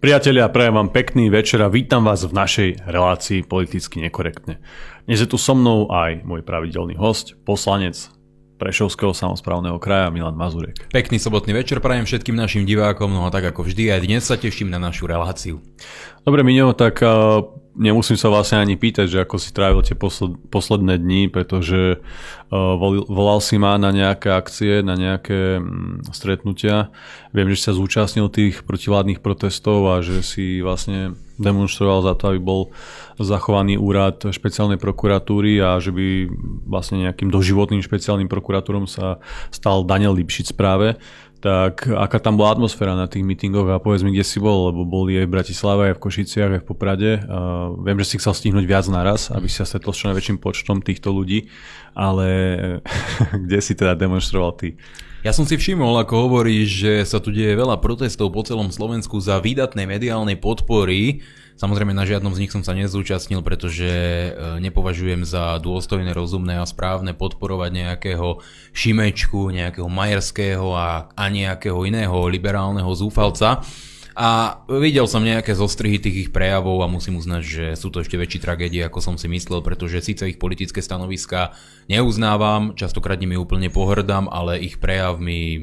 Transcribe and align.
Priatelia, 0.00 0.48
prajem 0.48 0.80
vám 0.80 0.88
pekný 0.88 1.28
večer 1.28 1.60
a 1.60 1.68
vítam 1.68 2.08
vás 2.08 2.24
v 2.24 2.32
našej 2.32 2.88
relácii 2.88 3.44
politicky 3.44 4.00
nekorektne. 4.00 4.56
Dnes 5.04 5.20
je 5.20 5.28
tu 5.28 5.36
so 5.36 5.52
mnou 5.52 5.92
aj 5.92 6.24
môj 6.24 6.40
pravidelný 6.40 6.96
host, 6.96 7.36
poslanec 7.44 8.08
Prešovského 8.56 9.12
samozprávneho 9.12 9.76
kraja 9.76 10.08
Milan 10.08 10.40
Mazurek. 10.40 10.88
Pekný 10.88 11.20
sobotný 11.20 11.52
večer 11.52 11.84
prajem 11.84 12.08
všetkým 12.08 12.32
našim 12.32 12.64
divákom, 12.64 13.12
no 13.12 13.28
a 13.28 13.30
tak 13.32 13.52
ako 13.52 13.68
vždy 13.68 13.92
aj 13.92 14.00
dnes 14.08 14.24
sa 14.24 14.40
teším 14.40 14.72
na 14.72 14.80
našu 14.80 15.04
reláciu. 15.04 15.60
Dobre, 16.24 16.48
Miňo, 16.48 16.72
tak 16.72 17.04
nemusím 17.76 18.18
sa 18.18 18.30
vlastne 18.30 18.58
ani 18.58 18.74
pýtať, 18.74 19.06
že 19.06 19.22
ako 19.22 19.36
si 19.38 19.54
trávil 19.54 19.82
tie 19.86 19.94
posled, 19.94 20.34
posledné 20.50 20.98
dni, 20.98 21.30
pretože 21.30 21.98
uh, 22.00 22.74
volil, 22.74 23.06
volal 23.06 23.38
si 23.38 23.56
ma 23.58 23.78
na 23.78 23.94
nejaké 23.94 24.30
akcie, 24.30 24.82
na 24.82 24.98
nejaké 24.98 25.62
um, 25.62 26.02
stretnutia. 26.10 26.90
Viem, 27.30 27.50
že 27.54 27.56
si 27.58 27.64
sa 27.70 27.76
zúčastnil 27.76 28.26
tých 28.30 28.66
protivládnych 28.66 29.22
protestov 29.22 29.86
a 29.86 30.02
že 30.02 30.22
si 30.26 30.58
vlastne 30.58 31.14
demonstroval 31.40 32.04
za 32.04 32.14
to, 32.20 32.36
aby 32.36 32.40
bol 32.42 32.68
zachovaný 33.16 33.80
úrad 33.80 34.20
špeciálnej 34.28 34.76
prokuratúry 34.76 35.56
a 35.64 35.80
že 35.80 35.88
by 35.88 36.28
vlastne 36.68 37.08
nejakým 37.08 37.32
doživotným 37.32 37.80
špeciálnym 37.80 38.28
prokuratúrom 38.28 38.84
sa 38.84 39.22
stal 39.48 39.88
Daniel 39.88 40.12
Lipšic 40.12 40.52
práve 40.52 41.00
tak 41.40 41.88
aká 41.88 42.20
tam 42.20 42.36
bola 42.36 42.52
atmosféra 42.52 42.92
na 42.92 43.08
tých 43.08 43.24
mítingoch 43.24 43.64
a 43.72 43.80
povedz 43.80 44.04
mi, 44.04 44.12
kde 44.12 44.28
si 44.28 44.36
bol, 44.36 44.68
lebo 44.68 44.84
boli 44.84 45.16
aj 45.16 45.26
v 45.26 45.34
Bratislave, 45.40 45.82
aj 45.90 45.96
v 45.96 46.02
Košiciach, 46.04 46.50
aj 46.56 46.60
v 46.60 46.68
Poprade. 46.68 47.10
Uh, 47.24 47.80
viem, 47.80 47.96
že 48.04 48.12
si 48.12 48.18
chcel 48.20 48.36
stihnúť 48.36 48.68
viac 48.68 48.84
naraz, 48.92 49.32
aby 49.32 49.48
si 49.48 49.56
sa 49.56 49.64
stretol 49.64 49.96
s 49.96 50.04
čo 50.04 50.12
najväčším 50.12 50.36
počtom 50.36 50.84
týchto 50.84 51.08
ľudí, 51.16 51.48
ale 51.96 52.28
kde 53.48 53.58
si 53.64 53.72
teda 53.72 53.96
demonstroval 53.96 54.52
ty? 54.60 54.76
Ja 55.20 55.36
som 55.36 55.44
si 55.44 55.60
všimol, 55.60 56.00
ako 56.00 56.28
hovoríš, 56.28 56.68
že 56.80 56.92
sa 57.04 57.20
tu 57.20 57.28
deje 57.28 57.52
veľa 57.52 57.76
protestov 57.84 58.32
po 58.32 58.40
celom 58.40 58.72
Slovensku 58.72 59.20
za 59.20 59.36
výdatnej 59.36 59.84
mediálnej 59.84 60.40
podpory 60.40 61.20
Samozrejme 61.60 61.92
na 61.92 62.08
žiadnom 62.08 62.32
z 62.32 62.40
nich 62.40 62.52
som 62.56 62.64
sa 62.64 62.72
nezúčastnil, 62.72 63.44
pretože 63.44 63.84
e, 63.84 64.30
nepovažujem 64.64 65.28
za 65.28 65.60
dôstojné, 65.60 66.16
rozumné 66.16 66.56
a 66.56 66.64
správne 66.64 67.12
podporovať 67.12 67.70
nejakého 67.84 68.40
Šimečku, 68.72 69.52
nejakého 69.52 69.84
Majerského 69.84 70.72
a, 70.72 71.12
a 71.12 71.24
nejakého 71.28 71.84
iného 71.84 72.16
liberálneho 72.32 72.88
zúfalca. 72.96 73.60
A 74.16 74.60
videl 74.66 75.04
som 75.04 75.20
nejaké 75.20 75.52
zostrihy 75.52 76.00
tých 76.00 76.16
ich 76.28 76.30
prejavov 76.32 76.80
a 76.80 76.88
musím 76.88 77.20
uznať, 77.20 77.42
že 77.44 77.66
sú 77.76 77.92
to 77.92 78.00
ešte 78.00 78.16
väčšie 78.16 78.40
tragédie, 78.40 78.80
ako 78.80 79.04
som 79.04 79.14
si 79.20 79.28
myslel, 79.28 79.60
pretože 79.60 80.00
síce 80.00 80.32
ich 80.32 80.40
politické 80.40 80.80
stanoviska 80.80 81.52
neuznávam, 81.92 82.72
častokrát 82.72 83.20
nimi 83.20 83.36
úplne 83.36 83.68
pohrdám, 83.68 84.32
ale 84.32 84.64
ich 84.64 84.80
prejav 84.80 85.20
mi 85.20 85.60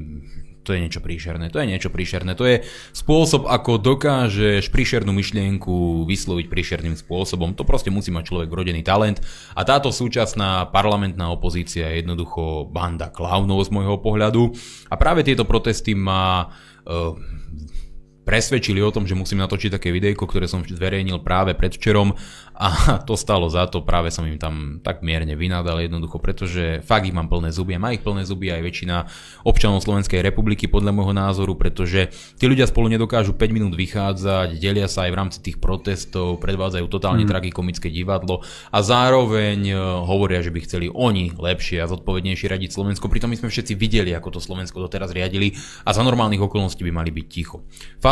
to 0.67 0.75
je 0.75 0.83
niečo 0.83 0.99
príšerné, 0.99 1.47
to 1.47 1.63
je 1.63 1.71
niečo 1.71 1.87
príšerné, 1.87 2.35
to 2.35 2.43
je 2.43 2.67
spôsob, 2.91 3.47
ako 3.47 3.79
dokážeš 3.79 4.67
príšernú 4.67 5.15
myšlienku 5.15 6.03
vysloviť 6.03 6.51
príšerným 6.51 6.99
spôsobom. 6.99 7.55
To 7.55 7.63
proste 7.63 7.87
musí 7.87 8.11
mať 8.11 8.35
človek 8.35 8.51
vrodený 8.51 8.83
talent 8.83 9.23
a 9.55 9.63
táto 9.63 9.95
súčasná 9.95 10.67
parlamentná 10.75 11.31
opozícia 11.31 11.87
je 11.87 12.03
jednoducho 12.03 12.67
banda 12.67 13.07
klaunov 13.07 13.63
z 13.63 13.71
môjho 13.71 13.95
pohľadu 14.03 14.51
a 14.91 14.99
práve 14.99 15.23
tieto 15.23 15.47
protesty 15.47 15.95
ma 15.95 16.51
uh, 16.51 17.15
presvedčili 18.27 18.83
o 18.83 18.91
tom, 18.91 19.07
že 19.07 19.15
musím 19.15 19.39
natočiť 19.39 19.79
také 19.79 19.95
videjko, 19.95 20.27
ktoré 20.27 20.51
som 20.51 20.67
zverejnil 20.67 21.23
práve 21.23 21.55
predvčerom 21.55 22.11
a 22.57 22.67
to 23.07 23.15
stalo 23.15 23.47
za 23.47 23.69
to, 23.71 23.85
práve 23.87 24.11
som 24.11 24.27
im 24.27 24.35
tam 24.35 24.83
tak 24.83 24.99
mierne 24.99 25.39
vynadal 25.39 25.79
jednoducho, 25.79 26.19
pretože 26.19 26.83
fakt 26.83 27.07
ich 27.07 27.15
mám 27.15 27.31
plné 27.31 27.55
zuby 27.55 27.77
a 27.77 27.79
má 27.79 27.95
ich 27.95 28.03
plné 28.03 28.27
zuby 28.27 28.51
aj 28.51 28.61
väčšina 28.65 28.95
občanov 29.47 29.79
Slovenskej 29.85 30.19
republiky 30.19 30.67
podľa 30.67 30.91
môjho 30.91 31.13
názoru, 31.15 31.55
pretože 31.55 32.11
tí 32.35 32.49
ľudia 32.49 32.67
spolu 32.67 32.91
nedokážu 32.91 33.37
5 33.37 33.55
minút 33.55 33.73
vychádzať, 33.77 34.57
delia 34.57 34.89
sa 34.89 35.07
aj 35.07 35.11
v 35.13 35.19
rámci 35.23 35.39
tých 35.39 35.61
protestov, 35.61 36.41
predvádzajú 36.43 36.85
totálne 36.89 37.23
mm. 37.23 37.31
tragikomické 37.31 37.87
divadlo 37.93 38.41
a 38.73 38.81
zároveň 38.81 39.59
e, 39.69 39.73
hovoria, 40.03 40.41
že 40.41 40.49
by 40.49 40.59
chceli 40.65 40.89
oni 40.89 41.37
lepšie 41.37 41.79
a 41.79 41.87
zodpovednejšie 41.87 42.49
radiť 42.49 42.73
Slovensko, 42.73 43.07
pritom 43.07 43.29
my 43.29 43.37
sme 43.37 43.53
všetci 43.53 43.77
videli, 43.77 44.11
ako 44.17 44.35
to 44.35 44.39
Slovensko 44.41 44.81
doteraz 44.81 45.13
riadili 45.13 45.53
a 45.85 45.93
za 45.93 46.01
normálnych 46.01 46.41
okolností 46.41 46.81
by 46.81 46.91
mali 46.91 47.13
byť 47.13 47.25
ticho. 47.29 47.61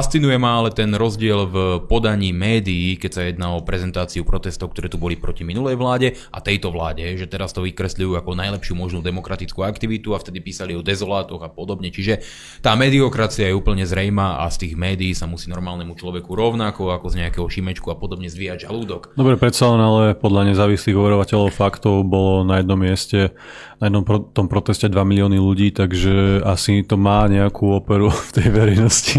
Fascinuje 0.06 0.38
ma 0.38 0.62
ale 0.62 0.70
ten 0.70 0.94
rozdiel 0.94 1.50
v 1.50 1.58
podaní 1.90 2.30
médií, 2.30 2.94
keď 2.94 3.10
sa 3.10 3.26
jedná 3.26 3.58
o 3.58 3.66
prezentáciu 3.66 4.22
protestov, 4.22 4.70
ktoré 4.70 4.86
tu 4.86 5.02
boli 5.02 5.18
proti 5.18 5.42
minulej 5.42 5.82
vláde 5.82 6.14
a 6.30 6.46
tejto 6.46 6.70
vláde, 6.70 7.02
že 7.18 7.26
teraz 7.26 7.58
to 7.58 7.66
vykresľujú 7.66 8.14
ako 8.14 8.38
najlepšiu 8.38 8.78
možnú 8.78 9.02
demokratickú 9.02 9.66
aktivitu 9.66 10.14
a 10.14 10.22
vtedy 10.22 10.46
písali 10.46 10.78
o 10.78 10.86
dezolátoch 10.86 11.42
a 11.42 11.50
podobne. 11.50 11.90
Čiže 11.90 12.22
tá 12.62 12.78
mediokracia 12.78 13.50
je 13.50 13.58
úplne 13.58 13.82
zrejma 13.82 14.46
a 14.46 14.54
z 14.54 14.70
tých 14.70 14.74
médií 14.78 15.18
sa 15.18 15.26
musí 15.26 15.50
normálnemu 15.50 15.98
človeku 15.98 16.38
rovnako 16.38 16.94
ako 16.94 17.10
z 17.10 17.26
nejakého 17.26 17.50
šimečku 17.50 17.90
a 17.90 17.98
podobne 17.98 18.30
zvíjať 18.30 18.70
žalúdok. 18.70 19.18
Dobre, 19.18 19.42
predsa 19.42 19.74
len 19.74 19.82
ale 19.82 20.14
podľa 20.14 20.54
nezávislých 20.54 21.02
overovateľov 21.02 21.50
faktov 21.50 22.06
bolo 22.06 22.46
na 22.46 22.62
jednom 22.62 22.78
mieste 22.78 23.34
na 23.80 23.91
jednom 23.91 24.03
pro, 24.08 24.24
tom 24.24 24.47
proteste 24.47 24.88
2 24.88 24.96
milióny 24.96 25.38
ľudí, 25.40 25.75
takže 25.75 26.44
asi 26.44 26.84
to 26.84 26.96
má 26.96 27.28
nejakú 27.28 27.75
operu 27.75 28.12
v 28.30 28.31
tej 28.31 28.47
verejnosti. 28.52 29.18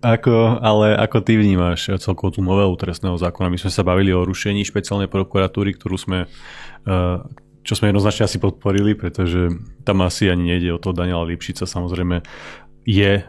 ako, 0.00 0.60
ale 0.60 0.96
ako 0.96 1.18
ty 1.20 1.36
vnímaš 1.36 1.92
celkovo 2.00 2.32
tú 2.32 2.40
novelu 2.40 2.72
trestného 2.76 3.16
zákona? 3.16 3.52
My 3.52 3.58
sme 3.60 3.72
sa 3.72 3.82
bavili 3.84 4.12
o 4.14 4.24
rušení 4.24 4.64
špeciálnej 4.64 5.08
prokuratúry, 5.08 5.76
ktorú 5.76 5.96
sme 6.00 6.18
uh, 6.88 7.20
čo 7.60 7.76
sme 7.76 7.92
jednoznačne 7.92 8.24
asi 8.24 8.40
podporili, 8.40 8.96
pretože 8.96 9.52
tam 9.84 10.00
asi 10.00 10.32
ani 10.32 10.56
nejde 10.56 10.72
o 10.72 10.80
to 10.80 10.96
Daniela 10.96 11.28
Lipšica, 11.28 11.68
samozrejme 11.68 12.24
je 12.88 13.20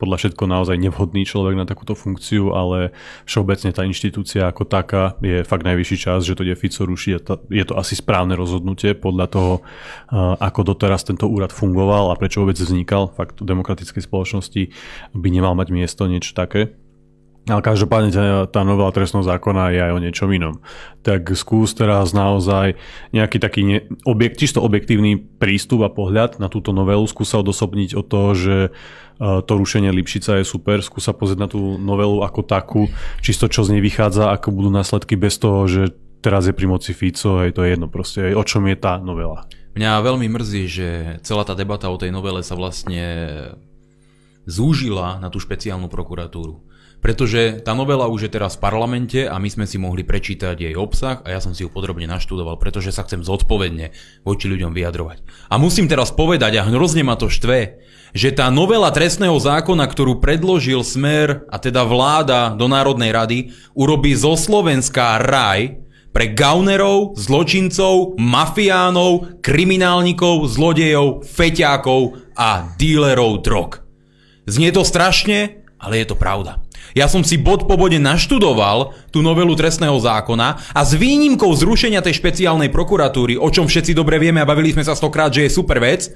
podľa 0.00 0.16
všetko 0.16 0.48
naozaj 0.48 0.80
nevhodný 0.80 1.28
človek 1.28 1.60
na 1.60 1.68
takúto 1.68 1.92
funkciu, 1.92 2.56
ale 2.56 2.96
všeobecne 3.28 3.76
tá 3.76 3.84
inštitúcia 3.84 4.48
ako 4.48 4.64
taká 4.64 5.20
je 5.20 5.44
fakt 5.44 5.68
najvyšší 5.68 5.96
čas, 6.00 6.24
že 6.24 6.32
to 6.32 6.48
ide 6.48 6.56
Fico 6.56 6.88
ruší. 6.88 7.20
Je 7.52 7.64
to 7.68 7.76
asi 7.76 7.92
správne 7.92 8.32
rozhodnutie 8.32 8.96
podľa 8.96 9.26
toho, 9.28 9.52
ako 10.40 10.60
doteraz 10.64 11.04
tento 11.04 11.28
úrad 11.28 11.52
fungoval 11.52 12.08
a 12.10 12.18
prečo 12.18 12.40
vôbec 12.40 12.56
vznikal. 12.56 13.12
Fakt 13.12 13.44
v 13.44 13.46
demokratickej 13.52 14.00
spoločnosti 14.00 14.62
by 15.12 15.28
nemal 15.28 15.52
mať 15.52 15.68
miesto 15.70 16.08
niečo 16.08 16.32
také. 16.32 16.72
Ale 17.50 17.66
každopádne 17.66 18.46
tá 18.48 18.62
novela 18.62 18.94
trestného 18.94 19.26
zákona 19.26 19.74
je 19.74 19.80
aj 19.82 19.92
o 19.92 20.02
niečom 20.02 20.30
inom. 20.30 20.62
Tak 21.02 21.34
skús 21.34 21.74
teraz 21.74 22.14
naozaj 22.14 22.78
nejaký 23.10 23.42
taký 23.42 23.60
ne, 23.66 23.78
objekt, 24.06 24.38
čisto 24.38 24.62
objektívny 24.62 25.18
prístup 25.18 25.82
a 25.82 25.90
pohľad 25.90 26.38
na 26.38 26.46
túto 26.46 26.70
novelu. 26.70 27.02
Skús 27.10 27.34
sa 27.34 27.42
odosobniť 27.42 27.98
od 27.98 28.06
toho, 28.06 28.30
že 28.38 28.56
to 29.20 29.52
rušenie 29.52 29.92
Lipšica 29.92 30.40
je 30.40 30.48
super, 30.48 30.80
skúsa 30.80 31.12
pozrieť 31.12 31.40
na 31.44 31.48
tú 31.50 31.76
novelu 31.76 32.24
ako 32.24 32.40
takú, 32.40 32.88
čisto 33.20 33.52
čo 33.52 33.68
z 33.68 33.76
nej 33.76 33.82
vychádza, 33.84 34.32
ako 34.32 34.48
budú 34.48 34.72
následky 34.72 35.12
bez 35.12 35.36
toho, 35.36 35.68
že 35.68 35.92
teraz 36.24 36.48
je 36.48 36.56
pri 36.56 36.64
moci 36.64 36.96
Fico, 36.96 37.44
hej, 37.44 37.52
to 37.52 37.60
je 37.60 37.76
jedno 37.76 37.84
proste, 37.92 38.32
o 38.32 38.40
čom 38.40 38.64
je 38.64 38.80
tá 38.80 38.96
novela. 38.96 39.44
Mňa 39.76 40.00
veľmi 40.00 40.24
mrzí, 40.24 40.62
že 40.72 40.88
celá 41.20 41.44
tá 41.44 41.52
debata 41.52 41.92
o 41.92 42.00
tej 42.00 42.16
novele 42.16 42.40
sa 42.40 42.56
vlastne 42.56 43.04
zúžila 44.48 45.20
na 45.20 45.28
tú 45.28 45.36
špeciálnu 45.36 45.92
prokuratúru. 45.92 46.64
Pretože 47.00 47.64
tá 47.64 47.72
novela 47.72 48.12
už 48.12 48.28
je 48.28 48.34
teraz 48.36 48.60
v 48.60 48.64
parlamente 48.68 49.24
a 49.24 49.40
my 49.40 49.48
sme 49.48 49.64
si 49.64 49.80
mohli 49.80 50.04
prečítať 50.04 50.52
jej 50.52 50.76
obsah 50.76 51.24
a 51.24 51.32
ja 51.32 51.40
som 51.40 51.56
si 51.56 51.64
ju 51.64 51.72
podrobne 51.72 52.04
naštudoval, 52.04 52.60
pretože 52.60 52.92
sa 52.92 53.08
chcem 53.08 53.24
zodpovedne 53.24 53.96
voči 54.20 54.52
ľuďom 54.52 54.76
vyjadrovať. 54.76 55.24
A 55.48 55.56
musím 55.56 55.88
teraz 55.88 56.12
povedať, 56.12 56.60
a 56.60 56.68
hrozne 56.68 57.00
ma 57.00 57.16
to 57.16 57.32
štve, 57.32 57.80
že 58.12 58.36
tá 58.36 58.52
novela 58.52 58.92
trestného 58.92 59.38
zákona, 59.40 59.88
ktorú 59.88 60.20
predložil 60.20 60.84
Smer 60.84 61.48
a 61.48 61.56
teda 61.56 61.88
vláda 61.88 62.52
do 62.52 62.68
Národnej 62.68 63.16
rady, 63.16 63.38
urobí 63.72 64.12
zo 64.12 64.36
Slovenska 64.36 65.16
raj 65.24 65.80
pre 66.10 66.34
gaunerov, 66.34 67.14
zločincov, 67.16 68.18
mafiánov, 68.20 69.40
kriminálnikov, 69.40 70.42
zlodejov, 70.52 71.24
feťákov 71.24 72.34
a 72.34 72.74
dílerov 72.76 73.40
drog. 73.46 73.80
Znie 74.44 74.74
to 74.74 74.82
strašne, 74.82 75.64
ale 75.80 76.02
je 76.02 76.06
to 76.10 76.18
pravda. 76.18 76.59
Ja 76.96 77.06
som 77.06 77.22
si 77.22 77.38
bod 77.38 77.70
po 77.70 77.78
bode 77.78 78.02
naštudoval 78.02 78.92
tú 79.14 79.22
novelu 79.22 79.54
trestného 79.54 79.94
zákona 79.94 80.74
a 80.74 80.80
s 80.82 80.98
výnimkou 80.98 81.50
zrušenia 81.54 82.02
tej 82.02 82.18
špeciálnej 82.18 82.68
prokuratúry, 82.74 83.38
o 83.38 83.46
čom 83.48 83.70
všetci 83.70 83.94
dobre 83.94 84.18
vieme 84.18 84.42
a 84.42 84.48
bavili 84.48 84.74
sme 84.74 84.82
sa 84.82 84.98
stokrát, 84.98 85.30
že 85.30 85.46
je 85.46 85.54
super 85.54 85.78
vec, 85.78 86.10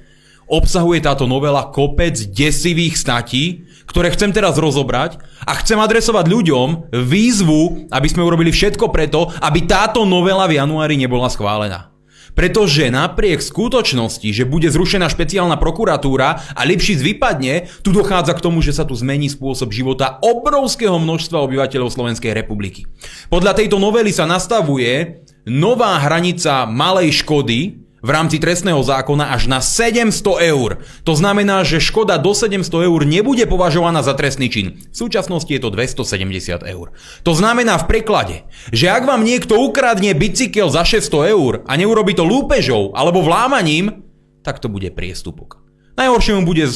obsahuje 0.50 1.00
táto 1.00 1.25
novela 1.25 1.71
kopec 1.71 2.19
desivých 2.35 2.99
statí, 3.00 3.65
ktoré 3.87 4.12
chcem 4.12 4.35
teraz 4.35 4.59
rozobrať 4.59 5.23
a 5.47 5.56
chcem 5.62 5.79
adresovať 5.79 6.26
ľuďom 6.26 6.69
výzvu, 6.93 7.88
aby 7.88 8.09
sme 8.11 8.27
urobili 8.27 8.50
všetko 8.50 8.91
preto, 8.91 9.31
aby 9.41 9.65
táto 9.65 10.03
novela 10.05 10.44
v 10.50 10.59
januári 10.59 10.99
nebola 10.99 11.31
schválená. 11.31 11.94
Pretože 12.35 12.91
napriek 12.91 13.39
skutočnosti, 13.39 14.27
že 14.27 14.45
bude 14.45 14.67
zrušená 14.67 15.07
špeciálna 15.07 15.55
prokuratúra 15.55 16.55
a 16.55 16.61
Lipšic 16.67 16.99
vypadne, 16.99 17.71
tu 17.87 17.95
dochádza 17.95 18.35
k 18.35 18.43
tomu, 18.43 18.59
že 18.59 18.75
sa 18.75 18.83
tu 18.83 18.99
zmení 18.99 19.31
spôsob 19.31 19.71
života 19.71 20.19
obrovského 20.19 20.99
množstva 20.99 21.39
obyvateľov 21.47 21.95
Slovenskej 21.95 22.35
republiky. 22.35 22.91
Podľa 23.31 23.55
tejto 23.55 23.79
novely 23.79 24.11
sa 24.11 24.27
nastavuje 24.27 25.23
nová 25.47 26.01
hranica 26.03 26.67
malej 26.67 27.23
škody, 27.23 27.84
v 28.05 28.09
rámci 28.12 28.37
trestného 28.37 28.85
zákona 28.85 29.33
až 29.33 29.49
na 29.49 29.65
700 29.65 30.53
eur. 30.53 30.85
To 31.09 31.17
znamená, 31.17 31.65
že 31.65 31.81
škoda 31.81 32.21
do 32.21 32.37
700 32.37 32.69
eur 32.69 33.01
nebude 33.09 33.49
považovaná 33.49 34.05
za 34.05 34.12
trestný 34.12 34.53
čin. 34.53 34.85
V 34.93 34.97
súčasnosti 35.09 35.49
je 35.49 35.56
to 35.56 35.73
270 35.73 36.61
eur. 36.69 36.93
To 37.25 37.33
znamená 37.33 37.81
v 37.81 37.89
preklade, 37.89 38.37
že 38.69 38.93
ak 38.93 39.09
vám 39.09 39.25
niekto 39.25 39.56
ukradne 39.56 40.12
bicykel 40.12 40.69
za 40.69 40.85
600 40.85 41.33
eur 41.33 41.53
a 41.65 41.73
neurobi 41.81 42.12
to 42.12 42.29
lúpežou 42.29 42.93
alebo 42.93 43.25
vlámaním, 43.25 44.05
tak 44.45 44.61
to 44.61 44.69
bude 44.69 44.93
priestupok. 44.93 45.65
Najhoršie 45.97 46.37
mu 46.37 46.45
bude 46.45 46.69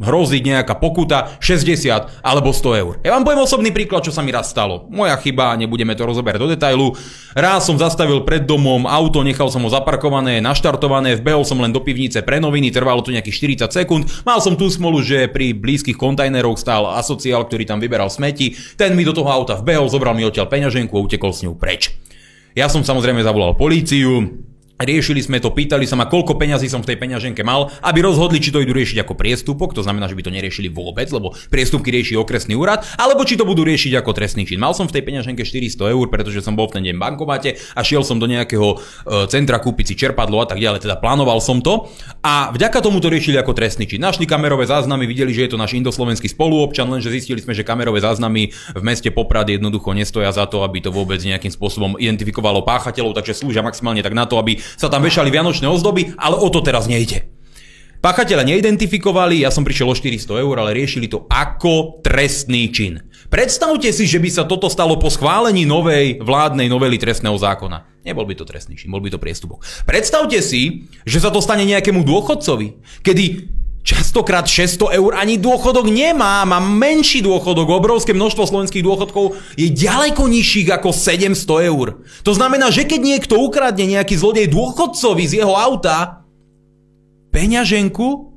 hroziť 0.00 0.42
nejaká 0.42 0.80
pokuta 0.80 1.36
60 1.42 2.24
alebo 2.24 2.54
100 2.54 2.82
eur. 2.82 2.94
Ja 3.04 3.12
vám 3.12 3.24
poviem 3.28 3.44
osobný 3.44 3.70
príklad, 3.74 4.06
čo 4.06 4.14
sa 4.14 4.24
mi 4.24 4.32
raz 4.32 4.48
stalo. 4.48 4.88
Moja 4.88 5.16
chyba, 5.20 5.56
nebudeme 5.58 5.92
to 5.92 6.08
rozoberať 6.08 6.40
do 6.40 6.48
detailu. 6.48 6.96
Raz 7.36 7.68
som 7.68 7.76
zastavil 7.76 8.24
pred 8.24 8.44
domom 8.44 8.88
auto, 8.88 9.20
nechal 9.20 9.48
som 9.52 9.64
ho 9.64 9.70
zaparkované, 9.72 10.40
naštartované, 10.40 11.16
vbehol 11.20 11.44
som 11.44 11.60
len 11.60 11.72
do 11.72 11.80
pivnice 11.80 12.20
pre 12.24 12.40
noviny, 12.40 12.72
trvalo 12.72 13.00
to 13.04 13.12
nejakých 13.12 13.68
40 13.68 13.72
sekúnd. 13.72 14.02
Mal 14.24 14.40
som 14.40 14.56
tú 14.56 14.68
smolu, 14.68 15.00
že 15.00 15.28
pri 15.28 15.56
blízkych 15.56 15.96
kontajneroch 15.96 16.60
stál 16.60 16.88
asociál, 16.96 17.44
ktorý 17.48 17.64
tam 17.64 17.80
vyberal 17.80 18.12
smeti. 18.12 18.56
Ten 18.76 18.92
mi 18.96 19.04
do 19.04 19.16
toho 19.16 19.28
auta 19.28 19.56
vbehol, 19.60 19.88
zobral 19.88 20.12
mi 20.12 20.24
odtiaľ 20.24 20.48
peňaženku 20.48 20.92
a 20.92 21.04
utekol 21.04 21.32
s 21.32 21.44
ňou 21.44 21.56
preč. 21.56 21.92
Ja 22.52 22.68
som 22.68 22.84
samozrejme 22.84 23.24
zavolal 23.24 23.56
políciu, 23.56 24.28
Riešili 24.82 25.22
sme 25.22 25.38
to, 25.38 25.54
pýtali 25.54 25.86
sa 25.86 25.94
ma, 25.94 26.10
koľko 26.10 26.34
peňazí 26.34 26.66
som 26.66 26.82
v 26.82 26.94
tej 26.94 26.98
peňaženke 26.98 27.46
mal, 27.46 27.70
aby 27.86 28.02
rozhodli, 28.02 28.42
či 28.42 28.50
to 28.50 28.58
idú 28.58 28.74
riešiť 28.74 29.06
ako 29.06 29.14
priestupok, 29.14 29.78
to 29.78 29.86
znamená, 29.86 30.10
že 30.10 30.18
by 30.18 30.26
to 30.26 30.34
neriešili 30.34 30.66
vôbec, 30.66 31.06
lebo 31.14 31.38
priestupky 31.54 31.94
rieši 31.94 32.18
okresný 32.18 32.58
úrad, 32.58 32.82
alebo 32.98 33.22
či 33.22 33.38
to 33.38 33.46
budú 33.46 33.62
riešiť 33.62 33.94
ako 34.02 34.10
trestný 34.10 34.42
čin. 34.42 34.58
Mal 34.58 34.74
som 34.74 34.90
v 34.90 34.98
tej 34.98 35.06
peňaženke 35.06 35.46
400 35.46 35.94
eur, 35.94 36.06
pretože 36.10 36.42
som 36.42 36.58
bol 36.58 36.66
v 36.66 36.80
ten 36.80 36.82
deň 36.90 36.98
bankomate 36.98 37.62
a 37.78 37.80
šiel 37.86 38.02
som 38.02 38.18
do 38.18 38.26
nejakého 38.26 38.74
e, 38.74 38.76
centra 39.30 39.62
kúpiť 39.62 39.92
si 39.92 39.94
čerpadlo 39.94 40.42
a 40.42 40.46
tak 40.50 40.58
ďalej, 40.58 40.82
teda 40.82 40.98
plánoval 40.98 41.38
som 41.38 41.62
to. 41.62 41.86
A 42.26 42.50
vďaka 42.50 42.82
tomu 42.82 42.98
to 42.98 43.06
riešili 43.06 43.38
ako 43.38 43.54
trestný 43.54 43.86
čin. 43.86 44.02
Našli 44.02 44.26
kamerové 44.26 44.66
záznamy, 44.66 45.06
videli, 45.06 45.30
že 45.30 45.46
je 45.46 45.50
to 45.54 45.58
náš 45.62 45.78
indoslovenský 45.78 46.26
spoluobčan, 46.26 46.90
lenže 46.90 47.14
zistili 47.14 47.38
sme, 47.38 47.54
že 47.54 47.62
kamerové 47.62 48.02
záznamy 48.02 48.50
v 48.50 48.82
meste 48.82 49.14
Poprad 49.14 49.46
jednoducho 49.46 49.94
nestoja 49.94 50.34
za 50.34 50.50
to, 50.50 50.66
aby 50.66 50.82
to 50.82 50.90
vôbec 50.90 51.22
nejakým 51.22 51.54
spôsobom 51.54 51.94
identifikovalo 52.00 52.66
páchateľov, 52.66 53.14
takže 53.14 53.38
slúžia 53.38 53.62
maximálne 53.62 54.02
tak 54.02 54.16
na 54.16 54.26
to, 54.26 54.40
aby 54.40 54.58
sa 54.76 54.92
tam 54.92 55.04
vešali 55.04 55.28
vianočné 55.32 55.66
ozdoby, 55.68 56.14
ale 56.16 56.36
o 56.36 56.48
to 56.48 56.60
teraz 56.64 56.88
nejde. 56.90 57.28
Páchateľa 58.02 58.42
neidentifikovali, 58.42 59.46
ja 59.46 59.54
som 59.54 59.62
prišiel 59.62 59.86
o 59.86 59.94
400 59.94 60.42
eur, 60.42 60.56
ale 60.58 60.74
riešili 60.74 61.06
to 61.06 61.22
ako 61.30 62.02
trestný 62.02 62.66
čin. 62.74 62.98
Predstavte 63.30 63.94
si, 63.94 64.10
že 64.10 64.18
by 64.18 64.28
sa 64.28 64.42
toto 64.42 64.66
stalo 64.66 64.98
po 64.98 65.06
schválení 65.06 65.62
novej 65.62 66.18
vládnej 66.18 66.66
novely 66.66 66.98
trestného 66.98 67.38
zákona. 67.38 68.02
Nebol 68.02 68.26
by 68.26 68.34
to 68.34 68.42
trestný 68.42 68.74
čin, 68.74 68.90
bol 68.90 68.98
by 68.98 69.14
to 69.14 69.22
priestupok. 69.22 69.62
Predstavte 69.86 70.42
si, 70.42 70.90
že 71.06 71.22
sa 71.22 71.30
to 71.30 71.38
stane 71.38 71.62
nejakému 71.62 72.02
dôchodcovi, 72.02 72.82
kedy 73.06 73.24
Častokrát 73.82 74.46
600 74.46 74.94
eur 74.94 75.18
ani 75.18 75.42
dôchodok 75.42 75.90
nemá, 75.90 76.46
má 76.46 76.62
menší 76.62 77.18
dôchodok, 77.18 77.66
obrovské 77.66 78.14
množstvo 78.14 78.46
slovenských 78.46 78.86
dôchodkov 78.86 79.34
je 79.58 79.74
ďaleko 79.74 80.22
nižších 80.30 80.70
ako 80.70 80.94
700 80.94 81.70
eur. 81.70 82.06
To 82.22 82.30
znamená, 82.30 82.70
že 82.70 82.86
keď 82.86 83.00
niekto 83.02 83.42
ukradne 83.42 83.90
nejaký 83.90 84.14
zlodej 84.14 84.46
dôchodcovi 84.54 85.26
z 85.26 85.42
jeho 85.42 85.58
auta 85.58 86.22
peňaženku, 87.34 88.30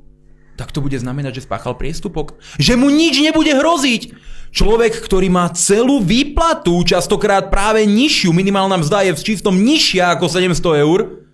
tak 0.58 0.74
to 0.74 0.82
bude 0.82 0.98
znamenať, 0.98 1.38
že 1.38 1.46
spáchal 1.46 1.78
priestupok. 1.78 2.40
Že 2.58 2.80
mu 2.80 2.90
nič 2.90 3.20
nebude 3.22 3.52
hroziť. 3.54 4.16
Človek, 4.50 4.98
ktorý 5.04 5.28
má 5.28 5.52
celú 5.52 6.00
výplatu, 6.00 6.80
častokrát 6.80 7.52
práve 7.52 7.84
nižšiu, 7.84 8.32
minimálna 8.32 8.80
mzda 8.80 9.04
je 9.04 9.12
v 9.12 9.24
čistom 9.30 9.52
nižšia 9.52 10.16
ako 10.16 10.26
700 10.32 10.82
eur, 10.82 11.25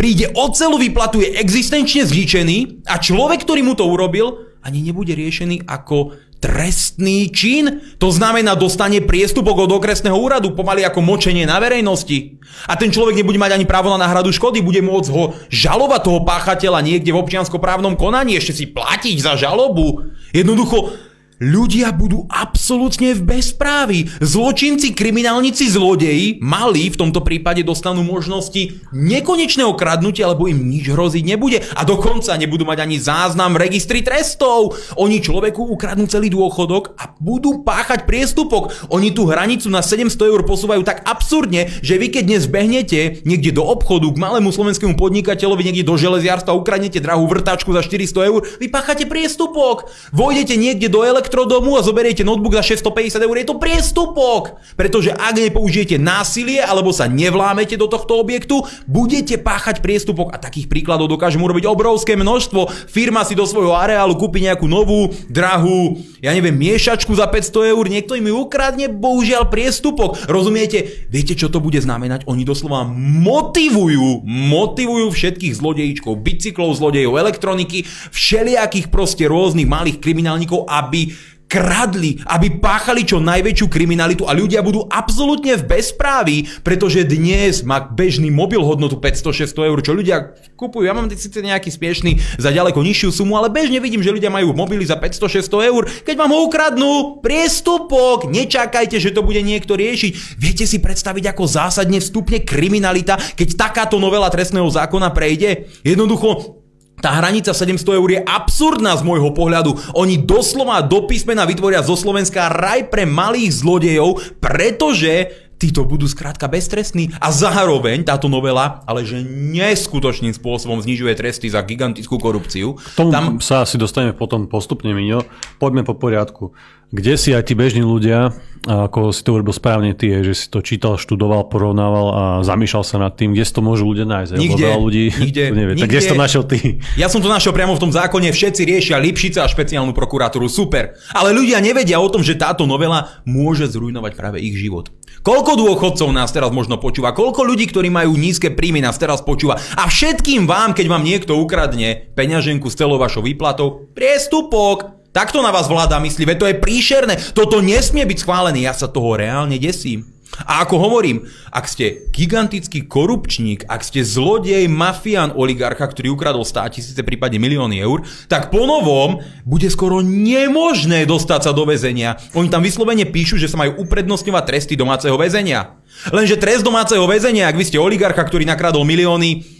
príde 0.00 0.32
o 0.32 0.48
celú 0.48 0.80
výplatu, 0.80 1.20
je 1.20 1.36
existenčne 1.36 2.08
zničený 2.08 2.88
a 2.88 2.96
človek, 2.96 3.44
ktorý 3.44 3.60
mu 3.60 3.76
to 3.76 3.84
urobil, 3.84 4.48
ani 4.64 4.80
nebude 4.80 5.12
riešený 5.12 5.68
ako 5.68 6.16
trestný 6.40 7.28
čin. 7.28 7.84
To 8.00 8.08
znamená, 8.08 8.56
dostane 8.56 9.04
priestupok 9.04 9.68
od 9.68 9.76
okresného 9.76 10.16
úradu, 10.16 10.56
pomaly 10.56 10.88
ako 10.88 11.04
močenie 11.04 11.44
na 11.44 11.60
verejnosti. 11.60 12.40
A 12.64 12.80
ten 12.80 12.88
človek 12.88 13.12
nebude 13.12 13.36
mať 13.36 13.60
ani 13.60 13.68
právo 13.68 13.92
na 13.92 14.00
náhradu 14.00 14.32
škody, 14.32 14.64
bude 14.64 14.80
môcť 14.80 15.12
ho 15.12 15.36
žalovať 15.52 16.00
toho 16.00 16.24
páchateľa 16.24 16.80
niekde 16.80 17.12
v 17.12 17.20
občianskoprávnom 17.20 18.00
konaní, 18.00 18.40
ešte 18.40 18.56
si 18.56 18.64
platiť 18.72 19.20
za 19.20 19.36
žalobu. 19.36 20.08
Jednoducho, 20.32 20.96
ľudia 21.40 21.88
budú 21.96 22.28
absolútne 22.28 23.16
v 23.16 23.24
bezprávi. 23.24 24.12
Zločinci, 24.20 24.92
kriminálnici, 24.92 25.72
zlodeji 25.72 26.36
mali 26.44 26.92
v 26.92 27.00
tomto 27.00 27.24
prípade 27.24 27.64
dostanú 27.64 28.04
možnosti 28.04 28.76
nekonečného 28.92 29.72
kradnutia, 29.72 30.28
lebo 30.28 30.46
im 30.52 30.68
nič 30.68 30.92
hroziť 30.92 31.24
nebude 31.24 31.64
a 31.72 31.82
dokonca 31.88 32.36
nebudú 32.36 32.68
mať 32.68 32.78
ani 32.84 33.00
záznam 33.00 33.56
registri 33.56 34.04
trestov. 34.04 34.76
Oni 35.00 35.24
človeku 35.24 35.64
ukradnú 35.64 36.04
celý 36.04 36.28
dôchodok 36.28 36.92
a 37.00 37.16
budú 37.16 37.64
páchať 37.64 38.04
priestupok. 38.04 38.76
Oni 38.92 39.08
tú 39.08 39.24
hranicu 39.24 39.72
na 39.72 39.80
700 39.80 40.12
eur 40.28 40.44
posúvajú 40.44 40.84
tak 40.84 41.00
absurdne, 41.08 41.72
že 41.80 41.96
vy 41.96 42.12
keď 42.12 42.22
dnes 42.28 42.44
behnete 42.44 43.24
niekde 43.24 43.56
do 43.56 43.64
obchodu 43.64 44.12
k 44.12 44.20
malému 44.20 44.52
slovenskému 44.52 44.92
podnikateľovi, 45.00 45.72
niekde 45.72 45.88
do 45.88 45.96
železiarstva, 45.96 46.52
ukradnete 46.52 47.00
drahú 47.00 47.24
vrtačku 47.24 47.72
za 47.72 47.80
400 47.80 48.28
eur, 48.28 48.44
vy 48.60 48.68
páchate 48.68 49.08
priestupok. 49.08 49.88
Vojdete 50.12 50.60
niekde 50.60 50.92
do 50.92 51.00
elek 51.00 51.29
elektrodomu 51.30 51.78
a 51.78 51.86
zoberiete 51.86 52.26
notebook 52.26 52.58
za 52.58 52.66
650 52.66 53.22
eur, 53.22 53.36
je 53.38 53.46
to 53.46 53.54
priestupok. 53.54 54.58
Pretože 54.74 55.14
ak 55.14 55.38
nepoužijete 55.38 55.94
násilie 55.94 56.58
alebo 56.58 56.90
sa 56.90 57.06
nevlámete 57.06 57.78
do 57.78 57.86
tohto 57.86 58.18
objektu, 58.18 58.66
budete 58.90 59.38
páchať 59.38 59.78
priestupok 59.78 60.34
a 60.34 60.42
takých 60.42 60.66
príkladov 60.66 61.06
dokážem 61.06 61.38
urobiť 61.38 61.70
obrovské 61.70 62.18
množstvo. 62.18 62.90
Firma 62.90 63.22
si 63.22 63.38
do 63.38 63.46
svojho 63.46 63.78
areálu 63.78 64.18
kúpi 64.18 64.42
nejakú 64.42 64.66
novú, 64.66 65.14
drahú, 65.30 66.02
ja 66.18 66.34
neviem, 66.34 66.58
miešačku 66.58 67.14
za 67.14 67.30
500 67.30 67.78
eur, 67.78 67.84
niekto 67.86 68.18
im 68.18 68.26
ju 68.26 68.34
ukradne, 68.42 68.90
bohužiaľ 68.90 69.46
priestupok. 69.46 70.26
Rozumiete? 70.26 71.06
Viete, 71.06 71.38
čo 71.38 71.46
to 71.46 71.62
bude 71.62 71.78
znamenať? 71.78 72.26
Oni 72.26 72.42
doslova 72.42 72.82
motivujú, 72.90 74.26
motivujú 74.26 75.14
všetkých 75.14 75.54
zlodejíčkov, 75.54 76.18
bicyklov, 76.18 76.74
zlodejov, 76.74 77.22
elektroniky, 77.22 77.86
všelijakých 78.10 78.90
proste 78.90 79.30
rôznych 79.30 79.70
malých 79.70 80.02
kriminálnikov, 80.02 80.66
aby 80.66 81.19
kradli, 81.50 82.22
aby 82.30 82.62
páchali 82.62 83.02
čo 83.02 83.18
najväčšiu 83.18 83.66
kriminalitu 83.66 84.22
a 84.22 84.32
ľudia 84.38 84.62
budú 84.62 84.86
absolútne 84.86 85.58
v 85.58 85.66
bezpráví, 85.66 86.46
pretože 86.62 87.02
dnes 87.02 87.66
má 87.66 87.82
bežný 87.82 88.30
mobil 88.30 88.62
hodnotu 88.62 89.02
500-600 89.02 89.66
eur, 89.66 89.78
čo 89.82 89.92
ľudia 89.98 90.38
kupujú. 90.54 90.86
Ja 90.86 90.94
mám 90.94 91.10
síce 91.10 91.42
nejaký 91.42 91.74
spiešný 91.74 92.38
za 92.38 92.54
ďaleko 92.54 92.78
nižšiu 92.78 93.10
sumu, 93.10 93.34
ale 93.34 93.50
bežne 93.50 93.82
vidím, 93.82 93.98
že 93.98 94.14
ľudia 94.14 94.30
majú 94.30 94.54
mobily 94.54 94.86
za 94.86 94.94
500-600 94.94 95.70
eur. 95.74 95.82
Keď 96.06 96.14
vám 96.14 96.30
ho 96.30 96.46
ukradnú, 96.46 97.18
priestupok, 97.18 98.30
nečakajte, 98.30 99.02
že 99.02 99.10
to 99.10 99.26
bude 99.26 99.42
niekto 99.42 99.74
riešiť. 99.74 100.38
Viete 100.38 100.70
si 100.70 100.78
predstaviť, 100.78 101.34
ako 101.34 101.50
zásadne 101.50 101.98
vstupne 101.98 102.46
kriminalita, 102.46 103.18
keď 103.34 103.58
takáto 103.58 103.98
novela 103.98 104.30
trestného 104.30 104.70
zákona 104.70 105.10
prejde? 105.10 105.66
Jednoducho 105.82 106.59
tá 107.00 107.16
hranica 107.16 107.56
700 107.56 107.96
eur 107.96 108.08
je 108.12 108.20
absurdná 108.20 108.92
z 108.94 109.02
môjho 109.02 109.32
pohľadu. 109.32 109.96
Oni 109.96 110.20
doslova 110.20 110.84
do 110.84 111.08
písmena 111.08 111.48
vytvoria 111.48 111.80
zo 111.80 111.96
Slovenska 111.96 112.52
raj 112.52 112.92
pre 112.92 113.08
malých 113.08 113.64
zlodejov, 113.64 114.20
pretože 114.38 115.32
títo 115.60 115.84
budú 115.84 116.08
skrátka 116.08 116.48
beztrestní 116.48 117.12
a 117.20 117.28
zároveň 117.28 118.00
táto 118.04 118.32
novela, 118.32 118.80
ale 118.88 119.04
že 119.04 119.20
neskutočným 119.24 120.32
spôsobom 120.32 120.80
znižuje 120.80 121.12
tresty 121.12 121.52
za 121.52 121.60
gigantickú 121.60 122.16
korupciu. 122.16 122.80
K 122.80 122.96
tomu 122.96 123.12
Tam... 123.12 123.24
sa 123.44 123.68
asi 123.68 123.76
dostaneme 123.76 124.16
potom 124.16 124.48
postupne, 124.48 124.96
Miňo. 124.96 125.20
Poďme 125.60 125.84
po 125.84 125.92
poriadku 126.00 126.56
kde 126.90 127.14
si 127.14 127.30
aj 127.30 127.50
tí 127.50 127.54
bežní 127.54 127.86
ľudia, 127.86 128.34
ako 128.60 129.08
si 129.08 129.24
to 129.24 129.40
urobil 129.40 129.56
správne 129.56 129.96
ty, 129.96 130.12
že 130.20 130.36
si 130.36 130.46
to 130.52 130.60
čítal, 130.60 131.00
študoval, 131.00 131.48
porovnával 131.48 132.06
a 132.12 132.24
zamýšľal 132.44 132.84
sa 132.84 133.00
nad 133.00 133.16
tým, 133.16 133.32
kde 133.32 133.48
si 133.48 133.52
to 133.56 133.64
môžu 133.64 133.88
ľudia 133.88 134.04
nájsť. 134.04 134.36
Nikde, 134.36 134.68
ľudí, 134.76 135.04
nikde, 135.16 135.44
nevie. 135.48 135.74
nikde. 135.78 135.82
Tak 135.86 135.88
kde 135.88 136.00
si 136.04 136.10
to 136.12 136.20
našiel 136.20 136.44
ty? 136.44 136.76
Ja 137.00 137.08
som 137.08 137.24
to 137.24 137.32
našiel 137.32 137.56
priamo 137.56 137.72
v 137.72 137.82
tom 137.88 137.88
zákone, 137.88 138.28
všetci 138.28 138.68
riešia 138.68 139.00
Lipšice 139.00 139.40
a 139.40 139.48
špeciálnu 139.48 139.96
prokuratúru, 139.96 140.44
super. 140.52 140.92
Ale 141.16 141.32
ľudia 141.32 141.56
nevedia 141.64 141.96
o 141.96 142.08
tom, 142.12 142.20
že 142.20 142.36
táto 142.36 142.68
novela 142.68 143.22
môže 143.24 143.64
zrujnovať 143.64 144.12
práve 144.12 144.44
ich 144.44 144.60
život. 144.60 144.92
Koľko 145.24 145.56
dôchodcov 145.56 146.12
nás 146.12 146.28
teraz 146.28 146.52
možno 146.52 146.76
počúva, 146.76 147.16
koľko 147.16 147.48
ľudí, 147.48 147.64
ktorí 147.68 147.88
majú 147.88 148.12
nízke 148.12 148.52
príjmy, 148.52 148.84
nás 148.84 149.00
teraz 149.00 149.24
počúva. 149.24 149.56
A 149.76 149.88
všetkým 149.88 150.44
vám, 150.44 150.76
keď 150.76 150.86
vám 150.88 151.00
niekto 151.00 151.32
ukradne 151.40 152.12
peňaženku 152.12 152.68
s 152.68 152.76
celou 152.76 153.00
vašou 153.00 153.24
výplatou, 153.24 153.88
priestupok, 153.96 154.99
Takto 155.10 155.42
na 155.42 155.50
vás 155.50 155.66
vláda 155.66 155.98
myslí, 155.98 156.22
veď 156.22 156.38
to 156.38 156.46
je 156.46 156.62
príšerné, 156.62 157.14
toto 157.34 157.58
nesmie 157.58 158.06
byť 158.06 158.18
schválené, 158.22 158.62
ja 158.62 158.70
sa 158.70 158.86
toho 158.86 159.18
reálne 159.18 159.58
desím. 159.58 160.06
A 160.46 160.62
ako 160.62 160.78
hovorím, 160.78 161.26
ak 161.50 161.66
ste 161.66 162.06
gigantický 162.14 162.86
korupčník, 162.86 163.66
ak 163.66 163.82
ste 163.82 164.06
zlodej, 164.06 164.70
mafián, 164.70 165.34
oligarcha, 165.34 165.82
ktorý 165.82 166.14
ukradol 166.14 166.46
100 166.46 166.78
tisíce, 166.78 167.02
prípadne 167.02 167.42
milióny 167.42 167.82
eur, 167.82 168.06
tak 168.30 168.54
po 168.54 168.62
novom 168.62 169.18
bude 169.42 169.66
skoro 169.66 169.98
nemožné 169.98 171.02
dostať 171.10 171.50
sa 171.50 171.52
do 171.52 171.66
väzenia. 171.66 172.14
Oni 172.38 172.46
tam 172.46 172.62
vyslovene 172.62 173.02
píšu, 173.10 173.42
že 173.42 173.50
sa 173.50 173.58
majú 173.58 173.82
uprednostňovať 173.82 174.44
tresty 174.46 174.78
domáceho 174.78 175.18
väzenia. 175.18 175.74
Lenže 176.14 176.38
trest 176.38 176.62
domáceho 176.62 177.02
väzenia, 177.10 177.50
ak 177.50 177.58
vy 177.58 177.66
ste 177.66 177.82
oligarcha, 177.82 178.22
ktorý 178.22 178.46
nakradol 178.46 178.86
milióny, 178.86 179.59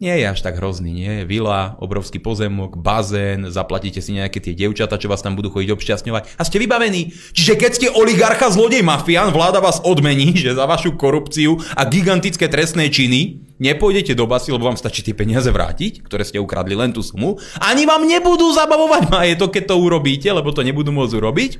nie 0.00 0.16
je 0.16 0.32
až 0.32 0.40
tak 0.40 0.56
hrozný, 0.56 0.96
nie? 0.96 1.12
Vila, 1.28 1.76
obrovský 1.76 2.16
pozemok, 2.24 2.80
bazén, 2.80 3.52
zaplatíte 3.52 4.00
si 4.00 4.16
nejaké 4.16 4.40
tie 4.40 4.56
dievčata, 4.56 4.96
čo 4.96 5.12
vás 5.12 5.20
tam 5.20 5.36
budú 5.36 5.52
chodiť 5.52 5.76
obšťastňovať. 5.76 6.40
A 6.40 6.42
ste 6.48 6.56
vybavení. 6.56 7.12
Čiže 7.36 7.60
keď 7.60 7.70
ste 7.76 7.92
oligarcha, 7.92 8.48
zlodej, 8.48 8.80
mafián, 8.80 9.28
vláda 9.28 9.60
vás 9.60 9.84
odmení, 9.84 10.32
že 10.40 10.56
za 10.56 10.64
vašu 10.64 10.96
korupciu 10.96 11.60
a 11.76 11.84
gigantické 11.84 12.48
trestné 12.48 12.88
činy 12.88 13.44
nepôjdete 13.60 14.16
do 14.16 14.24
basy, 14.24 14.56
lebo 14.56 14.72
vám 14.72 14.80
stačí 14.80 15.04
tie 15.04 15.12
peniaze 15.12 15.52
vrátiť, 15.52 16.00
ktoré 16.00 16.24
ste 16.24 16.40
ukradli 16.40 16.72
len 16.72 16.96
tú 16.96 17.04
sumu, 17.04 17.36
ani 17.60 17.84
vám 17.84 18.08
nebudú 18.08 18.56
zabavovať. 18.56 19.12
Majetok, 19.12 19.52
keď 19.60 19.76
to 19.76 19.76
urobíte, 19.84 20.32
lebo 20.32 20.48
to 20.48 20.64
nebudú 20.64 20.96
môcť 20.96 21.12
urobiť. 21.12 21.50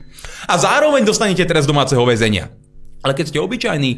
A 0.48 0.56
zároveň 0.56 1.04
dostanete 1.04 1.44
trest 1.44 1.68
domáceho 1.68 2.00
väzenia. 2.08 2.48
Ale 3.04 3.12
keď 3.16 3.32
ste 3.32 3.38
obyčajný 3.40 3.90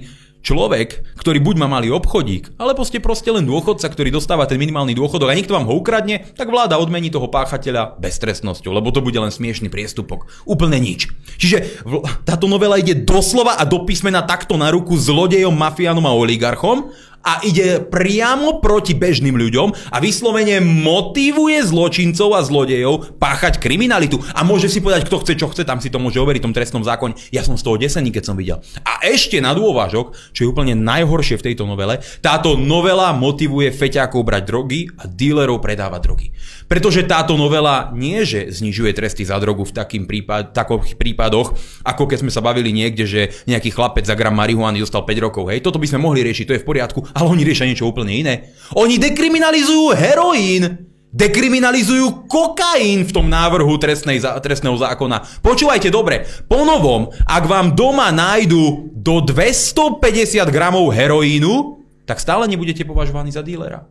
človek, 0.42 1.06
ktorý 1.16 1.38
buď 1.38 1.54
má 1.62 1.70
malý 1.70 1.94
obchodík, 1.94 2.58
alebo 2.58 2.82
ste 2.82 2.98
proste 2.98 3.30
len 3.30 3.46
dôchodca, 3.46 3.86
ktorý 3.86 4.10
dostáva 4.10 4.44
ten 4.50 4.58
minimálny 4.58 4.92
dôchodok 4.92 5.30
a 5.30 5.38
niekto 5.38 5.54
vám 5.54 5.70
ho 5.70 5.78
ukradne, 5.78 6.26
tak 6.34 6.50
vláda 6.50 6.76
odmení 6.82 7.08
toho 7.08 7.30
páchateľa 7.30 7.96
beztrestnosťou, 8.02 8.74
lebo 8.74 8.90
to 8.90 9.00
bude 9.00 9.16
len 9.16 9.30
smiešný 9.30 9.70
priestupok. 9.70 10.26
Úplne 10.44 10.82
nič. 10.82 11.08
Čiže 11.38 11.86
táto 12.26 12.50
novela 12.50 12.76
ide 12.76 12.98
doslova 12.98 13.56
a 13.56 13.64
do 13.64 13.86
písmena 13.86 14.26
takto 14.26 14.58
na 14.58 14.68
ruku 14.74 14.98
zlodejom, 14.98 15.54
mafiánom 15.54 16.04
a 16.04 16.12
oligarchom 16.12 16.90
a 17.22 17.42
ide 17.46 17.82
priamo 17.86 18.58
proti 18.58 18.98
bežným 18.98 19.38
ľuďom 19.38 19.94
a 19.94 19.96
vyslovene 20.02 20.58
motivuje 20.62 21.62
zločincov 21.62 22.34
a 22.34 22.42
zlodejov 22.42 23.18
páchať 23.18 23.62
kriminalitu. 23.62 24.18
A 24.34 24.42
môže 24.42 24.66
si 24.66 24.82
povedať, 24.82 25.06
kto 25.06 25.22
chce, 25.22 25.32
čo 25.38 25.46
chce, 25.50 25.62
tam 25.62 25.78
si 25.78 25.88
to 25.88 26.02
môže 26.02 26.18
overiť 26.18 26.42
v 26.42 26.46
tom 26.50 26.56
trestnom 26.56 26.82
zákone. 26.82 27.14
Ja 27.30 27.46
som 27.46 27.54
z 27.54 27.62
toho 27.62 27.78
desený, 27.78 28.10
keď 28.10 28.24
som 28.26 28.36
videl. 28.36 28.58
A 28.82 29.06
ešte 29.06 29.38
na 29.38 29.54
dôvažok, 29.54 30.34
čo 30.34 30.40
je 30.44 30.50
úplne 30.50 30.74
najhoršie 30.74 31.38
v 31.38 31.46
tejto 31.52 31.64
novele, 31.64 32.02
táto 32.18 32.58
novela 32.58 33.14
motivuje 33.14 33.70
feťákov 33.70 34.26
brať 34.26 34.42
drogy 34.46 34.80
a 34.98 35.06
dílerov 35.06 35.62
predávať 35.62 36.00
drogy. 36.02 36.26
Pretože 36.72 37.04
táto 37.04 37.36
novela 37.36 37.92
nie, 37.92 38.24
že 38.24 38.48
znižuje 38.48 38.96
tresty 38.96 39.28
za 39.28 39.36
drogu 39.36 39.68
v 39.68 39.76
takým 39.76 40.08
prípad, 40.08 40.56
takových 40.56 40.96
prípadoch, 40.96 41.52
ako 41.84 42.08
keď 42.08 42.24
sme 42.24 42.32
sa 42.32 42.40
bavili 42.40 42.72
niekde, 42.72 43.04
že 43.04 43.28
nejaký 43.44 43.76
chlapec 43.76 44.08
za 44.08 44.16
gram 44.16 44.32
marihuany 44.32 44.80
dostal 44.80 45.04
5 45.04 45.12
rokov. 45.20 45.52
Hej, 45.52 45.60
toto 45.60 45.76
by 45.76 45.84
sme 45.84 46.00
mohli 46.00 46.24
riešiť, 46.24 46.48
to 46.48 46.56
je 46.56 46.62
v 46.64 46.68
poriadku, 46.72 47.04
ale 47.12 47.28
oni 47.28 47.44
riešia 47.44 47.68
niečo 47.68 47.84
úplne 47.84 48.16
iné. 48.16 48.56
Oni 48.72 48.96
dekriminalizujú 48.96 49.92
heroín, 49.92 50.88
dekriminalizujú 51.12 52.24
kokain 52.24 53.04
v 53.04 53.12
tom 53.12 53.28
návrhu 53.28 53.76
trestnej, 53.76 54.24
trestného 54.40 54.80
zákona. 54.80 55.44
Počúvajte 55.44 55.92
dobre, 55.92 56.24
ponovom, 56.48 57.12
ak 57.28 57.52
vám 57.52 57.76
doma 57.76 58.08
nájdu 58.08 58.88
do 58.96 59.20
250 59.20 60.00
gramov 60.48 60.88
heroínu, 60.88 61.84
tak 62.08 62.16
stále 62.16 62.48
nebudete 62.48 62.88
považovaní 62.88 63.28
za 63.28 63.44
dílera. 63.44 63.84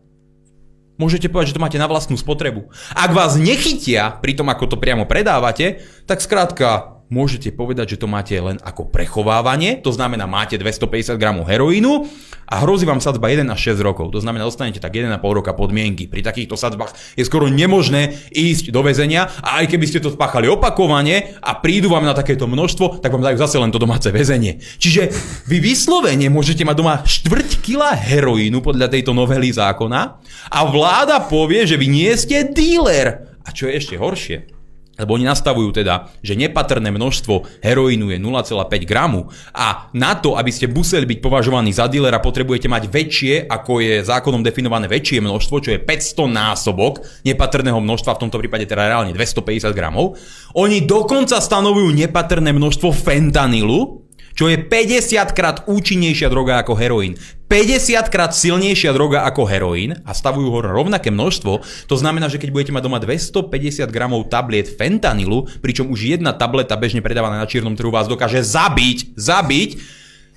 Môžete 1.01 1.34
povedať, 1.34 1.50
že 1.50 1.58
to 1.58 1.63
máte 1.65 1.81
na 1.81 1.89
vlastnú 1.89 2.13
spotrebu. 2.13 2.70
Ak 2.93 3.10
vás 3.10 3.34
nechytia 3.34 4.22
pri 4.22 4.38
tom, 4.38 4.53
ako 4.53 4.70
to 4.70 4.77
priamo 4.77 5.10
predávate, 5.10 5.81
tak 6.05 6.22
skrátka 6.22 7.00
môžete 7.12 7.51
povedať, 7.51 7.94
že 7.94 8.01
to 8.01 8.08
máte 8.08 8.32
len 8.39 8.56
ako 8.63 8.88
prechovávanie, 8.88 9.84
to 9.84 9.91
znamená 9.91 10.24
máte 10.25 10.56
250 10.56 11.20
gramov 11.20 11.44
heroínu 11.51 12.08
a 12.48 12.63
hrozí 12.63 12.88
vám 12.88 13.03
sadzba 13.03 13.27
1 13.27 13.44
až 13.51 13.75
6 13.75 13.84
rokov, 13.84 14.15
to 14.15 14.24
znamená 14.24 14.48
dostanete 14.48 14.80
tak 14.80 14.96
1,5 14.96 15.20
roka 15.20 15.51
podmienky. 15.51 16.08
Pri 16.08 16.24
takýchto 16.24 16.56
sadzbách 16.56 16.96
je 17.20 17.27
skoro 17.27 17.51
nemožné 17.51 18.15
ísť 18.32 18.72
do 18.72 18.80
väzenia 18.80 19.27
a 19.44 19.60
aj 19.60 19.75
keby 19.75 19.86
ste 19.91 20.00
to 20.00 20.15
spáchali 20.15 20.48
opakovane 20.48 21.36
a 21.44 21.51
prídu 21.60 21.91
vám 21.91 22.08
na 22.08 22.15
takéto 22.15 22.48
množstvo, 22.48 23.03
tak 23.03 23.12
vám 23.12 23.27
dajú 23.27 23.38
zase 23.44 23.60
len 23.60 23.75
to 23.75 23.84
domáce 23.84 24.08
väzenie. 24.08 24.63
Čiže 24.80 25.12
vy 25.51 25.60
vyslovene 25.60 26.32
môžete 26.32 26.63
mať 26.63 26.75
doma 26.80 27.03
štvrť 27.03 27.60
kila 27.60 27.91
heroínu 27.91 28.63
podľa 28.63 28.88
tejto 28.88 29.12
novely 29.12 29.51
zákona 29.51 30.24
a 30.48 30.60
vláda 30.63 31.27
povie, 31.27 31.68
že 31.68 31.75
vy 31.75 31.91
nie 31.91 32.12
ste 32.15 32.48
díler. 32.48 33.27
A 33.44 33.51
čo 33.51 33.68
je 33.68 33.75
ešte 33.75 34.00
horšie, 34.00 34.61
lebo 35.00 35.16
oni 35.16 35.26
nastavujú 35.26 35.72
teda, 35.72 36.12
že 36.20 36.36
nepatrné 36.36 36.92
množstvo 36.92 37.64
heroínu 37.64 38.12
je 38.12 38.18
0,5 38.20 38.84
gramu 38.84 39.32
a 39.56 39.88
na 39.96 40.14
to, 40.20 40.36
aby 40.36 40.52
ste 40.52 40.68
museli 40.68 41.08
byť 41.08 41.20
považovaní 41.24 41.72
za 41.72 41.88
dealera, 41.88 42.20
potrebujete 42.20 42.68
mať 42.68 42.84
väčšie, 42.92 43.34
ako 43.48 43.82
je 43.82 43.96
zákonom 44.04 44.44
definované 44.44 44.92
väčšie 44.92 45.24
množstvo, 45.24 45.56
čo 45.64 45.70
je 45.74 45.80
500 45.80 46.28
násobok 46.28 47.02
nepatrného 47.24 47.80
množstva, 47.80 48.20
v 48.20 48.22
tomto 48.28 48.38
prípade 48.38 48.68
teda 48.68 48.92
reálne 48.92 49.16
250 49.16 49.72
gramov. 49.72 50.20
Oni 50.60 50.84
dokonca 50.84 51.40
stanovujú 51.40 51.96
nepatrné 51.96 52.52
množstvo 52.52 52.92
fentanylu, 52.92 54.11
čo 54.38 54.48
je 54.48 54.60
50 54.60 55.38
krát 55.38 55.68
účinnejšia 55.68 56.32
droga 56.32 56.62
ako 56.62 56.74
heroín. 56.78 57.20
50 57.52 58.08
krát 58.08 58.32
silnejšia 58.32 58.96
droga 58.96 59.28
ako 59.28 59.44
heroín 59.44 60.00
a 60.08 60.16
stavujú 60.16 60.56
ho 60.56 60.60
rovnaké 60.64 61.12
množstvo. 61.12 61.60
To 61.92 61.96
znamená, 62.00 62.32
že 62.32 62.40
keď 62.40 62.50
budete 62.56 62.72
mať 62.72 62.84
doma 62.88 63.04
250 63.04 63.92
gramov 63.92 64.32
tabliet 64.32 64.72
fentanylu, 64.72 65.52
pričom 65.60 65.92
už 65.92 66.16
jedna 66.16 66.32
tableta 66.32 66.80
bežne 66.80 67.04
predávaná 67.04 67.44
na 67.44 67.50
čiernom 67.52 67.76
trhu 67.76 67.92
vás 67.92 68.08
dokáže 68.08 68.40
zabiť, 68.40 69.20
zabiť, 69.20 69.70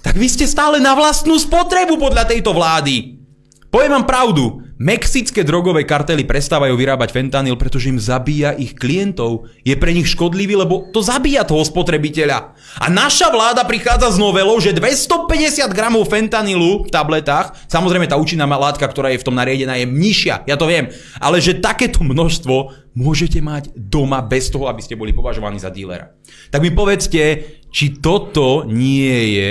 tak 0.03 0.19
vy 0.19 0.27
ste 0.27 0.51
stále 0.51 0.83
na 0.83 0.99
vlastnú 0.99 1.39
spotrebu 1.39 2.03
podľa 2.03 2.35
tejto 2.35 2.51
vlády. 2.51 3.23
Poviem 3.71 4.03
vám 4.03 4.07
pravdu, 4.11 4.64
Mexické 4.75 5.47
drogové 5.47 5.87
kartely 5.87 6.27
prestávajú 6.27 6.75
vyrábať 6.75 7.15
fentanyl, 7.15 7.55
pretože 7.55 7.95
im 7.95 8.03
zabíja 8.03 8.59
ich 8.59 8.75
klientov. 8.75 9.47
Je 9.63 9.71
pre 9.79 9.95
nich 9.95 10.11
škodlivý, 10.11 10.59
lebo 10.59 10.91
to 10.91 10.99
zabíja 10.99 11.47
toho 11.47 11.63
spotrebiteľa. 11.63 12.59
A 12.83 12.91
naša 12.91 13.31
vláda 13.31 13.63
prichádza 13.63 14.11
s 14.11 14.19
novelou, 14.19 14.59
že 14.59 14.75
250 14.75 15.71
gramov 15.71 16.11
fentanylu 16.11 16.83
v 16.83 16.91
tabletách, 16.91 17.55
samozrejme 17.71 18.11
tá 18.11 18.19
účinná 18.19 18.51
látka, 18.51 18.83
ktorá 18.91 19.15
je 19.15 19.23
v 19.23 19.27
tom 19.31 19.39
nariedená, 19.39 19.79
je 19.79 19.87
nižšia, 19.87 20.43
ja 20.43 20.59
to 20.59 20.67
viem, 20.67 20.91
ale 21.23 21.39
že 21.39 21.63
takéto 21.63 22.03
množstvo 22.03 22.75
môžete 22.99 23.39
mať 23.39 23.71
doma 23.79 24.27
bez 24.27 24.51
toho, 24.51 24.67
aby 24.67 24.83
ste 24.83 24.99
boli 24.99 25.15
považovaní 25.15 25.63
za 25.63 25.71
dílera. 25.71 26.19
Tak 26.51 26.59
mi 26.59 26.75
povedzte, 26.75 27.23
či 27.71 28.03
toto 28.03 28.67
nie 28.67 29.39
je 29.39 29.51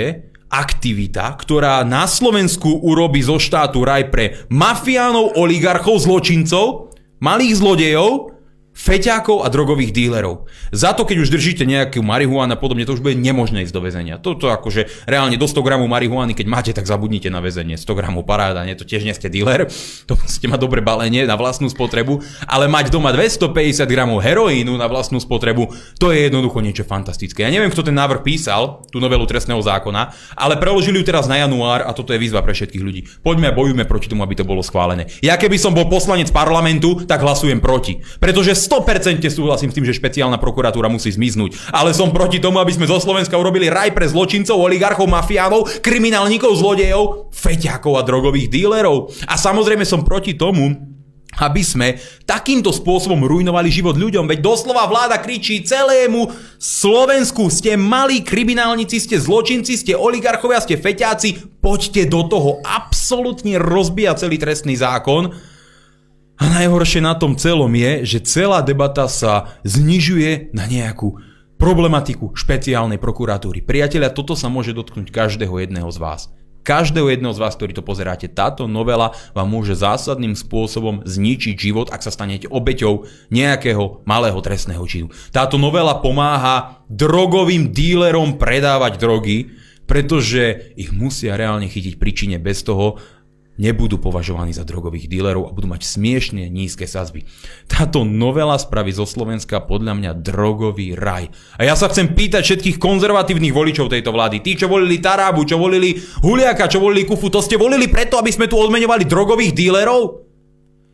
aktivita, 0.54 1.34
ktorá 1.34 1.82
na 1.82 2.06
Slovensku 2.06 2.82
urobí 2.86 3.22
zo 3.26 3.42
štátu 3.42 3.82
raj 3.82 4.14
pre 4.14 4.46
mafiánov, 4.46 5.34
oligarchov, 5.34 5.98
zločincov, 5.98 6.94
malých 7.18 7.58
zlodejov 7.58 8.33
feťákov 8.74 9.46
a 9.46 9.48
drogových 9.48 9.94
dílerov. 9.94 10.50
Za 10.74 10.92
to, 10.98 11.06
keď 11.06 11.22
už 11.22 11.30
držíte 11.30 11.62
nejakú 11.62 12.02
marihuánu 12.02 12.54
a 12.54 12.58
podobne, 12.58 12.82
to 12.82 12.98
už 12.98 13.06
bude 13.06 13.14
nemožné 13.14 13.62
ísť 13.62 13.74
do 13.74 13.80
väzenia. 13.80 14.18
Toto 14.18 14.50
akože 14.50 15.06
reálne 15.06 15.38
do 15.38 15.46
100 15.46 15.62
gramov 15.62 15.86
marihuány, 15.86 16.34
keď 16.34 16.46
máte, 16.50 16.70
tak 16.74 16.90
zabudnite 16.90 17.30
na 17.30 17.38
väzenie. 17.38 17.78
100 17.78 17.94
gramov 17.94 18.26
paráda, 18.26 18.66
nie, 18.66 18.74
to 18.74 18.82
tiež 18.82 19.06
nie 19.06 19.14
ste 19.14 19.30
díler, 19.30 19.70
to 20.10 20.18
musíte 20.18 20.50
mať 20.50 20.60
dobre 20.60 20.82
balenie 20.82 21.22
na 21.24 21.38
vlastnú 21.38 21.70
spotrebu, 21.70 22.20
ale 22.50 22.66
mať 22.66 22.90
doma 22.90 23.14
250 23.14 23.86
gramov 23.86 24.18
heroínu 24.20 24.74
na 24.74 24.90
vlastnú 24.90 25.22
spotrebu, 25.22 25.70
to 26.02 26.10
je 26.10 26.26
jednoducho 26.26 26.58
niečo 26.58 26.82
fantastické. 26.82 27.46
Ja 27.46 27.54
neviem, 27.54 27.70
kto 27.70 27.86
ten 27.86 27.94
návrh 27.94 28.26
písal, 28.26 28.82
tú 28.90 28.98
novelu 28.98 29.22
trestného 29.24 29.62
zákona, 29.62 30.10
ale 30.34 30.58
preložili 30.58 30.98
ju 30.98 31.06
teraz 31.06 31.30
na 31.30 31.38
január 31.38 31.86
a 31.86 31.94
toto 31.94 32.10
je 32.10 32.18
výzva 32.18 32.42
pre 32.42 32.52
všetkých 32.52 32.82
ľudí. 32.82 33.06
Poďme 33.22 33.54
a 33.54 33.56
bojujme 33.56 33.86
proti 33.86 34.10
tomu, 34.10 34.26
aby 34.26 34.34
to 34.34 34.42
bolo 34.42 34.66
schválené. 34.66 35.06
Ja 35.22 35.38
keby 35.38 35.56
som 35.62 35.72
bol 35.72 35.86
poslanec 35.86 36.34
parlamentu, 36.34 37.06
tak 37.06 37.22
hlasujem 37.22 37.62
proti. 37.62 38.02
Pretože 38.18 38.63
100% 38.64 39.20
súhlasím 39.28 39.68
s 39.70 39.76
tým, 39.76 39.84
že 39.84 39.96
špeciálna 39.96 40.40
prokuratúra 40.40 40.88
musí 40.88 41.12
zmiznúť. 41.12 41.70
Ale 41.70 41.92
som 41.92 42.08
proti 42.10 42.40
tomu, 42.40 42.58
aby 42.58 42.72
sme 42.72 42.88
zo 42.88 42.96
Slovenska 42.96 43.36
urobili 43.36 43.68
raj 43.68 43.92
pre 43.92 44.08
zločincov, 44.08 44.56
oligarchov, 44.56 45.04
mafiánov, 45.04 45.84
kriminálnikov, 45.84 46.56
zlodejov, 46.56 47.28
feťákov 47.30 48.00
a 48.00 48.02
drogových 48.02 48.48
dílerov. 48.48 49.12
A 49.28 49.36
samozrejme 49.36 49.84
som 49.84 50.02
proti 50.02 50.32
tomu, 50.32 50.94
aby 51.38 51.62
sme 51.66 51.98
takýmto 52.22 52.70
spôsobom 52.70 53.26
rujnovali 53.26 53.66
život 53.66 53.98
ľuďom, 53.98 54.30
veď 54.30 54.38
doslova 54.38 54.86
vláda 54.86 55.18
kričí 55.18 55.66
celému 55.66 56.30
Slovensku, 56.62 57.50
ste 57.50 57.74
malí 57.74 58.22
kriminálnici, 58.22 59.02
ste 59.02 59.18
zločinci, 59.18 59.74
ste 59.74 59.98
oligarchovia, 59.98 60.62
ste 60.62 60.78
feťáci, 60.78 61.58
poďte 61.58 62.06
do 62.06 62.22
toho, 62.30 62.50
absolútne 62.62 63.58
rozbíja 63.58 64.14
celý 64.14 64.38
trestný 64.38 64.78
zákon 64.78 65.34
a 66.34 66.44
najhoršie 66.50 66.98
na 66.98 67.14
tom 67.14 67.38
celom 67.38 67.70
je, 67.70 68.02
že 68.02 68.26
celá 68.26 68.58
debata 68.58 69.06
sa 69.06 69.54
znižuje 69.62 70.50
na 70.50 70.66
nejakú 70.66 71.22
problematiku 71.54 72.34
špeciálnej 72.34 72.98
prokuratúry. 72.98 73.62
Priatelia, 73.62 74.10
toto 74.10 74.34
sa 74.34 74.50
môže 74.50 74.74
dotknúť 74.74 75.14
každého 75.14 75.54
jedného 75.62 75.86
z 75.94 75.98
vás. 76.02 76.34
Každého 76.64 77.12
jedného 77.12 77.36
z 77.36 77.42
vás, 77.44 77.54
ktorý 77.54 77.76
to 77.76 77.84
pozeráte, 77.84 78.24
táto 78.24 78.64
novela 78.64 79.12
vám 79.36 79.46
môže 79.52 79.76
zásadným 79.76 80.32
spôsobom 80.32 81.04
zničiť 81.04 81.54
život, 81.54 81.92
ak 81.92 82.00
sa 82.00 82.08
stanete 82.08 82.48
obeťou 82.48 83.04
nejakého 83.28 84.02
malého 84.08 84.40
trestného 84.40 84.80
činu. 84.88 85.12
Táto 85.28 85.60
novela 85.60 86.00
pomáha 86.00 86.80
drogovým 86.88 87.68
dílerom 87.68 88.40
predávať 88.40 88.96
drogy, 88.96 89.52
pretože 89.84 90.72
ich 90.80 90.88
musia 90.88 91.36
reálne 91.36 91.68
chytiť 91.68 92.00
príčine 92.00 92.40
bez 92.40 92.64
toho, 92.64 92.96
nebudú 93.54 94.02
považovaní 94.02 94.50
za 94.50 94.66
drogových 94.66 95.06
dílerov 95.06 95.46
a 95.46 95.54
budú 95.54 95.70
mať 95.70 95.86
smiešne 95.86 96.50
nízke 96.50 96.90
sazby. 96.90 97.22
Táto 97.70 98.02
novela 98.02 98.58
spraví 98.58 98.90
zo 98.90 99.06
Slovenska 99.06 99.62
podľa 99.62 99.94
mňa 99.94 100.10
drogový 100.18 100.98
raj. 100.98 101.30
A 101.58 101.62
ja 101.62 101.78
sa 101.78 101.86
chcem 101.86 102.10
pýtať 102.10 102.42
všetkých 102.42 102.80
konzervatívnych 102.82 103.54
voličov 103.54 103.90
tejto 103.90 104.10
vlády. 104.10 104.42
Tí, 104.42 104.58
čo 104.58 104.66
volili 104.66 104.98
Tarábu, 104.98 105.46
čo 105.46 105.54
volili 105.54 105.94
Huliaka, 106.22 106.66
čo 106.66 106.82
volili 106.82 107.06
Kufu, 107.06 107.30
to 107.30 107.38
ste 107.38 107.54
volili 107.54 107.86
preto, 107.86 108.18
aby 108.18 108.34
sme 108.34 108.50
tu 108.50 108.58
odmeňovali 108.58 109.06
drogových 109.06 109.54
dílerov? 109.54 110.26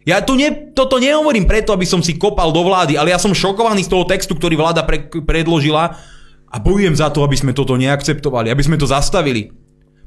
Ja 0.08 0.24
to 0.24 0.32
ne, 0.32 0.72
toto 0.72 0.96
nehovorím 0.96 1.44
preto, 1.44 1.76
aby 1.76 1.84
som 1.84 2.00
si 2.00 2.16
kopal 2.16 2.56
do 2.56 2.64
vlády, 2.64 2.96
ale 2.96 3.12
ja 3.12 3.20
som 3.20 3.36
šokovaný 3.36 3.84
z 3.84 3.92
toho 3.92 4.08
textu, 4.08 4.32
ktorý 4.32 4.56
vláda 4.56 4.80
pre, 4.88 5.12
predložila 5.12 5.92
a 6.50 6.56
bojujem 6.56 6.96
za 6.96 7.12
to, 7.12 7.20
aby 7.20 7.36
sme 7.36 7.52
toto 7.52 7.76
neakceptovali, 7.76 8.48
aby 8.48 8.64
sme 8.64 8.80
to 8.80 8.88
zastavili. 8.88 9.59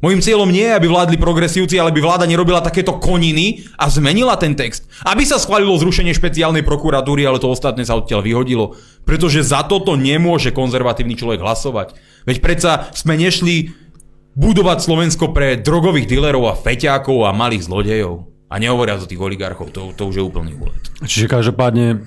Mojím 0.04 0.20
cieľom 0.20 0.52
nie 0.52 0.68
je, 0.68 0.76
aby 0.76 0.92
vládli 0.92 1.16
progresívci, 1.16 1.80
ale 1.80 1.96
aby 1.96 2.04
vláda 2.04 2.28
nerobila 2.28 2.60
takéto 2.60 3.00
koniny 3.00 3.64
a 3.80 3.88
zmenila 3.88 4.36
ten 4.36 4.52
text. 4.52 4.84
Aby 5.08 5.24
sa 5.24 5.40
schválilo 5.40 5.80
zrušenie 5.80 6.12
špeciálnej 6.12 6.68
prokuratúry, 6.68 7.24
ale 7.24 7.40
to 7.40 7.48
ostatné 7.48 7.88
sa 7.88 7.96
odtiaľ 7.96 8.20
vyhodilo. 8.20 8.76
Pretože 9.08 9.48
za 9.48 9.64
toto 9.64 9.96
nemôže 9.96 10.52
konzervatívny 10.52 11.16
človek 11.16 11.40
hlasovať. 11.40 11.96
Veď 12.28 12.38
predsa 12.44 12.92
sme 12.92 13.16
nešli 13.16 13.72
budovať 14.36 14.84
Slovensko 14.84 15.32
pre 15.32 15.56
drogových 15.56 16.12
dealerov 16.12 16.52
a 16.52 16.60
feťákov 16.60 17.24
a 17.24 17.32
malých 17.32 17.72
zlodejov. 17.72 18.28
A 18.52 18.60
nehovoria 18.60 19.00
o 19.00 19.08
tých 19.08 19.24
oligarchov, 19.24 19.72
to, 19.72 19.96
to 19.96 20.04
už 20.04 20.20
je 20.20 20.24
úplný 20.24 20.54
úlet. 20.60 20.84
Čiže 21.00 21.32
každopádne 21.32 22.04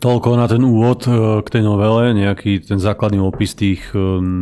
Toľko 0.00 0.28
na 0.34 0.46
ten 0.50 0.62
úvod 0.64 1.06
e, 1.06 1.40
k 1.44 1.48
tej 1.48 1.62
novele, 1.62 2.14
nejaký 2.14 2.64
ten 2.66 2.78
základný 2.82 3.22
opis 3.22 3.54
tých 3.54 3.84
e, 3.94 3.98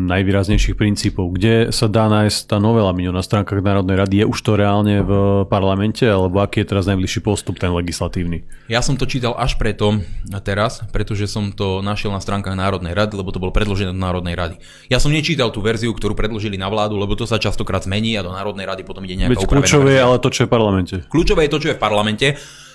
najvýraznejších 0.08 0.76
princípov. 0.76 1.36
Kde 1.36 1.74
sa 1.74 1.88
dá 1.88 2.08
nájsť 2.08 2.38
tá 2.48 2.56
novela, 2.62 2.92
Miňo, 2.94 3.12
na 3.12 3.24
stránkach 3.24 3.60
Národnej 3.60 3.96
rady? 3.98 4.14
Je 4.22 4.26
už 4.28 4.38
to 4.40 4.52
reálne 4.56 5.04
v 5.04 5.12
parlamente, 5.48 6.04
alebo 6.08 6.40
aký 6.40 6.64
je 6.64 6.70
teraz 6.72 6.84
najbližší 6.88 7.20
postup, 7.20 7.60
ten 7.60 7.72
legislatívny? 7.72 8.44
Ja 8.72 8.80
som 8.80 8.96
to 8.96 9.04
čítal 9.04 9.36
až 9.36 9.60
preto, 9.60 10.00
teraz, 10.40 10.80
pretože 10.90 11.28
som 11.28 11.52
to 11.52 11.84
našiel 11.84 12.14
na 12.14 12.20
stránkach 12.22 12.56
Národnej 12.56 12.96
rady, 12.96 13.18
lebo 13.18 13.30
to 13.30 13.42
bolo 13.42 13.52
predložené 13.52 13.92
do 13.92 14.00
Národnej 14.00 14.38
rady. 14.38 14.56
Ja 14.88 14.98
som 15.00 15.12
nečítal 15.12 15.52
tú 15.52 15.60
verziu, 15.60 15.92
ktorú 15.92 16.16
predložili 16.16 16.56
na 16.56 16.70
vládu, 16.72 16.96
lebo 16.96 17.12
to 17.18 17.28
sa 17.28 17.36
častokrát 17.36 17.84
zmení 17.84 18.16
a 18.16 18.24
do 18.24 18.32
Národnej 18.32 18.64
rady 18.64 18.82
potom 18.82 19.04
ide 19.04 19.14
nejaká 19.26 19.36
Veď 19.36 19.48
kľúčové 19.48 19.90
je 19.96 20.02
ale 20.02 20.16
to, 20.18 20.28
čo 20.32 20.40
je 20.44 20.48
v 20.48 20.52
parlamente. 20.52 20.94
Kľúčové 21.08 21.46
je 21.46 21.50
to, 21.52 21.58
čo 21.60 21.68
je 21.72 21.76
v 21.76 21.82
parlamente. 21.82 22.26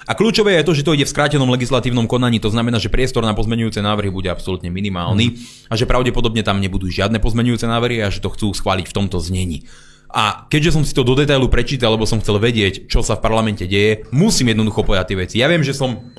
A 0.08 0.16
kľúčové 0.16 0.56
je 0.56 0.64
to, 0.64 0.72
že 0.72 0.86
to 0.88 0.96
ide 0.96 1.04
v 1.04 1.12
skrátenom 1.12 1.52
legislatívnom 1.52 2.08
konaní, 2.08 2.40
to 2.40 2.48
znamená, 2.48 2.80
že 2.80 2.88
priestor 2.88 3.28
na 3.28 3.36
pozmenujúce 3.36 3.84
návrhy 3.84 4.08
bude 4.08 4.32
absolútne 4.32 4.72
minimálny 4.72 5.36
a 5.68 5.76
že 5.76 5.84
pravdepodobne 5.84 6.48
tam 6.48 6.64
nebudú 6.64 6.88
žiadne 6.88 7.20
pozmenujúce 7.20 7.68
návrhy 7.68 8.00
a 8.00 8.08
že 8.08 8.24
to 8.24 8.32
chcú 8.32 8.56
schváliť 8.56 8.88
v 8.88 8.96
tomto 8.96 9.20
znení. 9.20 9.68
A 10.08 10.48
keďže 10.48 10.80
som 10.80 10.88
si 10.88 10.96
to 10.96 11.04
do 11.04 11.20
detailu 11.20 11.52
prečítal, 11.52 11.92
lebo 11.92 12.08
som 12.08 12.24
chcel 12.24 12.40
vedieť, 12.40 12.88
čo 12.88 13.04
sa 13.04 13.20
v 13.20 13.24
parlamente 13.28 13.68
deje, 13.68 14.08
musím 14.16 14.56
jednoducho 14.56 14.88
povedať 14.88 15.12
tie 15.12 15.20
veci. 15.20 15.36
Ja 15.44 15.52
viem, 15.52 15.68
že 15.68 15.76
som 15.76 16.16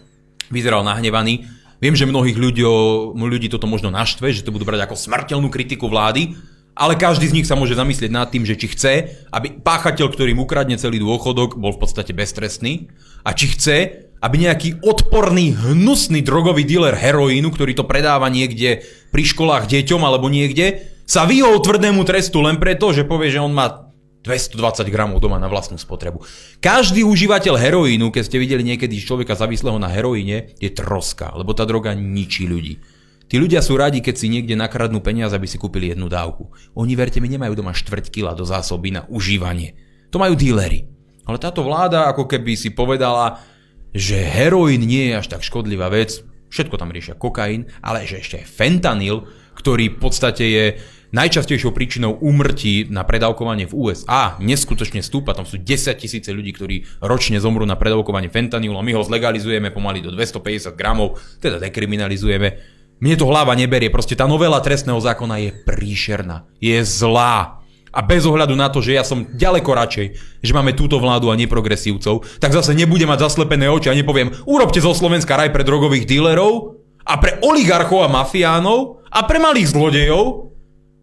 vyzeral 0.52 0.84
nahnevaný, 0.84 1.48
viem, 1.80 1.96
že 1.96 2.04
mnohých 2.04 2.36
ľudí, 2.36 2.68
ľudí 3.16 3.48
toto 3.48 3.64
možno 3.64 3.88
naštve, 3.88 4.36
že 4.36 4.44
to 4.44 4.52
budú 4.52 4.68
brať 4.68 4.84
ako 4.84 5.00
smrteľnú 5.00 5.48
kritiku 5.48 5.88
vlády, 5.88 6.36
ale 6.78 6.94
každý 6.94 7.26
z 7.26 7.34
nich 7.42 7.46
sa 7.50 7.58
môže 7.58 7.74
zamyslieť 7.74 8.14
nad 8.14 8.30
tým, 8.30 8.46
že 8.46 8.54
či 8.54 8.70
chce, 8.70 9.26
aby 9.34 9.58
páchateľ, 9.58 10.06
ktorý 10.14 10.38
mu 10.38 10.46
ukradne 10.46 10.78
celý 10.78 11.02
dôchodok, 11.02 11.58
bol 11.58 11.74
v 11.74 11.82
podstate 11.82 12.14
beztrestný 12.14 12.86
a 13.26 13.34
či 13.34 13.50
chce, 13.50 13.76
aby 14.22 14.46
nejaký 14.46 14.78
odporný, 14.86 15.58
hnusný 15.58 16.22
drogový 16.22 16.62
dealer 16.62 16.94
heroínu, 16.94 17.50
ktorý 17.50 17.74
to 17.74 17.82
predáva 17.82 18.30
niekde 18.30 18.86
pri 19.10 19.22
školách 19.26 19.66
deťom 19.66 20.00
alebo 20.06 20.30
niekde, 20.30 20.94
sa 21.02 21.26
vyhol 21.26 21.58
tvrdému 21.58 22.06
trestu 22.06 22.38
len 22.46 22.62
preto, 22.62 22.94
že 22.94 23.02
povie, 23.02 23.34
že 23.34 23.42
on 23.42 23.50
má 23.50 23.90
220 24.22 24.86
gramov 24.92 25.24
doma 25.24 25.40
na 25.40 25.48
vlastnú 25.48 25.80
spotrebu. 25.80 26.20
Každý 26.60 27.06
užívateľ 27.06 27.54
heroínu, 27.56 28.12
keď 28.12 28.22
ste 28.28 28.42
videli 28.42 28.62
niekedy 28.62 28.98
človeka 29.00 29.38
závislého 29.38 29.78
na 29.80 29.88
heroíne, 29.88 30.52
je 30.58 30.68
troska, 30.68 31.32
lebo 31.32 31.56
tá 31.56 31.64
droga 31.64 31.96
ničí 31.96 32.44
ľudí. 32.44 32.82
Tí 33.28 33.36
ľudia 33.36 33.60
sú 33.60 33.76
radi, 33.76 34.00
keď 34.00 34.14
si 34.16 34.32
niekde 34.32 34.56
nakradnú 34.56 35.04
peniaze, 35.04 35.36
aby 35.36 35.44
si 35.44 35.60
kúpili 35.60 35.92
jednu 35.92 36.08
dávku. 36.08 36.48
Oni, 36.72 36.96
verte 36.96 37.20
mi, 37.20 37.28
nemajú 37.28 37.60
doma 37.60 37.76
štvrť 37.76 38.08
kila 38.08 38.32
do 38.32 38.48
zásoby 38.48 38.88
na 38.88 39.04
užívanie. 39.04 39.76
To 40.08 40.16
majú 40.16 40.32
dílery. 40.32 40.88
Ale 41.28 41.36
táto 41.36 41.60
vláda 41.60 42.08
ako 42.08 42.24
keby 42.24 42.56
si 42.56 42.72
povedala, 42.72 43.44
že 43.92 44.16
heroín 44.16 44.80
nie 44.88 45.12
je 45.12 45.20
až 45.20 45.26
tak 45.28 45.44
škodlivá 45.44 45.92
vec, 45.92 46.24
všetko 46.48 46.80
tam 46.80 46.88
riešia 46.88 47.20
kokain, 47.20 47.68
ale 47.84 48.08
že 48.08 48.24
ešte 48.24 48.40
fentanyl, 48.48 49.28
ktorý 49.52 49.92
v 49.92 49.98
podstate 50.00 50.44
je 50.48 50.66
najčastejšou 51.12 51.72
príčinou 51.72 52.16
úmrtí 52.20 52.88
na 52.88 53.04
predávkovanie 53.04 53.68
v 53.68 53.76
USA, 53.76 54.36
neskutočne 54.40 55.00
stúpa, 55.00 55.32
tam 55.32 55.48
sú 55.48 55.60
10 55.60 55.96
tisíce 56.00 56.28
ľudí, 56.32 56.52
ktorí 56.52 56.76
ročne 57.04 57.40
zomrú 57.40 57.64
na 57.64 57.76
predávkovanie 57.76 58.28
fentanylu 58.28 58.76
a 58.76 58.84
my 58.84 58.92
ho 58.96 59.04
zlegalizujeme 59.04 59.72
pomaly 59.72 60.04
do 60.04 60.12
250 60.12 60.76
gramov, 60.76 61.20
teda 61.40 61.60
dekriminalizujeme. 61.60 62.77
Mne 62.98 63.14
to 63.14 63.30
hlava 63.30 63.54
neberie, 63.54 63.94
proste 63.94 64.18
tá 64.18 64.26
novela 64.26 64.58
trestného 64.58 64.98
zákona 64.98 65.38
je 65.38 65.50
príšerná, 65.62 66.50
je 66.58 66.82
zlá. 66.82 67.62
A 67.88 68.04
bez 68.04 68.26
ohľadu 68.28 68.52
na 68.58 68.68
to, 68.68 68.84
že 68.84 68.98
ja 68.98 69.06
som 69.06 69.24
ďaleko 69.24 69.70
radšej, 69.70 70.06
že 70.44 70.52
máme 70.52 70.76
túto 70.76 71.00
vládu 71.00 71.32
a 71.32 71.38
neprogresívcov, 71.38 72.26
tak 72.42 72.52
zase 72.52 72.76
nebudem 72.76 73.08
mať 73.08 73.24
zaslepené 73.30 73.70
oči 73.70 73.88
a 73.88 73.96
nepoviem, 73.96 74.34
urobte 74.44 74.82
zo 74.82 74.92
Slovenska 74.92 75.38
raj 75.38 75.54
pre 75.54 75.64
drogových 75.64 76.04
dílerov 76.04 76.84
a 77.06 77.16
pre 77.16 77.40
oligarchov 77.40 78.04
a 78.04 78.12
mafiánov 78.12 79.00
a 79.08 79.24
pre 79.24 79.40
malých 79.40 79.72
zlodejov 79.72 80.52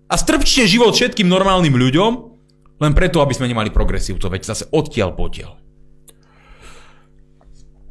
a 0.05 0.15
strpčte 0.19 0.69
život 0.69 0.93
všetkým 0.93 1.25
normálnym 1.25 1.73
ľuďom, 1.73 2.12
len 2.75 2.93
preto, 2.93 3.23
aby 3.23 3.34
sme 3.34 3.49
nemali 3.49 3.73
progresívcov, 3.73 4.29
veď 4.29 4.41
zase 4.45 4.69
odtiaľ 4.69 5.17
potiaľ. 5.17 5.64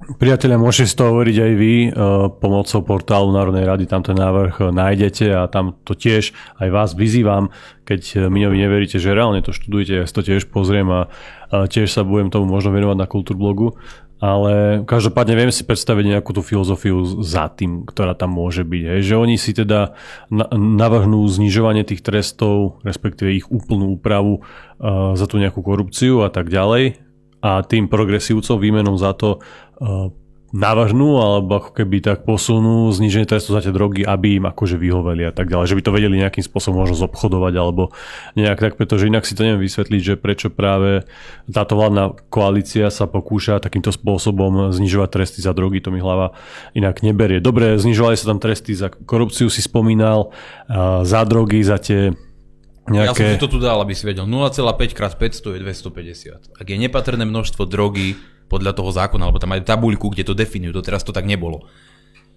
Priatelia, 0.05 0.61
môžete 0.61 0.93
z 0.93 0.97
toho 1.01 1.17
hovoriť 1.17 1.37
aj 1.41 1.53
vy 1.57 1.75
uh, 1.89 2.29
pomocou 2.29 2.85
portálu 2.85 3.33
Národnej 3.33 3.65
rady, 3.65 3.89
tam 3.89 4.05
ten 4.05 4.13
návrh 4.13 4.61
uh, 4.61 4.69
nájdete 4.69 5.33
a 5.33 5.49
tam 5.49 5.73
to 5.81 5.97
tiež 5.97 6.37
aj 6.61 6.69
vás 6.69 6.91
vyzývam, 6.93 7.49
keď 7.89 8.03
uh, 8.17 8.19
Miňovi 8.29 8.61
neveríte, 8.61 9.01
že 9.01 9.17
reálne 9.17 9.41
to 9.41 9.57
študujete, 9.57 10.05
ja 10.05 10.05
si 10.05 10.13
to 10.13 10.21
tiež 10.21 10.53
pozriem 10.53 10.89
a 10.93 11.01
tiež 11.49 11.89
sa 11.89 12.03
budem 12.05 12.29
tomu 12.29 12.51
možno 12.51 12.75
venovať 12.75 12.99
na 12.99 13.07
Kultúrblogu, 13.09 13.79
ale 14.21 14.83
každopádne 14.85 15.37
viem 15.37 15.53
si 15.55 15.63
predstaviť 15.65 16.17
nejakú 16.17 16.37
tú 16.37 16.43
filozofiu 16.45 17.01
za 17.23 17.49
tým, 17.53 17.87
ktorá 17.87 18.17
tam 18.17 18.35
môže 18.35 18.65
byť. 18.67 18.83
Hej. 18.89 19.01
Že 19.05 19.15
oni 19.21 19.37
si 19.37 19.53
teda 19.55 19.95
navrhnú 20.53 21.23
znižovanie 21.29 21.85
tých 21.87 22.01
trestov, 22.03 22.83
respektíve 22.83 23.31
ich 23.31 23.47
úplnú 23.53 23.95
úpravu 23.95 24.41
uh, 24.43 25.15
za 25.15 25.29
tú 25.29 25.39
nejakú 25.39 25.63
korupciu 25.63 26.25
a 26.25 26.33
tak 26.33 26.51
ďalej 26.51 27.04
a 27.45 27.61
tým 27.61 27.93
progresívcom 27.93 28.57
výmenom 28.57 28.97
za 28.97 29.13
to 29.13 29.37
uh, 29.37 30.09
navrhnú 30.55 31.19
alebo 31.19 31.59
ako 31.59 31.83
keby 31.83 31.99
tak 31.99 32.23
posunú 32.23 32.87
zniženie 32.95 33.27
trestu 33.27 33.51
za 33.51 33.59
tie 33.59 33.75
drogy, 33.75 34.07
aby 34.07 34.39
im 34.39 34.47
akože 34.47 34.79
vyhoveli 34.79 35.27
a 35.27 35.35
tak 35.35 35.51
ďalej, 35.51 35.67
že 35.67 35.75
by 35.75 35.83
to 35.83 35.95
vedeli 35.99 36.23
nejakým 36.23 36.47
spôsobom 36.47 36.87
možno 36.87 36.95
zobchodovať 36.95 37.55
alebo 37.59 37.91
nejak 38.39 38.63
tak, 38.63 38.73
pretože 38.79 39.11
inak 39.11 39.27
si 39.27 39.35
to 39.35 39.43
neviem 39.43 39.67
vysvetliť, 39.67 40.01
že 40.01 40.15
prečo 40.15 40.55
práve 40.55 41.11
táto 41.51 41.75
vládna 41.75 42.15
koalícia 42.31 42.87
sa 42.95 43.11
pokúša 43.11 43.59
takýmto 43.59 43.91
spôsobom 43.91 44.71
znižovať 44.71 45.09
tresty 45.11 45.43
za 45.43 45.51
drogy, 45.51 45.83
to 45.83 45.91
mi 45.91 45.99
hlava 45.99 46.39
inak 46.79 47.03
neberie. 47.03 47.43
Dobre, 47.43 47.75
znižovali 47.75 48.15
sa 48.15 48.31
tam 48.31 48.39
tresty 48.39 48.79
za 48.79 48.95
korupciu, 48.95 49.51
si 49.51 49.59
spomínal, 49.59 50.31
za 51.03 51.21
drogy, 51.27 51.67
za 51.67 51.83
tie 51.83 52.15
Nejaké... 52.85 53.09
Ja 53.09 53.17
som 53.17 53.29
si 53.33 53.41
to 53.41 53.49
tu 53.49 53.59
dal, 53.61 53.81
aby 53.81 53.97
si 53.97 54.05
vedel. 54.05 54.29
0,5 54.29 54.61
x 54.93 55.01
500 55.17 55.57
je 55.57 55.61
250. 55.65 56.61
Ak 56.61 56.67
je 56.69 56.77
nepatrné 56.77 57.25
množstvo 57.25 57.65
drogy 57.65 58.21
podľa 58.53 58.77
toho 58.77 58.93
zákona, 58.93 59.25
alebo 59.25 59.41
tam 59.41 59.57
aj 59.57 59.65
tabuľku, 59.65 60.13
kde 60.13 60.29
to 60.29 60.37
definujú, 60.37 60.77
to 60.77 60.85
teraz 60.85 61.01
to 61.01 61.17
tak 61.17 61.25
nebolo. 61.25 61.65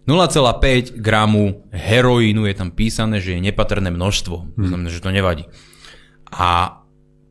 0,5 0.08 1.04
gramu 1.04 1.68
heroínu 1.76 2.48
je 2.48 2.56
tam 2.56 2.72
písané, 2.72 3.20
že 3.20 3.36
je 3.36 3.44
nepatrné 3.44 3.92
množstvo. 3.92 4.36
To 4.56 4.56
hmm. 4.56 4.70
znamená, 4.72 4.88
že 4.88 5.04
to 5.04 5.12
nevadí. 5.12 5.44
A 6.32 6.80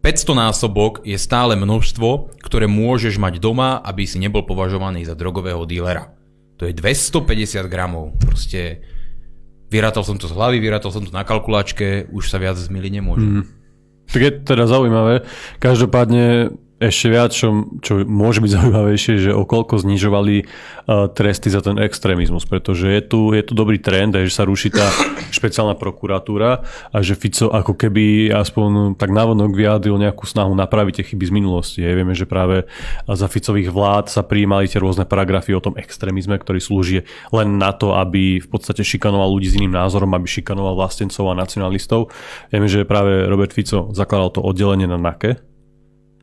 500 0.04 0.36
násobok 0.36 0.92
je 1.00 1.16
stále 1.16 1.56
množstvo, 1.56 2.36
ktoré 2.44 2.68
môžeš 2.68 3.16
mať 3.16 3.40
doma, 3.40 3.80
aby 3.80 4.04
si 4.04 4.20
nebol 4.20 4.44
považovaný 4.44 5.08
za 5.08 5.16
drogového 5.16 5.64
dílera. 5.64 6.12
To 6.60 6.68
je 6.68 6.76
250 6.76 7.64
gramov. 7.66 8.12
Proste 8.20 8.84
Vyrátal 9.66 10.06
som 10.06 10.14
to 10.14 10.30
z 10.30 10.34
hlavy, 10.34 10.62
vyrátal 10.62 10.94
som 10.94 11.02
to 11.02 11.10
na 11.10 11.26
kalkulačke, 11.26 12.06
už 12.14 12.30
sa 12.30 12.38
viac 12.38 12.54
zmiliť 12.54 12.92
nemôže. 13.02 13.26
Mm. 13.26 13.42
Tak 14.06 14.20
je 14.22 14.32
teda 14.46 14.70
zaujímavé. 14.70 15.26
Každopádne 15.58 16.54
ešte 16.76 17.08
viac, 17.08 17.32
čo, 17.32 17.72
čo 17.80 18.04
môže 18.04 18.44
byť 18.44 18.50
zaujímavejšie, 18.56 19.14
že 19.28 19.30
o 19.32 19.48
koľko 19.48 19.80
znižovali 19.80 20.44
uh, 20.44 21.08
tresty 21.08 21.48
za 21.48 21.64
ten 21.64 21.80
extrémizmus, 21.80 22.44
pretože 22.44 22.84
je 22.84 23.00
tu, 23.00 23.32
je 23.32 23.40
tu 23.40 23.56
dobrý 23.56 23.80
trend, 23.80 24.12
že 24.12 24.32
sa 24.32 24.44
ruší 24.44 24.68
tá 24.68 24.84
špeciálna 25.36 25.76
prokuratúra 25.80 26.64
a 26.92 26.96
že 27.00 27.16
Fico 27.16 27.48
ako 27.48 27.72
keby 27.72 28.28
aspoň 28.32 29.00
tak 29.00 29.08
návonok 29.08 29.56
vyjadril 29.56 29.96
nejakú 29.96 30.28
snahu 30.28 30.52
napraviť 30.52 31.00
tie 31.00 31.06
chyby 31.12 31.24
z 31.24 31.32
minulosti. 31.32 31.78
Je, 31.80 31.96
vieme, 31.96 32.12
že 32.12 32.28
práve 32.28 32.68
za 33.08 33.26
Ficových 33.26 33.72
vlád 33.72 34.12
sa 34.12 34.20
prijímali 34.20 34.68
tie 34.68 34.80
rôzne 34.80 35.08
paragrafy 35.08 35.56
o 35.56 35.64
tom 35.64 35.80
extrémizme, 35.80 36.36
ktorý 36.36 36.60
slúži 36.60 37.08
len 37.32 37.56
na 37.56 37.72
to, 37.72 37.96
aby 37.96 38.38
v 38.38 38.48
podstate 38.48 38.84
šikanoval 38.84 39.32
ľudí 39.32 39.48
s 39.48 39.56
iným 39.56 39.72
názorom, 39.72 40.12
aby 40.12 40.28
šikanoval 40.28 40.76
vlastencov 40.76 41.32
a 41.32 41.38
nacionalistov. 41.38 42.12
Vieme, 42.52 42.68
že 42.68 42.84
práve 42.84 43.24
Robert 43.24 43.56
Fico 43.56 43.90
zakladal 43.96 44.28
to 44.36 44.40
oddelenie 44.44 44.84
na 44.84 45.00
NAKE, 45.00 45.55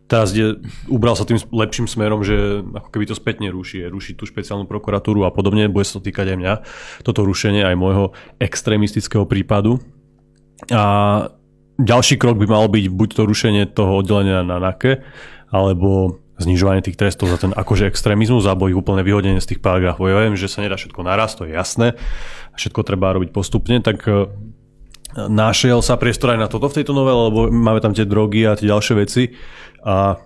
teraz 0.08 0.36
je, 0.36 0.60
ubral 0.92 1.16
sa 1.16 1.24
tým 1.24 1.40
lepším 1.40 1.88
smerom, 1.88 2.22
že 2.22 2.62
ako 2.62 2.90
keby 2.92 3.06
to 3.08 3.16
spätne 3.16 3.48
ruší, 3.50 3.88
ruší 3.88 4.14
tú 4.14 4.28
špeciálnu 4.28 4.68
prokuratúru 4.68 5.24
a 5.24 5.32
podobne, 5.32 5.72
bude 5.72 5.88
sa 5.88 6.00
to 6.00 6.06
týkať 6.06 6.36
aj 6.36 6.38
mňa, 6.38 6.54
toto 7.08 7.24
rušenie 7.24 7.64
aj 7.64 7.76
môjho 7.80 8.06
extrémistického 8.38 9.24
prípadu. 9.26 9.80
A 10.72 10.84
ďalší 11.80 12.16
krok 12.22 12.38
by 12.38 12.48
mal 12.48 12.66
byť 12.70 12.86
buď 12.92 13.10
to 13.16 13.24
rušenie 13.26 13.64
toho 13.72 14.00
oddelenia 14.00 14.46
na 14.46 14.62
NAKE, 14.62 15.02
alebo 15.50 16.24
znižovanie 16.42 16.82
tých 16.82 16.98
trestov 16.98 17.30
za 17.30 17.38
ten 17.38 17.54
akože 17.54 17.86
extrémizmus 17.86 18.44
alebo 18.50 18.66
ich 18.66 18.78
úplne 18.78 19.06
vyhodenie 19.06 19.38
z 19.38 19.54
tých 19.56 19.62
paragrafov. 19.62 20.10
Ja 20.10 20.26
viem, 20.26 20.34
že 20.34 20.50
sa 20.50 20.66
nedá 20.66 20.76
všetko 20.76 21.02
naraz, 21.06 21.38
to 21.38 21.46
je 21.46 21.54
jasné. 21.54 21.94
Všetko 22.58 22.82
treba 22.82 23.14
robiť 23.14 23.30
postupne, 23.30 23.78
tak 23.86 24.02
e, 24.10 24.28
našiel 25.14 25.86
sa 25.86 25.94
priestor 25.94 26.34
aj 26.34 26.40
na 26.42 26.50
toto 26.50 26.70
v 26.74 26.82
tejto 26.82 26.98
novele, 26.98 27.30
lebo 27.30 27.40
máme 27.54 27.80
tam 27.86 27.94
tie 27.94 28.10
drogy 28.10 28.50
a 28.50 28.58
tie 28.58 28.66
ďalšie 28.66 28.94
veci 28.98 29.24
a 29.84 30.18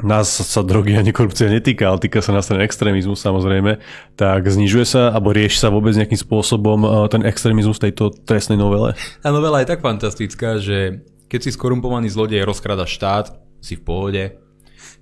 nás 0.00 0.32
sa 0.32 0.64
drogy 0.64 0.96
ani 0.96 1.12
korupcia 1.12 1.52
netýka, 1.52 1.92
ale 1.92 2.00
týka 2.00 2.24
sa 2.24 2.32
nás 2.32 2.48
ten 2.48 2.56
extrémizmus 2.60 3.20
samozrejme, 3.20 3.76
tak 4.16 4.48
znižuje 4.48 4.84
sa 4.88 5.12
alebo 5.12 5.36
rieši 5.36 5.60
sa 5.60 5.68
vôbec 5.68 5.92
nejakým 5.92 6.16
spôsobom 6.16 6.78
e, 6.82 6.88
ten 7.12 7.22
extrémizmus 7.28 7.76
tejto 7.76 8.08
trestnej 8.24 8.56
novele? 8.56 8.96
Tá 9.20 9.28
novela 9.28 9.60
je 9.60 9.68
tak 9.68 9.84
fantastická, 9.84 10.56
že 10.56 11.04
keď 11.28 11.40
si 11.46 11.50
skorumpovaný 11.52 12.08
zlodej 12.08 12.48
rozkrada 12.48 12.88
štát, 12.88 13.36
si 13.60 13.76
v 13.76 13.84
pohode. 13.84 14.24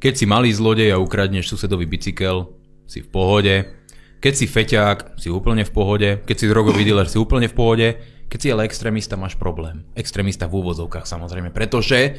Keď 0.03 0.13
si 0.19 0.25
malý 0.27 0.51
zlodej 0.51 0.91
a 0.91 0.99
ukradneš 0.99 1.55
susedovi 1.55 1.87
bicykel, 1.87 2.51
si 2.91 3.01
v 3.01 3.09
pohode. 3.09 3.55
Keď 4.19 4.33
si 4.35 4.47
feťák, 4.51 5.15
si 5.15 5.31
úplne 5.31 5.63
v 5.63 5.73
pohode. 5.73 6.11
Keď 6.27 6.37
si 6.37 6.51
drogový 6.51 6.83
dealer, 6.83 7.07
si 7.07 7.23
úplne 7.23 7.47
v 7.47 7.55
pohode. 7.55 7.89
Keď 8.27 8.39
si 8.39 8.49
ale 8.51 8.67
extrémista, 8.67 9.15
máš 9.15 9.39
problém. 9.39 9.87
Extrémista 9.95 10.51
v 10.51 10.59
úvozovkách 10.61 11.07
samozrejme, 11.07 11.55
pretože 11.55 12.19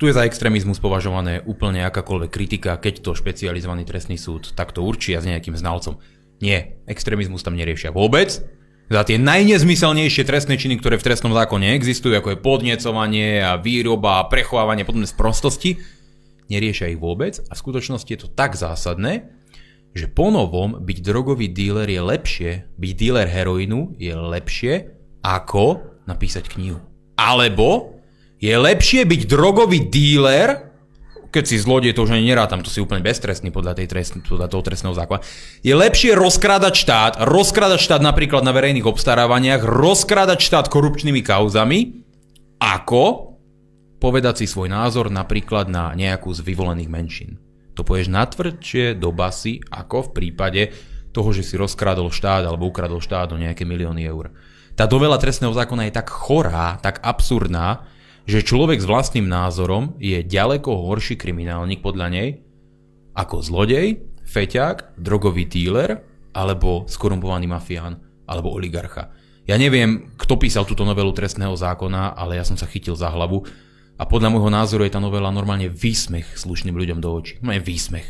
tu 0.00 0.08
je 0.08 0.16
za 0.16 0.24
extrémizmus 0.24 0.80
považované 0.80 1.44
úplne 1.44 1.84
akákoľvek 1.84 2.32
kritika, 2.32 2.80
keď 2.80 3.04
to 3.04 3.12
špecializovaný 3.12 3.84
trestný 3.84 4.16
súd 4.16 4.56
takto 4.56 4.80
určí 4.80 5.12
a 5.12 5.20
s 5.20 5.28
nejakým 5.28 5.52
znalcom. 5.52 6.00
Nie, 6.40 6.80
extrémizmus 6.88 7.44
tam 7.44 7.52
neriešia 7.52 7.92
vôbec. 7.92 8.40
Za 8.88 9.02
tie 9.04 9.20
najnezmyselnejšie 9.20 10.24
trestné 10.24 10.56
činy, 10.56 10.80
ktoré 10.80 10.96
v 10.96 11.04
trestnom 11.04 11.36
zákone 11.36 11.76
existujú, 11.76 12.16
ako 12.16 12.32
je 12.32 12.40
podnecovanie 12.40 13.44
a 13.44 13.60
výroba 13.60 14.24
a 14.24 14.26
prechovávanie 14.32 14.88
podobné 14.88 15.04
sprostosti, 15.04 15.76
neriešia 16.48 16.88
ich 16.88 16.98
vôbec 16.98 17.36
a 17.36 17.52
v 17.52 17.60
skutočnosti 17.60 18.08
je 18.08 18.20
to 18.24 18.32
tak 18.32 18.56
zásadné, 18.56 19.28
že 19.92 20.08
po 20.08 20.32
novom 20.32 20.80
byť 20.80 20.98
drogový 21.04 21.52
díler 21.52 21.92
je 21.92 22.00
lepšie, 22.00 22.50
byť 22.80 22.92
díler 22.96 23.28
heroínu 23.28 24.00
je 24.00 24.16
lepšie, 24.16 24.96
ako 25.20 25.84
napísať 26.08 26.48
knihu. 26.56 26.80
Alebo 27.20 27.99
je 28.40 28.54
lepšie 28.56 29.04
byť 29.04 29.20
drogový 29.28 29.92
díler, 29.92 30.72
keď 31.30 31.44
si 31.46 31.62
zlodej, 31.62 31.94
to 31.94 32.08
už 32.08 32.16
ani 32.18 32.26
nerátam, 32.26 32.64
to 32.64 32.72
si 32.72 32.82
úplne 32.82 33.06
beztrestný 33.06 33.54
podľa, 33.54 33.78
tej 33.78 33.86
trest, 33.86 34.18
podľa 34.26 34.50
toho 34.50 34.66
trestného 34.66 34.96
zákona. 34.96 35.22
Je 35.62 35.70
lepšie 35.70 36.18
rozkrádať 36.18 36.74
štát, 36.74 37.12
rozkrádať 37.22 37.78
štát 37.78 38.02
napríklad 38.02 38.42
na 38.42 38.50
verejných 38.50 38.88
obstarávaniach, 38.88 39.62
rozkrádať 39.62 40.42
štát 40.42 40.66
korupčnými 40.66 41.22
kauzami, 41.22 42.02
ako 42.58 43.38
povedať 44.02 44.42
si 44.42 44.46
svoj 44.50 44.72
názor 44.72 45.12
napríklad 45.12 45.70
na 45.70 45.94
nejakú 45.94 46.34
z 46.34 46.42
vyvolených 46.42 46.90
menšín. 46.90 47.38
To 47.78 47.86
poješ 47.86 48.10
natvrdšie 48.10 48.98
do 48.98 49.14
basy, 49.14 49.62
ako 49.70 50.10
v 50.10 50.12
prípade 50.16 50.62
toho, 51.14 51.30
že 51.30 51.46
si 51.46 51.54
rozkrádol 51.54 52.10
štát 52.10 52.42
alebo 52.42 52.66
ukradol 52.66 52.98
štát 52.98 53.30
o 53.30 53.38
nejaké 53.38 53.62
milióny 53.62 54.02
eur. 54.02 54.34
Tá 54.74 54.88
dovela 54.90 55.20
trestného 55.20 55.54
zákona 55.54 55.86
je 55.86 55.94
tak 55.94 56.08
chorá, 56.10 56.80
tak 56.82 56.98
absurdná, 57.04 57.86
že 58.30 58.46
človek 58.46 58.78
s 58.78 58.86
vlastným 58.86 59.26
názorom 59.26 59.98
je 59.98 60.22
ďaleko 60.22 60.70
horší 60.86 61.18
kriminálnik 61.18 61.82
podľa 61.82 62.06
nej 62.14 62.28
ako 63.18 63.42
zlodej, 63.42 64.06
feťák, 64.22 64.94
drogový 65.02 65.50
díler 65.50 65.98
alebo 66.30 66.86
skorumpovaný 66.86 67.50
mafián 67.50 67.98
alebo 68.30 68.54
oligarcha. 68.54 69.10
Ja 69.50 69.58
neviem, 69.58 70.14
kto 70.14 70.38
písal 70.38 70.62
túto 70.62 70.86
novelu 70.86 71.10
trestného 71.10 71.58
zákona, 71.58 72.14
ale 72.14 72.38
ja 72.38 72.46
som 72.46 72.54
sa 72.54 72.70
chytil 72.70 72.94
za 72.94 73.10
hlavu 73.10 73.42
a 73.98 74.06
podľa 74.06 74.30
môjho 74.30 74.48
názoru 74.48 74.86
je 74.86 74.94
tá 74.94 75.02
novela 75.02 75.34
normálne 75.34 75.66
výsmech 75.66 76.38
slušným 76.38 76.78
ľuďom 76.78 77.02
do 77.02 77.10
očí. 77.10 77.42
No 77.42 77.50
je 77.50 77.58
výsmech. 77.58 78.06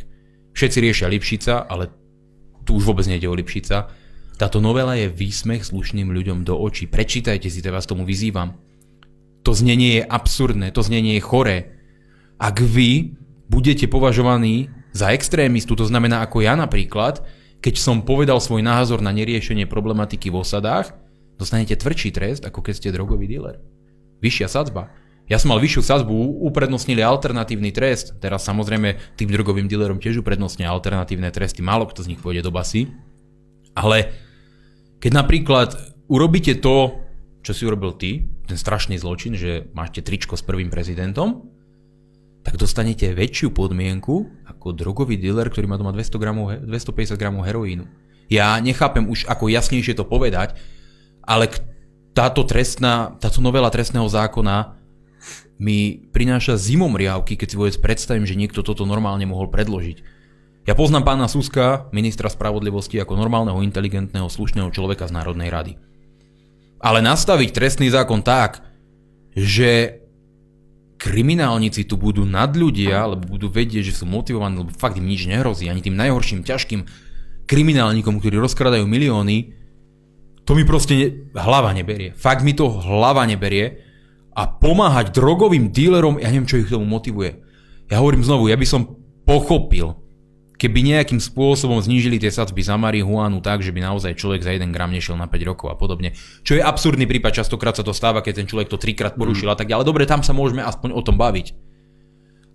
Všetci 0.53 0.79
riešia 0.85 1.09
Lipšica, 1.09 1.65
ale 1.65 1.89
tu 2.69 2.77
už 2.77 2.85
vôbec 2.85 3.09
nejde 3.09 3.25
o 3.25 3.35
Lipšica. 3.35 3.89
Táto 4.37 4.61
novela 4.61 4.95
je 5.01 5.09
výsmech 5.09 5.65
slušným 5.65 6.13
ľuďom 6.13 6.45
do 6.45 6.61
očí. 6.61 6.85
Prečítajte 6.85 7.49
si, 7.49 7.65
vás 7.65 7.89
tomu 7.89 8.05
vyzývam. 8.05 8.70
To 9.42 9.53
znenie 9.57 10.00
je 10.00 10.03
absurdné, 10.05 10.70
to 10.70 10.85
znenie 10.85 11.16
je 11.16 11.22
choré. 11.24 11.57
Ak 12.37 12.61
vy 12.61 13.16
budete 13.48 13.88
považovaní 13.88 14.68
za 14.92 15.12
extrémistu, 15.12 15.76
to 15.76 15.88
znamená 15.88 16.20
ako 16.24 16.44
ja 16.44 16.57
napríklad, 16.57 17.24
keď 17.61 17.74
som 17.76 18.05
povedal 18.05 18.40
svoj 18.40 18.64
názor 18.64 19.05
na 19.05 19.12
neriešenie 19.12 19.68
problematiky 19.68 20.33
v 20.33 20.40
osadách, 20.40 20.96
dostanete 21.37 21.76
tvrdší 21.76 22.11
trest, 22.12 22.42
ako 22.44 22.64
keď 22.64 22.74
ste 22.76 22.94
drogový 22.94 23.29
dealer. 23.29 23.61
Vyššia 24.20 24.48
sadzba. 24.48 24.92
Ja 25.31 25.38
som 25.38 25.55
mal 25.55 25.62
vyššiu 25.62 25.83
sadzbu, 25.87 26.42
uprednostnili 26.42 27.07
alternatívny 27.07 27.70
trest. 27.70 28.18
Teraz 28.18 28.42
samozrejme 28.44 29.14
tým 29.14 29.31
drogovým 29.31 29.70
dealerom 29.70 30.03
tiež 30.03 30.20
uprednostnia 30.26 30.66
alternatívne 30.66 31.31
tresty. 31.31 31.62
Málo 31.62 31.87
kto 31.87 32.03
z 32.03 32.11
nich 32.12 32.20
pôjde 32.20 32.42
do 32.42 32.50
basy. 32.50 32.90
Ale 33.79 34.11
keď 34.98 35.22
napríklad 35.22 35.79
urobíte 36.11 36.59
to, 36.59 36.98
čo 37.46 37.53
si 37.55 37.62
urobil 37.62 37.94
ty, 37.94 38.26
ten 38.51 38.59
strašný 38.59 38.99
zločin, 38.99 39.39
že 39.39 39.71
máte 39.71 40.03
tričko 40.03 40.35
s 40.35 40.43
prvým 40.43 40.69
prezidentom, 40.69 41.47
tak 42.43 42.59
dostanete 42.59 43.15
väčšiu 43.15 43.55
podmienku 43.55 44.49
ako 44.49 44.75
drogový 44.75 45.21
dealer, 45.21 45.47
ktorý 45.47 45.71
má 45.71 45.77
doma 45.79 45.95
200 45.95 46.19
gramov, 46.19 46.47
250 46.67 47.21
gramov 47.21 47.47
heroínu. 47.47 47.87
Ja 48.27 48.59
nechápem 48.59 49.07
už, 49.07 49.27
ako 49.31 49.51
jasnejšie 49.51 49.95
to 49.95 50.07
povedať, 50.07 50.59
ale 51.23 51.51
táto 52.17 52.43
trestná, 52.43 53.15
táto 53.23 53.39
novela 53.39 53.71
trestného 53.71 54.07
zákona 54.07 54.75
mi 55.61 56.01
prináša 56.11 56.57
zimom 56.57 56.97
riavky, 56.97 57.37
keď 57.37 57.49
si 57.53 57.59
vôbec 57.61 57.77
predstavím, 57.79 58.25
že 58.25 58.39
niekto 58.39 58.65
toto 58.65 58.89
normálne 58.89 59.29
mohol 59.29 59.53
predložiť. 59.53 60.01
Ja 60.65 60.73
poznám 60.73 61.05
pána 61.05 61.29
Suska, 61.29 61.93
ministra 61.93 62.33
spravodlivosti, 62.33 62.97
ako 62.97 63.19
normálneho, 63.19 63.61
inteligentného, 63.61 64.29
slušného 64.31 64.73
človeka 64.73 65.05
z 65.09 65.13
Národnej 65.13 65.53
rady. 65.53 65.73
Ale 66.81 67.05
nastaviť 67.05 67.53
trestný 67.53 67.93
zákon 67.93 68.25
tak, 68.25 68.64
že 69.37 70.01
kriminálnici 71.01 71.88
tu 71.88 71.97
budú 71.97 72.29
nad 72.29 72.53
ľudia, 72.53 73.09
lebo 73.09 73.37
budú 73.37 73.49
vedieť, 73.49 73.93
že 73.93 73.97
sú 74.01 74.05
motivovaní, 74.05 74.61
lebo 74.61 74.73
fakt 74.77 75.01
im 75.01 75.09
nič 75.09 75.25
nehrozí, 75.29 75.69
ani 75.69 75.81
tým 75.81 75.97
najhorším, 75.97 76.45
ťažkým 76.45 76.85
kriminálnikom, 77.49 78.21
ktorí 78.21 78.37
rozkradajú 78.37 78.85
milióny, 78.85 79.57
to 80.45 80.53
mi 80.57 80.64
proste 80.64 80.93
ne, 80.97 81.07
hlava 81.37 81.71
neberie. 81.77 82.16
Fakt 82.16 82.43
mi 82.43 82.57
to 82.57 82.69
hlava 82.69 83.23
neberie 83.29 83.87
a 84.35 84.49
pomáhať 84.49 85.12
drogovým 85.12 85.71
dílerom, 85.71 86.19
ja 86.19 86.33
neviem, 86.33 86.49
čo 86.49 86.61
ich 86.61 86.73
tomu 86.73 86.88
motivuje. 86.88 87.38
Ja 87.93 88.01
hovorím 88.01 88.25
znovu, 88.25 88.49
ja 88.49 88.57
by 88.57 88.66
som 88.66 88.99
pochopil, 89.29 90.00
keby 90.61 90.85
nejakým 90.85 91.16
spôsobom 91.16 91.81
znížili 91.81 92.20
tie 92.20 92.29
sadzby 92.29 92.61
za 92.61 92.77
marihuanu 92.77 93.40
tak, 93.40 93.64
že 93.64 93.73
by 93.73 93.81
naozaj 93.81 94.20
človek 94.20 94.44
za 94.44 94.53
1 94.53 94.68
gram 94.77 94.92
nešiel 94.92 95.16
na 95.16 95.25
5 95.25 95.49
rokov 95.49 95.73
a 95.73 95.77
podobne. 95.81 96.12
Čo 96.44 96.61
je 96.61 96.62
absurdný 96.62 97.09
prípad, 97.09 97.40
častokrát 97.40 97.73
sa 97.73 97.81
to 97.81 97.96
stáva, 97.96 98.20
keď 98.20 98.44
ten 98.44 98.46
človek 98.46 98.68
to 98.68 98.77
trikrát 98.77 99.16
porušil 99.16 99.49
mm. 99.49 99.53
a 99.53 99.57
tak 99.57 99.73
ďalej. 99.73 99.88
Dobre, 99.88 100.05
tam 100.05 100.20
sa 100.20 100.37
môžeme 100.37 100.61
aspoň 100.61 100.92
o 100.92 101.01
tom 101.01 101.16
baviť. 101.16 101.57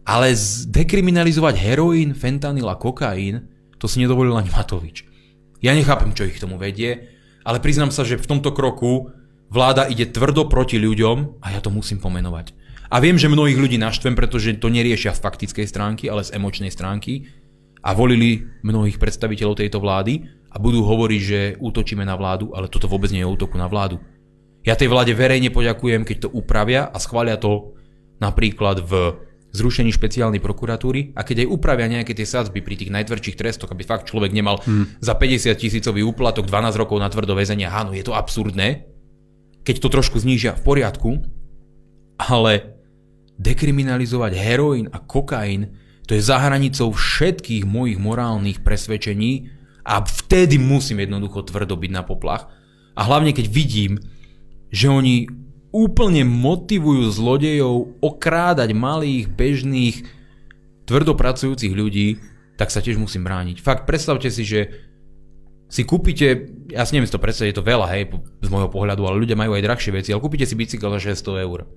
Ale 0.06 0.38
dekriminalizovať 0.70 1.58
heroín, 1.58 2.14
fentanyl 2.14 2.70
a 2.70 2.78
kokain, 2.78 3.50
to 3.82 3.90
si 3.90 3.98
nedovolil 3.98 4.38
ani 4.38 4.54
Matovič. 4.54 5.02
Ja 5.66 5.74
nechápem, 5.74 6.14
čo 6.14 6.30
ich 6.30 6.38
k 6.38 6.46
tomu 6.46 6.62
vedie, 6.62 7.10
ale 7.42 7.58
priznám 7.58 7.90
sa, 7.90 8.06
že 8.06 8.22
v 8.22 8.30
tomto 8.30 8.54
kroku 8.54 9.10
vláda 9.50 9.90
ide 9.90 10.06
tvrdo 10.06 10.46
proti 10.46 10.78
ľuďom 10.78 11.42
a 11.42 11.58
ja 11.58 11.60
to 11.60 11.74
musím 11.74 11.98
pomenovať. 11.98 12.54
A 12.94 13.02
viem, 13.02 13.18
že 13.18 13.34
mnohých 13.34 13.58
ľudí 13.58 13.82
naštvem, 13.82 14.14
pretože 14.14 14.62
to 14.62 14.70
neriešia 14.70 15.18
z 15.18 15.24
faktickej 15.26 15.66
stránky, 15.66 16.06
ale 16.06 16.22
z 16.22 16.38
emočnej 16.38 16.70
stránky 16.70 17.26
a 17.86 17.94
volili 17.94 18.42
mnohých 18.66 18.98
predstaviteľov 18.98 19.62
tejto 19.62 19.78
vlády 19.78 20.26
a 20.50 20.58
budú 20.58 20.82
hovoriť, 20.82 21.22
že 21.22 21.40
útočíme 21.62 22.02
na 22.02 22.18
vládu, 22.18 22.50
ale 22.58 22.66
toto 22.66 22.90
vôbec 22.90 23.14
nie 23.14 23.22
je 23.22 23.30
útoku 23.30 23.62
na 23.62 23.70
vládu. 23.70 24.02
Ja 24.66 24.74
tej 24.74 24.90
vláde 24.90 25.14
verejne 25.14 25.54
poďakujem, 25.54 26.02
keď 26.02 26.26
to 26.26 26.30
upravia 26.34 26.90
a 26.90 26.98
schvália 26.98 27.38
to 27.38 27.78
napríklad 28.18 28.82
v 28.82 29.22
zrušení 29.54 29.94
špeciálnej 29.94 30.42
prokuratúry 30.42 31.14
a 31.14 31.22
keď 31.22 31.46
aj 31.46 31.52
upravia 31.54 31.88
nejaké 31.88 32.12
tie 32.18 32.28
sadzby 32.28 32.66
pri 32.66 32.76
tých 32.76 32.92
najtvrdších 32.92 33.40
trestoch, 33.40 33.72
aby 33.72 33.86
fakt 33.86 34.10
človek 34.10 34.34
nemal 34.34 34.60
hmm. 34.66 35.00
za 35.00 35.14
50 35.16 35.54
tisícový 35.56 36.02
úplatok 36.04 36.50
12 36.50 36.82
rokov 36.82 36.98
na 37.00 37.08
tvrdo 37.08 37.38
väzenia, 37.38 37.72
áno, 37.72 37.96
je 37.96 38.04
to 38.04 38.18
absurdné, 38.18 38.90
keď 39.62 39.76
to 39.80 39.88
trošku 39.88 40.18
znížia 40.20 40.58
v 40.58 40.66
poriadku, 40.66 41.10
ale 42.20 42.76
dekriminalizovať 43.40 44.34
heroín 44.36 44.88
a 44.92 45.00
kokain 45.00 45.85
to 46.06 46.14
je 46.14 46.22
za 46.22 46.38
hranicou 46.38 46.94
všetkých 46.94 47.66
mojich 47.66 47.98
morálnych 47.98 48.62
presvedčení 48.62 49.50
a 49.86 50.02
vtedy 50.02 50.62
musím 50.62 51.06
jednoducho 51.06 51.46
tvrdo 51.46 51.78
byť 51.78 51.92
na 51.94 52.06
poplach. 52.06 52.50
A 52.98 53.02
hlavne 53.06 53.34
keď 53.34 53.46
vidím, 53.50 54.02
že 54.70 54.90
oni 54.90 55.30
úplne 55.76 56.24
motivujú 56.24 57.12
zlodejov 57.12 58.00
okrádať 58.00 58.72
malých, 58.72 59.28
bežných, 59.28 60.08
tvrdopracujúcich 60.88 61.74
ľudí, 61.76 62.22
tak 62.56 62.72
sa 62.72 62.80
tiež 62.80 62.96
musím 62.96 63.28
brániť. 63.28 63.60
Fakt, 63.60 63.84
predstavte 63.84 64.32
si, 64.32 64.48
že 64.48 64.72
si 65.68 65.84
kúpite, 65.84 66.48
ja 66.72 66.86
si 66.88 66.96
neviem 66.96 67.10
si 67.10 67.16
to 67.16 67.20
predstaviť, 67.20 67.52
je 67.52 67.60
to 67.60 67.66
veľa, 67.68 67.92
hej, 67.92 68.08
z 68.40 68.50
môjho 68.54 68.72
pohľadu, 68.72 69.04
ale 69.04 69.20
ľudia 69.20 69.36
majú 69.36 69.58
aj 69.58 69.66
drahšie 69.66 69.92
veci, 69.92 70.14
ale 70.14 70.24
kúpite 70.24 70.48
si 70.48 70.56
bicykel 70.56 70.94
za 70.96 71.12
600 71.12 71.44
eur. 71.44 71.68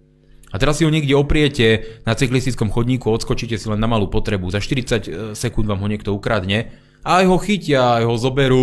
A 0.48 0.56
teraz 0.56 0.80
si 0.80 0.88
ho 0.88 0.90
niekde 0.90 1.12
opriete 1.12 2.00
na 2.08 2.16
cyklistickom 2.16 2.72
chodníku, 2.72 3.12
odskočíte 3.12 3.60
si 3.60 3.68
len 3.68 3.76
na 3.76 3.88
malú 3.90 4.08
potrebu, 4.08 4.48
za 4.48 4.64
40 4.64 4.72
e, 4.72 5.00
sekúnd 5.36 5.68
vám 5.68 5.84
ho 5.84 5.88
niekto 5.88 6.16
ukradne 6.16 6.72
aj 7.08 7.24
ho 7.24 7.36
chytia, 7.38 8.02
aj 8.02 8.04
ho 8.04 8.14
zoberú, 8.18 8.62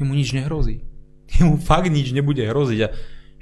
mu 0.00 0.12
nič 0.12 0.32
nehrozí. 0.36 0.84
Mu 1.42 1.58
fakt 1.58 1.90
nič 1.90 2.14
nebude 2.14 2.46
hroziť 2.46 2.80
a 2.86 2.88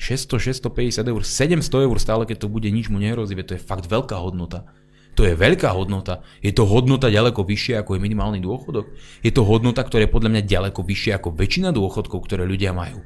600, 0.00 0.40
650 0.64 1.04
eur, 1.04 1.22
700 1.22 1.86
eur 1.86 1.96
stále, 2.00 2.22
keď 2.24 2.46
to 2.46 2.48
bude, 2.50 2.66
nič 2.66 2.88
mu 2.90 2.98
nehrozí, 2.98 3.36
to 3.44 3.54
je 3.54 3.62
fakt 3.62 3.86
veľká 3.86 4.16
hodnota. 4.18 4.66
To 5.14 5.22
je 5.22 5.38
veľká 5.38 5.70
hodnota. 5.70 6.26
Je 6.42 6.50
to 6.50 6.66
hodnota 6.66 7.06
ďaleko 7.06 7.46
vyššia 7.46 7.86
ako 7.86 7.94
je 7.94 8.00
minimálny 8.02 8.42
dôchodok. 8.42 8.90
Je 9.22 9.30
to 9.30 9.46
hodnota, 9.46 9.86
ktorá 9.86 10.08
je 10.08 10.10
podľa 10.10 10.30
mňa 10.34 10.42
ďaleko 10.42 10.80
vyššia 10.82 11.22
ako 11.22 11.38
väčšina 11.38 11.70
dôchodkov, 11.70 12.18
ktoré 12.26 12.42
ľudia 12.42 12.74
majú. 12.74 12.98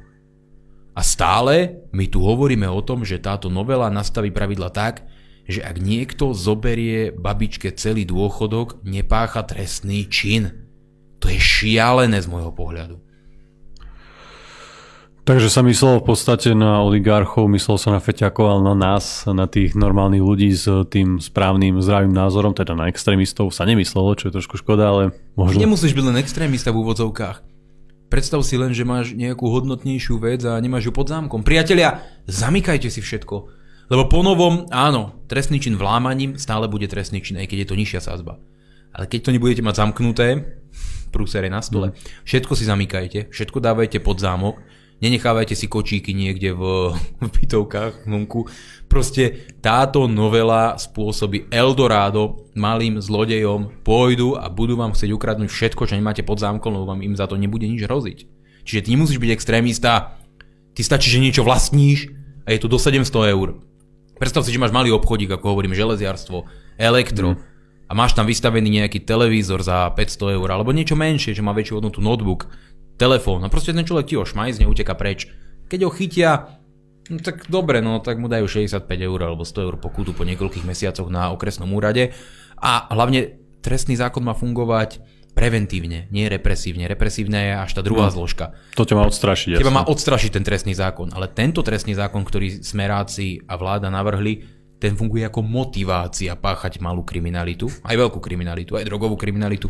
A 0.99 1.01
stále 1.01 1.79
my 1.95 2.11
tu 2.11 2.19
hovoríme 2.19 2.67
o 2.67 2.83
tom, 2.83 3.07
že 3.07 3.23
táto 3.23 3.47
novela 3.47 3.87
nastaví 3.87 4.35
pravidla 4.35 4.67
tak, 4.67 5.07
že 5.47 5.63
ak 5.63 5.79
niekto 5.79 6.35
zoberie 6.35 7.15
babičke 7.15 7.71
celý 7.71 8.03
dôchodok, 8.03 8.83
nepácha 8.83 9.47
trestný 9.47 10.11
čin. 10.11 10.67
To 11.23 11.31
je 11.31 11.39
šialené 11.39 12.19
z 12.19 12.27
môjho 12.27 12.51
pohľadu. 12.51 12.99
Takže 15.23 15.47
sa 15.47 15.63
myslel 15.63 16.03
v 16.03 16.05
podstate 16.09 16.51
na 16.51 16.83
oligarchov, 16.83 17.47
myslel 17.47 17.79
sa 17.79 17.95
na 17.95 18.03
feťakov, 18.03 18.59
ale 18.59 18.61
na 18.73 18.75
nás, 18.75 19.23
na 19.23 19.47
tých 19.47 19.79
normálnych 19.79 20.25
ľudí 20.25 20.51
s 20.51 20.67
tým 20.91 21.23
správnym 21.23 21.79
zdravým 21.79 22.11
názorom, 22.11 22.51
teda 22.51 22.75
na 22.75 22.91
extrémistov 22.91 23.55
sa 23.55 23.63
nemyslelo, 23.63 24.19
čo 24.19 24.27
je 24.27 24.35
trošku 24.35 24.59
škoda, 24.59 24.91
ale 24.91 25.03
možno... 25.39 25.63
Nemusíš 25.63 25.95
byť 25.95 26.05
len 26.11 26.19
extrémista 26.19 26.75
v 26.75 26.83
úvodzovkách. 26.83 27.48
Predstav 28.09 28.41
si 28.41 28.57
len, 28.57 28.73
že 28.73 28.81
máš 28.81 29.13
nejakú 29.13 29.45
hodnotnejšiu 29.45 30.17
vec 30.17 30.41
a 30.41 30.57
nemáš 30.57 30.89
ju 30.89 30.93
pod 30.93 31.13
zámkom. 31.13 31.45
Priatelia, 31.45 32.01
zamykajte 32.25 32.89
si 32.89 33.05
všetko. 33.05 33.35
Lebo 33.89 34.05
po 34.09 34.25
novom, 34.25 34.65
áno, 34.69 35.25
trestný 35.29 35.61
čin 35.61 35.77
vlámaním 35.77 36.37
stále 36.37 36.65
bude 36.69 36.89
trestný 36.89 37.21
čin, 37.21 37.37
aj 37.37 37.49
keď 37.49 37.57
je 37.65 37.69
to 37.69 37.79
nižšia 37.79 38.01
sázba. 38.01 38.41
Ale 38.93 39.05
keď 39.05 39.29
to 39.29 39.33
nebudete 39.33 39.61
mať 39.61 39.77
zamknuté, 39.77 40.57
prúsere 41.09 41.49
na 41.49 41.61
stole, 41.61 41.93
mm. 41.93 42.25
všetko 42.25 42.53
si 42.53 42.63
zamykajte, 42.69 43.19
všetko 43.29 43.57
dávajte 43.61 43.97
pod 44.01 44.21
zámok, 44.21 44.61
nenechávajte 44.99 45.55
si 45.55 45.67
kočíky 45.67 46.11
niekde 46.15 46.55
v, 46.55 46.61
v 47.25 47.29
bytovkách 47.29 48.07
vonku. 48.07 48.47
Proste 48.91 49.51
táto 49.63 50.07
novela 50.09 50.75
spôsobí 50.75 51.47
Eldorado 51.51 52.49
malým 52.55 52.99
zlodejom, 52.99 53.71
pôjdu 53.83 54.35
a 54.35 54.51
budú 54.51 54.75
vám 54.75 54.91
chcieť 54.91 55.11
ukradnúť 55.15 55.49
všetko, 55.49 55.87
čo 55.87 55.95
nemáte 55.95 56.23
pod 56.25 56.41
zámkom, 56.41 56.75
lebo 56.75 56.89
vám 56.89 57.01
im 57.05 57.15
za 57.15 57.25
to 57.27 57.39
nebude 57.39 57.63
nič 57.63 57.87
hroziť. 57.87 58.19
Čiže 58.67 58.83
ty 58.85 58.89
nemusíš 58.93 59.17
byť 59.17 59.31
extrémista, 59.31 60.19
ty 60.75 60.81
stačí, 60.83 61.09
že 61.09 61.23
niečo 61.23 61.47
vlastníš 61.47 62.11
a 62.43 62.53
je 62.53 62.59
to 62.59 62.67
do 62.67 62.77
700 62.77 63.07
eur. 63.33 63.61
Predstav 64.19 64.43
si, 64.43 64.51
že 64.51 64.59
máš 64.59 64.75
malý 64.75 64.91
obchodík, 64.91 65.31
ako 65.31 65.55
hovorím, 65.55 65.71
železiarstvo, 65.71 66.43
elektro, 66.75 67.33
mm. 67.33 67.39
a 67.87 67.91
máš 67.95 68.11
tam 68.11 68.27
vystavený 68.27 68.83
nejaký 68.83 69.07
televízor 69.07 69.63
za 69.63 69.87
500 69.95 70.35
eur, 70.35 70.47
alebo 70.51 70.75
niečo 70.75 70.99
menšie, 70.99 71.31
že 71.31 71.39
má 71.39 71.55
väčšiu 71.55 71.79
hodnotu 71.79 72.03
notebook, 72.03 72.51
telefón, 72.99 73.41
a 73.41 73.49
proste 73.49 73.71
ten 73.71 73.87
človek 73.87 74.11
ti 74.11 74.15
ho 74.19 74.27
šmajzne, 74.27 74.67
uteka 74.67 74.93
preč. 74.99 75.31
Keď 75.71 75.79
ho 75.87 75.91
chytia, 75.95 76.59
No 77.09 77.17
tak 77.17 77.49
dobre, 77.49 77.81
no 77.81 77.97
tak 78.05 78.21
mu 78.21 78.29
dajú 78.29 78.45
65 78.45 78.85
eur 78.85 79.19
alebo 79.25 79.41
100 79.41 79.65
eur 79.65 79.75
pokutu 79.81 80.13
po 80.13 80.21
niekoľkých 80.29 80.61
mesiacoch 80.61 81.09
na 81.09 81.33
okresnom 81.33 81.73
úrade. 81.73 82.13
A 82.61 82.85
hlavne 82.93 83.41
trestný 83.65 83.97
zákon 83.97 84.21
má 84.21 84.37
fungovať 84.37 85.01
preventívne, 85.33 86.05
nie 86.13 86.29
represívne. 86.29 86.85
Represívne 86.85 87.49
je 87.49 87.53
až 87.65 87.71
tá 87.73 87.81
druhá 87.81 88.11
no, 88.11 88.13
zložka. 88.13 88.53
To 88.77 88.85
ťa 88.85 88.93
má 88.93 89.03
odstrašiť. 89.09 89.57
Teba 89.57 89.73
má 89.73 89.83
odstrašiť 89.89 90.31
ten 90.37 90.45
trestný 90.45 90.77
zákon, 90.77 91.09
ale 91.09 91.33
tento 91.33 91.65
trestný 91.65 91.97
zákon, 91.97 92.21
ktorý 92.21 92.61
smeráci 92.61 93.41
a 93.49 93.57
vláda 93.57 93.89
navrhli, 93.89 94.45
ten 94.77 94.93
funguje 94.93 95.25
ako 95.25 95.41
motivácia 95.43 96.37
páchať 96.37 96.79
malú 96.79 97.03
kriminalitu, 97.03 97.67
aj 97.83 97.95
veľkú 97.99 98.19
kriminalitu, 98.21 98.79
aj 98.79 98.87
drogovú 98.87 99.19
kriminalitu, 99.19 99.67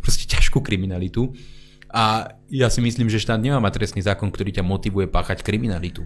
proste 0.00 0.24
ťažkú 0.24 0.64
kriminalitu. 0.64 1.30
A 1.88 2.36
ja 2.52 2.68
si 2.68 2.84
myslím, 2.84 3.08
že 3.08 3.20
štát 3.20 3.40
nemá 3.40 3.60
mať 3.60 3.80
trestný 3.80 4.04
zákon, 4.04 4.28
ktorý 4.28 4.52
ťa 4.52 4.64
motivuje 4.64 5.08
páchať 5.08 5.40
kriminalitu. 5.40 6.04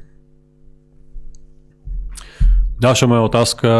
Ďalšia 2.78 3.06
moja 3.06 3.22
otázka. 3.26 3.70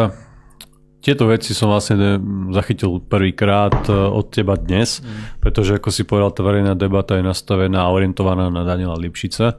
Tieto 1.02 1.26
veci 1.26 1.50
som 1.50 1.74
vlastne 1.74 2.22
zachytil 2.54 3.02
prvýkrát 3.02 3.74
e, 3.86 3.90
od 3.90 4.30
teba 4.30 4.54
dnes, 4.54 5.02
mm. 5.02 5.42
pretože 5.42 5.74
ako 5.74 5.90
si 5.90 6.06
povedal, 6.06 6.30
tá 6.30 6.46
verejná 6.46 6.78
debata 6.78 7.18
je 7.18 7.26
nastavená 7.26 7.82
a 7.82 7.90
orientovaná 7.90 8.46
na 8.46 8.62
Daniela 8.62 8.94
Lipšica. 8.94 9.58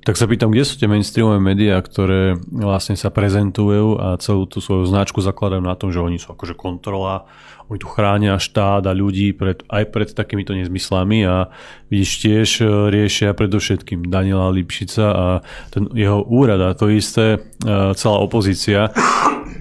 Tak 0.00 0.16
sa 0.16 0.24
pýtam, 0.24 0.48
kde 0.48 0.64
sú 0.64 0.80
tie 0.80 0.88
mainstreamové 0.88 1.36
médiá, 1.44 1.76
ktoré 1.76 2.40
vlastne 2.48 2.96
sa 2.96 3.12
prezentujú 3.12 4.00
a 4.00 4.16
celú 4.16 4.48
tú 4.48 4.64
svoju 4.64 4.88
značku 4.88 5.20
zakladajú 5.20 5.60
na 5.60 5.76
tom, 5.76 5.92
že 5.92 6.00
oni 6.00 6.16
sú 6.16 6.32
akože 6.32 6.56
kontrola, 6.56 7.28
oni 7.68 7.78
tu 7.78 7.86
chránia 7.86 8.40
štát 8.40 8.88
a 8.88 8.96
ľudí 8.96 9.36
pred, 9.36 9.60
aj 9.68 9.84
pred 9.92 10.08
takýmito 10.10 10.56
nezmyslami 10.56 11.22
a 11.28 11.52
vidíš 11.92 12.10
tiež 12.24 12.48
e, 12.58 12.64
riešia 12.90 13.36
predovšetkým 13.36 14.08
Daniela 14.08 14.50
Lipšica 14.50 15.04
a 15.06 15.26
ten 15.68 15.86
jeho 15.92 16.24
úrad 16.26 16.58
a 16.64 16.74
to 16.74 16.88
isté 16.88 17.36
e, 17.36 17.38
celá 17.94 18.18
opozícia 18.24 18.90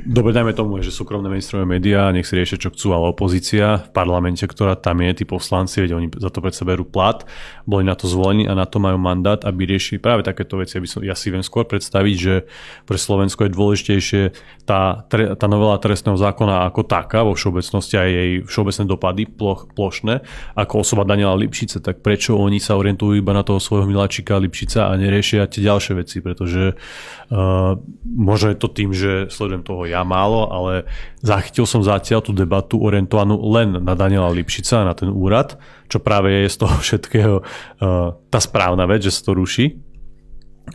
Dobre, 0.09 0.33
dajme 0.33 0.57
tomu, 0.57 0.81
že 0.81 0.89
súkromné 0.89 1.29
mainstreamové 1.29 1.77
médiá, 1.77 2.09
nech 2.09 2.25
si 2.25 2.33
riešia, 2.33 2.57
čo 2.57 2.73
chcú, 2.73 2.97
ale 2.97 3.13
opozícia 3.13 3.85
v 3.85 3.93
parlamente, 3.93 4.41
ktorá 4.41 4.73
tam 4.73 5.05
je, 5.05 5.21
tí 5.21 5.25
poslanci, 5.29 5.85
veď 5.85 5.93
oni 5.93 6.07
za 6.17 6.33
to 6.33 6.41
predsa 6.41 6.65
berú 6.65 6.81
plat, 6.81 7.29
boli 7.69 7.85
na 7.85 7.93
to 7.93 8.09
zvolení 8.09 8.49
a 8.49 8.57
na 8.57 8.65
to 8.65 8.81
majú 8.81 8.97
mandát, 8.97 9.37
aby 9.45 9.69
riešili 9.69 10.01
práve 10.01 10.25
takéto 10.25 10.57
veci. 10.57 10.81
Aby 10.81 10.89
som, 10.89 11.05
ja 11.05 11.13
si 11.13 11.29
viem 11.29 11.45
skôr 11.45 11.69
predstaviť, 11.69 12.15
že 12.17 12.49
pre 12.89 12.97
Slovensko 12.97 13.45
je 13.45 13.53
dôležitejšie 13.53 14.21
tá, 14.65 15.05
tá 15.13 15.45
novela 15.45 15.77
trestného 15.77 16.17
zákona 16.17 16.65
ako 16.73 16.89
taká 16.89 17.21
vo 17.21 17.37
všeobecnosti 17.37 18.01
a 18.01 18.09
jej 18.09 18.41
všeobecné 18.49 18.83
dopady 18.89 19.23
ploch, 19.29 19.69
plošné, 19.77 20.25
ako 20.57 20.81
osoba 20.81 21.05
Daniela 21.05 21.37
Lipšice, 21.37 21.85
tak 21.85 22.01
prečo 22.01 22.33
oni 22.33 22.57
sa 22.57 22.81
orientujú 22.81 23.13
iba 23.13 23.29
na 23.29 23.45
toho 23.45 23.61
svojho 23.61 23.85
miláčika 23.85 24.41
Lipšica 24.41 24.89
a 24.89 24.97
neriešia 24.97 25.45
tie 25.45 25.69
ďalšie 25.69 25.93
veci, 26.01 26.17
pretože 26.17 26.73
uh, 26.73 27.77
možno 28.09 28.49
je 28.49 28.57
to 28.57 28.73
tým, 28.73 28.89
že 28.89 29.29
sledujem 29.29 29.61
toho 29.61 29.85
ja 29.85 29.98
málo, 30.03 30.49
ale 30.51 30.87
zachytil 31.23 31.63
som 31.63 31.85
zatiaľ 31.85 32.23
tú 32.23 32.31
debatu 32.31 32.79
orientovanú 32.79 33.39
len 33.53 33.79
na 33.81 33.93
Daniela 33.95 34.33
Lipšica, 34.33 34.87
na 34.87 34.95
ten 34.95 35.11
úrad, 35.11 35.59
čo 35.87 36.01
práve 36.01 36.45
je 36.45 36.53
z 36.53 36.57
toho 36.59 36.75
všetkého 36.85 37.35
uh, 37.41 38.15
tá 38.29 38.39
správna 38.39 38.85
vec, 38.85 39.03
že 39.05 39.13
sa 39.13 39.29
to 39.29 39.37
ruší. 39.37 39.79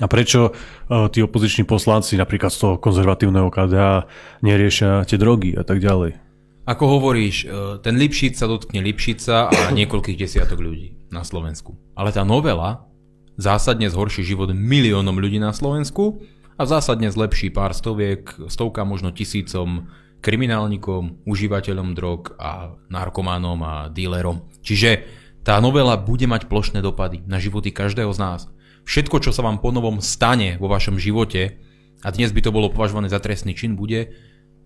A 0.03 0.11
prečo 0.11 0.51
uh, 0.51 1.07
tí 1.07 1.23
opoziční 1.23 1.65
poslanci 1.71 2.19
napríklad 2.19 2.51
z 2.51 2.59
toho 2.67 2.75
konzervatívneho 2.83 3.47
KDA 3.47 4.11
neriešia 4.43 5.07
tie 5.07 5.15
drogy 5.15 5.55
a 5.55 5.63
tak 5.63 5.79
ďalej? 5.79 6.19
Ako 6.65 6.99
hovoríš, 6.99 7.37
uh, 7.45 7.77
ten 7.79 7.95
Lipšic 8.01 8.41
sa 8.41 8.49
dotkne 8.51 8.83
Lipšica 8.83 9.53
a 9.53 9.59
niekoľkých 9.79 10.19
desiatok 10.19 10.59
ľudí 10.59 10.99
na 11.15 11.23
Slovensku. 11.23 11.77
Ale 11.95 12.11
tá 12.11 12.27
novela 12.27 12.91
zásadne 13.39 13.91
zhorší 13.91 14.23
život 14.23 14.51
miliónom 14.55 15.19
ľudí 15.19 15.43
na 15.43 15.51
Slovensku 15.51 16.23
a 16.55 16.63
zásadne 16.63 17.11
zlepší 17.11 17.51
pár 17.51 17.75
stoviek, 17.75 18.31
stovka 18.47 18.87
možno 18.87 19.11
tisícom 19.11 19.91
kriminálnikom, 20.25 21.27
užívateľom 21.29 21.93
drog 21.93 22.33
a 22.41 22.81
narkománom 22.89 23.59
a 23.61 23.75
dílerom. 23.93 24.49
Čiže 24.65 25.05
tá 25.45 25.61
novela 25.61 26.01
bude 26.01 26.25
mať 26.25 26.49
plošné 26.49 26.81
dopady 26.81 27.21
na 27.29 27.37
životy 27.37 27.69
každého 27.69 28.09
z 28.17 28.19
nás. 28.19 28.41
Všetko, 28.89 29.21
čo 29.21 29.31
sa 29.37 29.45
vám 29.45 29.61
ponovom 29.61 30.01
stane 30.01 30.57
vo 30.57 30.73
vašom 30.73 30.97
živote, 30.97 31.61
a 32.05 32.09
dnes 32.13 32.33
by 32.33 32.41
to 32.41 32.53
bolo 32.53 32.73
považované 32.73 33.09
za 33.09 33.21
trestný 33.21 33.57
čin, 33.57 33.77
bude 33.77 34.13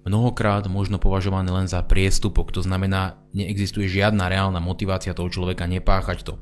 mnohokrát 0.06 0.66
možno 0.66 0.98
považované 0.98 1.50
len 1.50 1.70
za 1.70 1.82
priestupok. 1.82 2.50
To 2.54 2.62
znamená, 2.62 3.18
neexistuje 3.34 3.86
žiadna 3.86 4.26
reálna 4.30 4.58
motivácia 4.58 5.14
toho 5.14 5.30
človeka 5.30 5.66
nepáchať 5.66 6.26
to. 6.26 6.34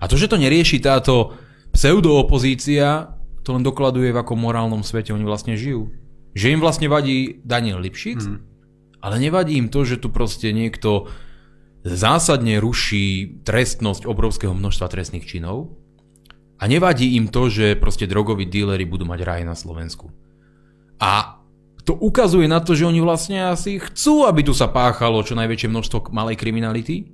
A 0.00 0.08
to, 0.08 0.16
že 0.16 0.32
to 0.32 0.40
nerieši 0.40 0.80
táto 0.80 1.36
pseudoopozícia, 1.76 3.19
to 3.42 3.56
len 3.56 3.64
dokladuje, 3.64 4.12
v 4.12 4.20
akom 4.20 4.36
morálnom 4.36 4.84
svete 4.84 5.12
oni 5.16 5.24
vlastne 5.24 5.56
žijú. 5.56 5.92
Že 6.36 6.58
im 6.58 6.60
vlastne 6.60 6.86
vadí 6.86 7.42
Daniel 7.42 7.82
Lipšic, 7.82 8.20
mm. 8.22 8.38
ale 9.02 9.14
nevadí 9.18 9.58
im 9.58 9.72
to, 9.72 9.82
že 9.82 9.98
tu 9.98 10.12
proste 10.12 10.52
niekto 10.54 11.10
zásadne 11.82 12.60
ruší 12.60 13.40
trestnosť 13.42 14.04
obrovského 14.04 14.52
množstva 14.52 14.86
trestných 14.92 15.24
činov 15.24 15.72
a 16.60 16.68
nevadí 16.68 17.16
im 17.16 17.32
to, 17.32 17.48
že 17.48 17.80
proste 17.80 18.04
drogoví 18.04 18.44
díleri 18.44 18.84
budú 18.84 19.08
mať 19.08 19.20
raj 19.24 19.42
na 19.48 19.56
Slovensku. 19.56 20.12
A 21.00 21.40
to 21.88 21.96
ukazuje 21.96 22.44
na 22.44 22.60
to, 22.60 22.76
že 22.76 22.84
oni 22.84 23.00
vlastne 23.00 23.48
asi 23.48 23.80
chcú, 23.80 24.28
aby 24.28 24.44
tu 24.44 24.52
sa 24.52 24.68
páchalo 24.68 25.24
čo 25.24 25.32
najväčšie 25.32 25.72
množstvo 25.72 26.12
malej 26.12 26.36
kriminality 26.36 27.08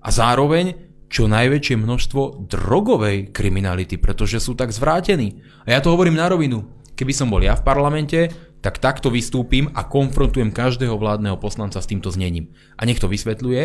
a 0.00 0.08
zároveň 0.08 0.87
čo 1.08 1.24
najväčšie 1.28 1.76
množstvo 1.80 2.48
drogovej 2.52 3.32
kriminality, 3.32 3.96
pretože 3.96 4.44
sú 4.44 4.52
tak 4.52 4.72
zvrátení. 4.72 5.40
A 5.64 5.76
ja 5.76 5.80
to 5.80 5.92
hovorím 5.92 6.20
na 6.20 6.28
rovinu. 6.28 6.68
Keby 6.94 7.12
som 7.16 7.32
bol 7.32 7.40
ja 7.40 7.56
v 7.56 7.64
parlamente, 7.64 8.28
tak 8.60 8.82
takto 8.82 9.08
vystúpim 9.08 9.70
a 9.72 9.86
konfrontujem 9.86 10.50
každého 10.52 10.98
vládneho 10.98 11.38
poslanca 11.38 11.78
s 11.78 11.88
týmto 11.88 12.10
znením. 12.10 12.52
A 12.76 12.84
nech 12.84 12.98
to 12.98 13.06
vysvetľuje, 13.06 13.62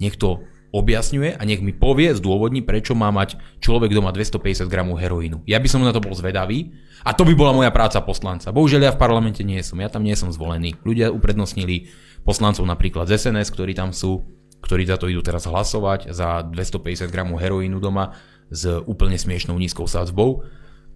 nech 0.00 0.16
to 0.16 0.42
objasňuje 0.70 1.34
a 1.34 1.42
nech 1.42 1.60
mi 1.60 1.74
povie, 1.74 2.14
zdôvodní, 2.14 2.62
prečo 2.62 2.94
má 2.94 3.10
mať 3.10 3.36
človek 3.58 3.90
doma 3.90 4.14
250 4.14 4.70
gramov 4.70 5.02
heroínu. 5.02 5.42
Ja 5.44 5.58
by 5.58 5.68
som 5.68 5.82
na 5.82 5.90
to 5.90 5.98
bol 5.98 6.14
zvedavý 6.14 6.72
a 7.02 7.10
to 7.10 7.26
by 7.26 7.34
bola 7.34 7.52
moja 7.52 7.74
práca 7.74 7.98
poslanca. 8.00 8.54
Bohužiaľ 8.54 8.90
ja 8.90 8.92
v 8.94 9.02
parlamente 9.02 9.42
nie 9.42 9.60
som, 9.66 9.82
ja 9.82 9.90
tam 9.90 10.06
nie 10.06 10.14
som 10.14 10.30
zvolený. 10.30 10.78
Ľudia 10.86 11.10
uprednostnili 11.10 11.90
poslancov 12.22 12.64
napríklad 12.64 13.10
z 13.10 13.18
SNS, 13.18 13.50
ktorí 13.50 13.74
tam 13.74 13.90
sú, 13.90 14.39
ktorí 14.60 14.84
za 14.84 15.00
to 15.00 15.08
idú 15.08 15.24
teraz 15.24 15.48
hlasovať, 15.48 16.12
za 16.12 16.44
250 16.44 17.08
gramov 17.08 17.40
heroínu 17.40 17.80
doma 17.80 18.16
s 18.50 18.66
úplne 18.84 19.16
smiešnou 19.16 19.56
nízkou 19.56 19.88
sadzbou. 19.88 20.44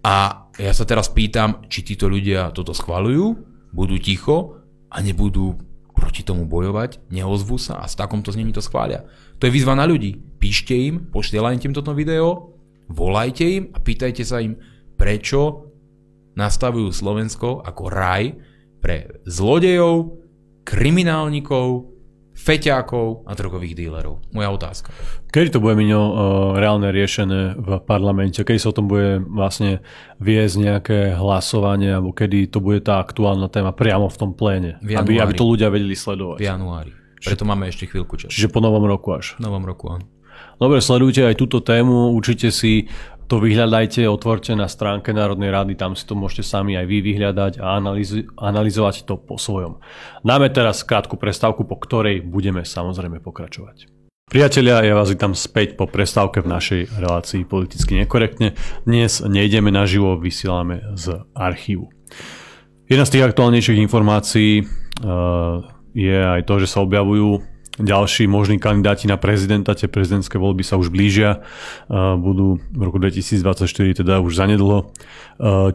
A 0.05 0.47
ja 0.61 0.73
sa 0.75 0.85
teraz 0.85 1.09
pýtam, 1.09 1.65
či 1.65 1.81
títo 1.81 2.05
ľudia 2.05 2.53
toto 2.53 2.77
schvalujú, 2.77 3.41
budú 3.73 3.95
ticho 3.97 4.61
a 4.93 5.01
nebudú 5.01 5.57
proti 5.95 6.21
tomu 6.21 6.45
bojovať, 6.45 7.09
neozvú 7.09 7.57
sa 7.57 7.81
a 7.81 7.89
s 7.89 7.97
takomto 7.97 8.29
znení 8.29 8.51
to 8.51 8.61
schvália. 8.61 9.07
To 9.39 9.47
je 9.47 9.55
výzva 9.55 9.73
na 9.73 9.87
ľudí. 9.87 10.19
Píšte 10.37 10.75
im, 10.75 11.09
poštielajte 11.09 11.71
im 11.71 11.73
toto 11.73 11.95
video, 11.95 12.53
volajte 12.91 13.43
im 13.47 13.63
a 13.73 13.81
pýtajte 13.81 14.21
sa 14.21 14.43
im, 14.43 14.59
prečo 14.99 15.71
nastavujú 16.35 16.91
Slovensko 16.91 17.63
ako 17.63 17.83
raj 17.87 18.35
pre 18.83 19.23
zlodejov, 19.25 20.21
kriminálnikov, 20.67 21.94
feťákov 22.35 23.23
a 23.25 23.31
drogových 23.33 23.73
dílerov? 23.79 24.19
Moja 24.35 24.51
otázka. 24.51 24.91
Kedy 25.31 25.55
to 25.55 25.63
bude, 25.63 25.79
Miňo, 25.79 26.01
uh, 26.03 26.11
reálne 26.59 26.91
riešené 26.91 27.55
v 27.55 27.69
parlamente? 27.81 28.43
Kedy 28.43 28.59
sa 28.59 28.69
o 28.69 28.77
tom 28.77 28.91
bude 28.91 29.23
vlastne 29.23 29.79
viesť 30.19 30.55
nejaké 30.59 30.99
hlasovanie, 31.15 31.95
alebo 31.95 32.11
kedy 32.11 32.51
to 32.51 32.59
bude 32.59 32.83
tá 32.83 32.99
aktuálna 32.99 33.47
téma 33.47 33.71
priamo 33.71 34.11
v 34.11 34.17
tom 34.19 34.31
pléne? 34.35 34.77
Aby, 34.83 35.23
aby 35.23 35.33
to 35.33 35.47
ľudia 35.47 35.71
vedeli 35.71 35.95
sledovať. 35.95 36.37
V 36.37 36.45
januári. 36.45 36.91
Preto 37.23 37.47
máme 37.47 37.71
ešte 37.71 37.89
chvíľku 37.89 38.21
času. 38.21 38.29
Čiže 38.29 38.53
po 38.53 38.61
novom 38.61 38.85
roku 38.85 39.15
až. 39.15 39.33
Novom 39.41 39.65
roku, 39.65 39.89
áno. 39.89 40.05
Dobre, 40.55 40.79
sledujte 40.79 41.23
aj 41.23 41.35
túto 41.35 41.59
tému, 41.59 42.15
určite 42.15 42.47
si 42.51 42.87
to 43.25 43.41
vyhľadajte, 43.41 44.05
otvorte 44.05 44.53
na 44.53 44.69
stránke 44.69 45.09
Národnej 45.09 45.49
rady, 45.49 45.73
tam 45.73 45.97
si 45.97 46.05
to 46.05 46.13
môžete 46.13 46.45
sami 46.45 46.77
aj 46.77 46.85
vy 46.85 47.01
vyhľadať 47.01 47.57
a 47.57 47.81
analyz- 47.81 48.29
analyzovať 48.37 49.09
to 49.09 49.17
po 49.17 49.41
svojom. 49.41 49.81
Dáme 50.21 50.53
teraz 50.53 50.85
krátku 50.85 51.17
prestávku, 51.17 51.65
po 51.65 51.81
ktorej 51.81 52.21
budeme 52.21 52.61
samozrejme 52.61 53.17
pokračovať. 53.25 53.89
Priatelia, 54.25 54.81
ja 54.81 54.97
vás 54.97 55.13
vítam 55.13 55.37
späť 55.37 55.77
po 55.77 55.85
prestávke 55.85 56.41
v 56.41 56.49
našej 56.49 56.81
relácii 56.97 57.45
politicky 57.45 57.93
nekorektne. 57.97 58.57
Dnes 58.81 59.21
nejdeme 59.21 59.69
naživo, 59.69 60.17
vysielame 60.17 60.81
z 60.97 61.21
archívu. 61.37 61.93
Jedna 62.89 63.05
z 63.05 63.17
tých 63.17 63.25
aktuálnejších 63.25 63.81
informácií 63.85 64.65
uh, 64.65 65.61
je 65.93 66.17
aj 66.17 66.41
to, 66.45 66.61
že 66.61 66.67
sa 66.69 66.81
objavujú 66.81 67.54
ďalší 67.75 68.27
možní 68.27 68.55
kandidáti 68.59 69.07
na 69.07 69.19
prezidenta, 69.19 69.75
tie 69.75 69.91
prezidentské 69.91 70.39
voľby 70.39 70.63
sa 70.63 70.79
už 70.79 70.87
blížia, 70.87 71.43
budú 71.91 72.63
v 72.71 72.81
roku 72.81 72.97
2024, 73.03 73.67
teda 73.99 74.23
už 74.23 74.31
zanedlho. 74.31 74.95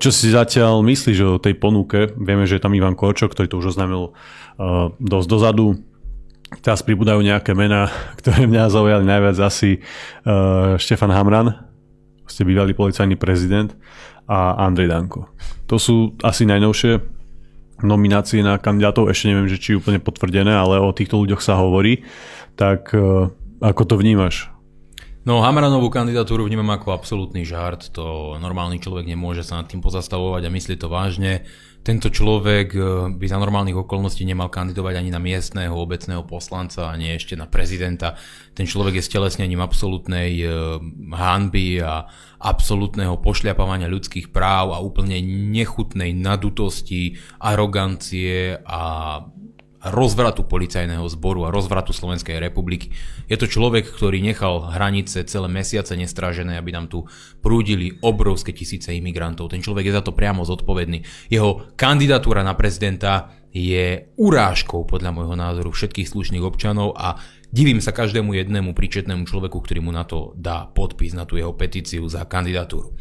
Čo 0.01 0.11
si 0.11 0.33
zatiaľ 0.33 0.81
myslíš 0.81 1.19
o 1.21 1.37
tej 1.37 1.61
ponuke? 1.61 2.09
Vieme, 2.17 2.49
že 2.49 2.57
je 2.57 2.65
tam 2.65 2.73
Ivan 2.73 2.97
Korčok, 2.97 3.37
ktorý 3.37 3.47
to 3.53 3.61
už 3.61 3.77
oznámil 3.77 4.17
dosť 4.97 5.29
dozadu. 5.29 5.67
Teraz 6.65 6.81
pribúdajú 6.81 7.21
nejaké 7.21 7.53
mená, 7.53 7.93
ktoré 8.21 8.49
mňa 8.49 8.73
zaujali 8.73 9.05
najviac 9.05 9.37
asi 9.45 9.85
Štefan 10.81 11.13
Hamran, 11.13 11.69
ste 12.25 12.49
bývalý 12.49 12.73
policajný 12.73 13.21
prezident 13.21 13.77
a 14.31 14.57
Andrej 14.63 14.89
Danko. 14.89 15.29
To 15.67 15.77
sú 15.77 16.15
asi 16.23 16.47
najnovšie 16.47 17.20
nominácie 17.83 18.45
na 18.45 18.57
kandidátov, 18.57 19.09
ešte 19.11 19.33
neviem, 19.33 19.49
že 19.51 19.61
či 19.61 19.77
úplne 19.77 20.01
potvrdené, 20.01 20.53
ale 20.53 20.81
o 20.81 20.95
týchto 20.95 21.21
ľuďoch 21.21 21.43
sa 21.43 21.59
hovorí. 21.59 22.05
Tak 22.55 22.93
e, 22.93 23.31
ako 23.61 23.83
to 23.85 23.95
vnímaš? 24.01 24.49
No, 25.21 25.45
Hamranovú 25.45 25.93
kandidatúru 25.93 26.49
vnímam 26.49 26.73
ako 26.73 26.97
absolútny 26.97 27.45
žart, 27.45 27.93
to 27.93 28.37
normálny 28.41 28.81
človek 28.81 29.05
nemôže 29.05 29.45
sa 29.45 29.61
nad 29.61 29.69
tým 29.69 29.85
pozastavovať 29.85 30.49
a 30.49 30.55
myslieť 30.55 30.79
to 30.81 30.89
vážne. 30.89 31.45
Tento 31.81 32.13
človek 32.13 32.69
e, 32.77 32.81
by 33.17 33.25
za 33.25 33.41
normálnych 33.41 33.73
okolností 33.73 34.29
nemal 34.29 34.53
kandidovať 34.53 35.01
ani 35.01 35.09
na 35.09 35.17
miestného 35.17 35.73
obecného 35.73 36.29
poslanca, 36.29 36.93
ani 36.93 37.17
ešte 37.17 37.41
na 37.41 37.49
prezidenta. 37.49 38.21
Ten 38.53 38.69
človek 38.69 39.01
je 39.01 39.09
stelesnením 39.09 39.65
absolútnej 39.65 40.45
e, 40.45 40.47
hanby 41.17 41.81
a 41.81 42.05
absolútneho 42.37 43.17
pošľapávania 43.25 43.89
ľudských 43.89 44.29
práv 44.29 44.77
a 44.77 44.85
úplne 44.85 45.25
nechutnej 45.25 46.13
nadutosti, 46.13 47.17
arogancie 47.41 48.61
a 48.61 48.83
rozvratu 49.81 50.45
policajného 50.45 51.09
zboru 51.09 51.49
a 51.49 51.53
rozvratu 51.55 51.97
Slovenskej 51.97 52.37
republiky. 52.37 52.93
Je 53.33 53.41
to 53.41 53.49
človek, 53.49 53.89
ktorý 53.89 54.21
nechal 54.21 54.69
hranice 54.69 55.25
celé 55.25 55.49
mesiace 55.49 55.97
nestrážené, 55.97 56.61
aby 56.61 56.77
nám 56.77 56.93
tu 56.93 57.09
prúdili 57.41 57.97
obrovské 58.05 58.53
tisíce 58.53 58.93
imigrantov. 58.93 59.49
Ten 59.49 59.65
človek 59.65 59.89
je 59.89 59.97
za 59.97 60.05
to 60.05 60.13
priamo 60.13 60.45
zodpovedný. 60.45 61.01
Jeho 61.33 61.73
kandidatúra 61.81 62.45
na 62.45 62.53
prezidenta 62.53 63.33
je 63.51 64.13
urážkou 64.15 64.87
podľa 64.87 65.11
môjho 65.11 65.35
názoru 65.35 65.75
všetkých 65.75 66.07
slušných 66.07 66.45
občanov 66.45 66.95
a 66.95 67.19
divím 67.51 67.83
sa 67.83 67.91
každému 67.91 68.37
jednému 68.37 68.77
príčetnému 68.77 69.27
človeku, 69.27 69.59
ktorý 69.59 69.81
mu 69.83 69.91
na 69.91 70.07
to 70.07 70.37
dá 70.39 70.71
podpis, 70.71 71.17
na 71.17 71.27
tú 71.27 71.35
jeho 71.35 71.57
petíciu 71.57 72.07
za 72.07 72.29
kandidatúru. 72.29 72.95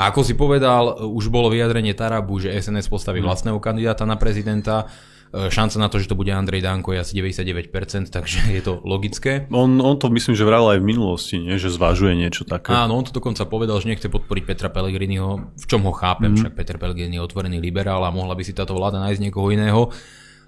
A 0.00 0.08
ako 0.08 0.24
si 0.24 0.32
povedal, 0.32 1.04
už 1.04 1.28
bolo 1.28 1.52
vyjadrenie 1.52 1.92
Tarabu, 1.92 2.40
že 2.40 2.56
SNS 2.56 2.88
postaví 2.88 3.20
mhm. 3.20 3.26
vlastného 3.28 3.58
kandidáta 3.60 4.08
na 4.08 4.16
prezidenta. 4.16 4.88
E, 5.30 5.46
šanca 5.46 5.78
na 5.78 5.86
to, 5.86 6.02
že 6.02 6.10
to 6.10 6.18
bude 6.18 6.34
Andrej 6.34 6.58
Danko 6.58 6.90
je 6.90 7.06
asi 7.06 7.14
99%, 7.14 8.10
takže 8.10 8.38
je 8.56 8.62
to 8.66 8.82
logické. 8.82 9.46
On, 9.54 9.70
on 9.78 9.94
to 9.94 10.10
myslím, 10.10 10.34
že 10.34 10.42
vral 10.42 10.66
aj 10.74 10.82
v 10.82 10.86
minulosti, 10.90 11.38
nie? 11.38 11.54
že 11.54 11.70
zvažuje 11.70 12.18
niečo 12.18 12.42
také. 12.42 12.74
Áno, 12.74 12.98
on 12.98 13.06
to 13.06 13.14
dokonca 13.14 13.46
povedal, 13.46 13.78
že 13.78 13.94
nechce 13.94 14.10
podporiť 14.10 14.42
Petra 14.42 14.68
Pellegriniho, 14.74 15.54
v 15.54 15.64
čom 15.70 15.86
ho 15.86 15.94
chápem, 15.94 16.34
mm. 16.34 16.36
však 16.42 16.52
Peter 16.58 16.76
Pellegrini 16.82 17.14
je 17.18 17.22
otvorený 17.22 17.62
liberál 17.62 18.02
a 18.02 18.10
mohla 18.10 18.34
by 18.34 18.42
si 18.42 18.50
táto 18.50 18.74
vláda 18.74 18.98
nájsť 18.98 19.22
niekoho 19.22 19.54
iného. 19.54 19.94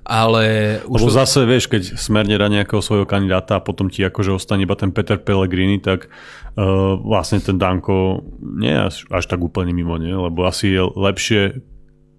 Ale 0.03 0.83
už 0.91 0.99
Lebo 0.99 1.15
to... 1.15 1.19
zase, 1.23 1.47
vieš, 1.47 1.71
keď 1.71 1.95
smer 1.95 2.27
nedá 2.27 2.51
nejakého 2.51 2.83
svojho 2.83 3.07
kandidáta 3.07 3.63
a 3.63 3.63
potom 3.63 3.87
ti 3.87 4.03
akože 4.03 4.35
ostane 4.35 4.67
iba 4.67 4.75
ten 4.75 4.91
Peter 4.91 5.15
Pellegrini, 5.15 5.79
tak 5.79 6.11
uh, 6.59 6.99
vlastne 6.99 7.39
ten 7.39 7.55
Danko 7.55 8.27
nie 8.43 8.75
je 8.75 8.81
až, 8.83 8.97
až 9.15 9.25
tak 9.31 9.39
úplne 9.39 9.71
mimo, 9.71 9.95
nie? 10.03 10.11
Lebo 10.11 10.43
asi 10.43 10.75
je 10.75 10.83
lepšie 10.83 11.63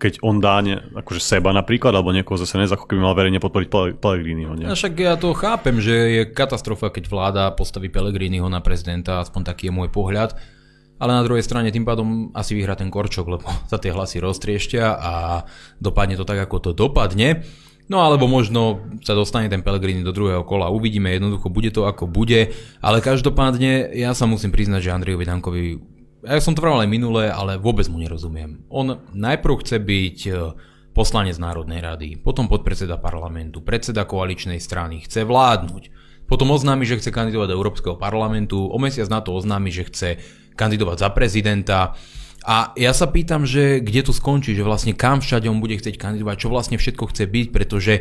keď 0.04 0.20
on 0.20 0.44
dá 0.44 0.60
ne, 0.60 0.84
akože 1.00 1.24
seba 1.24 1.56
napríklad, 1.56 1.96
alebo 1.96 2.12
niekoho 2.12 2.36
zase 2.36 2.60
SNS, 2.60 2.76
ako 2.76 2.92
keby 2.92 3.00
mal 3.00 3.16
verejne 3.16 3.40
podporiť 3.40 3.72
Pellegriniho. 4.04 4.52
Nie? 4.60 4.68
A 4.68 4.76
však 4.76 5.00
ja 5.00 5.16
to 5.16 5.32
chápem, 5.32 5.80
že 5.80 5.96
je 5.96 6.22
katastrofa, 6.28 6.92
keď 6.92 7.08
vláda 7.08 7.44
postaví 7.56 7.88
Pellegriniho 7.88 8.52
na 8.52 8.60
prezidenta, 8.60 9.24
aspoň 9.24 9.48
taký 9.48 9.72
je 9.72 9.74
môj 9.80 9.88
pohľad. 9.88 10.36
Ale 11.00 11.16
na 11.16 11.24
druhej 11.24 11.48
strane 11.48 11.72
tým 11.72 11.88
pádom 11.88 12.36
asi 12.36 12.52
vyhrá 12.52 12.76
ten 12.76 12.92
Korčok, 12.92 13.32
lebo 13.32 13.48
sa 13.72 13.80
tie 13.80 13.96
hlasy 13.96 14.20
roztriešťa 14.20 14.84
a 14.92 15.14
dopadne 15.80 16.20
to 16.20 16.28
tak, 16.28 16.44
ako 16.44 16.60
to 16.60 16.72
dopadne. 16.76 17.48
No 17.88 18.00
alebo 18.00 18.28
možno 18.32 18.84
sa 19.04 19.12
dostane 19.16 19.52
ten 19.52 19.64
Pellegrini 19.64 20.04
do 20.04 20.16
druhého 20.16 20.44
kola. 20.48 20.72
Uvidíme, 20.72 21.12
jednoducho 21.12 21.52
bude 21.52 21.72
to 21.72 21.84
ako 21.88 22.08
bude. 22.08 22.56
Ale 22.80 23.04
každopádne 23.04 23.92
ja 23.96 24.16
sa 24.16 24.24
musím 24.24 24.56
priznať, 24.56 24.88
že 24.88 24.96
Andrejovi 24.96 25.28
Dankovi 25.28 25.66
ja 26.24 26.40
som 26.40 26.56
to 26.56 26.64
vravel 26.64 26.84
aj 26.84 26.90
minulé, 26.90 27.28
ale 27.28 27.60
vôbec 27.60 27.86
mu 27.92 28.00
nerozumiem. 28.00 28.64
On 28.72 29.04
najprv 29.12 29.60
chce 29.60 29.78
byť 29.84 30.18
e, 30.28 30.32
poslanec 30.96 31.36
Národnej 31.36 31.84
rady, 31.84 32.10
potom 32.20 32.48
podpredseda 32.48 32.96
parlamentu, 32.96 33.60
predseda 33.60 34.08
koaličnej 34.08 34.58
strany, 34.64 35.04
chce 35.04 35.28
vládnuť. 35.28 35.92
Potom 36.24 36.56
oznámi, 36.56 36.88
že 36.88 37.04
chce 37.04 37.12
kandidovať 37.12 37.52
do 37.52 37.58
Európskeho 37.60 37.96
parlamentu, 38.00 38.72
o 38.72 38.78
mesiac 38.80 39.12
na 39.12 39.20
to 39.20 39.36
oznámi, 39.36 39.70
že 39.70 39.88
chce 39.92 40.10
kandidovať 40.56 40.98
za 41.04 41.10
prezidenta. 41.12 41.80
A 42.44 42.72
ja 42.80 42.96
sa 42.96 43.12
pýtam, 43.12 43.44
že 43.44 43.84
kde 43.84 44.08
to 44.08 44.16
skončí, 44.16 44.56
že 44.56 44.64
vlastne 44.64 44.96
kam 44.96 45.20
všade 45.20 45.52
on 45.52 45.60
bude 45.60 45.76
chcieť 45.76 46.00
kandidovať, 46.00 46.36
čo 46.40 46.48
vlastne 46.48 46.80
všetko 46.80 47.12
chce 47.12 47.24
byť, 47.28 47.48
pretože 47.52 47.94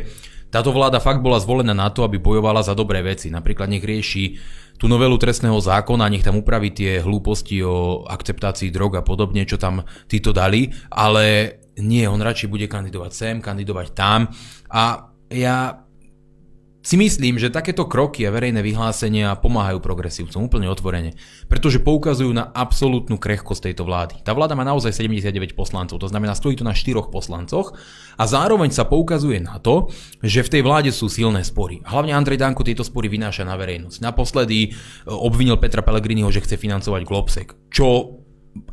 táto 0.53 0.69
vláda 0.69 1.01
fakt 1.01 1.25
bola 1.25 1.41
zvolená 1.41 1.73
na 1.73 1.89
to, 1.89 2.05
aby 2.05 2.21
bojovala 2.21 2.61
za 2.61 2.77
dobré 2.77 3.01
veci. 3.01 3.33
Napríklad 3.33 3.73
nech 3.73 3.81
rieši 3.81 4.37
tú 4.83 4.91
novelu 4.91 5.15
trestného 5.15 5.55
zákona, 5.55 6.11
nech 6.11 6.27
tam 6.27 6.43
upraví 6.43 6.75
tie 6.75 6.99
hlúposti 6.99 7.63
o 7.63 8.03
akceptácii 8.03 8.67
drog 8.67 8.99
a 8.99 9.03
podobne, 9.07 9.47
čo 9.47 9.55
tam 9.55 9.79
títo 10.11 10.35
dali, 10.35 10.67
ale 10.91 11.55
nie, 11.79 12.03
on 12.03 12.19
radšej 12.19 12.51
bude 12.51 12.67
kandidovať 12.67 13.11
sem, 13.15 13.35
kandidovať 13.39 13.95
tam. 13.95 14.27
A 14.75 15.07
ja 15.31 15.82
si 16.83 16.99
myslím, 16.99 17.39
že 17.39 17.47
takéto 17.47 17.87
kroky 17.87 18.27
a 18.27 18.33
verejné 18.35 18.59
vyhlásenia 18.59 19.39
pomáhajú 19.39 19.79
progresívcom 19.79 20.51
úplne 20.51 20.67
otvorene, 20.67 21.15
pretože 21.47 21.79
poukazujú 21.79 22.35
na 22.35 22.51
absolútnu 22.51 23.15
krehkosť 23.15 23.71
tejto 23.71 23.87
vlády. 23.87 24.19
Tá 24.19 24.35
vláda 24.35 24.59
má 24.59 24.67
naozaj 24.67 24.91
79 24.91 25.55
poslancov, 25.55 25.95
to 25.95 26.11
znamená 26.11 26.35
stojí 26.35 26.59
to 26.59 26.67
na 26.67 26.75
4 26.75 27.07
poslancoch 27.07 27.71
a 28.19 28.23
zároveň 28.27 28.75
sa 28.75 28.83
poukazuje 28.83 29.39
na 29.39 29.63
to, 29.63 29.87
že 30.19 30.43
v 30.43 30.59
tej 30.59 30.61
vláde 30.67 30.91
sú 30.91 31.07
silné 31.07 31.47
spory. 31.47 31.79
Hlavne 31.87 32.11
Andrej 32.11 32.43
Danko 32.43 32.67
tieto 32.67 32.83
spory 32.83 33.07
vynáša 33.07 33.47
na 33.47 33.55
verejnosť. 33.55 34.03
Naposledy 34.03 34.59
e, 34.67 34.69
obvinil 35.07 35.55
Petra 35.55 35.87
Pellegriniho, 35.87 36.27
že 36.35 36.43
chce 36.43 36.59
financovať 36.59 37.01
Globsek, 37.07 37.47
čo 37.71 38.19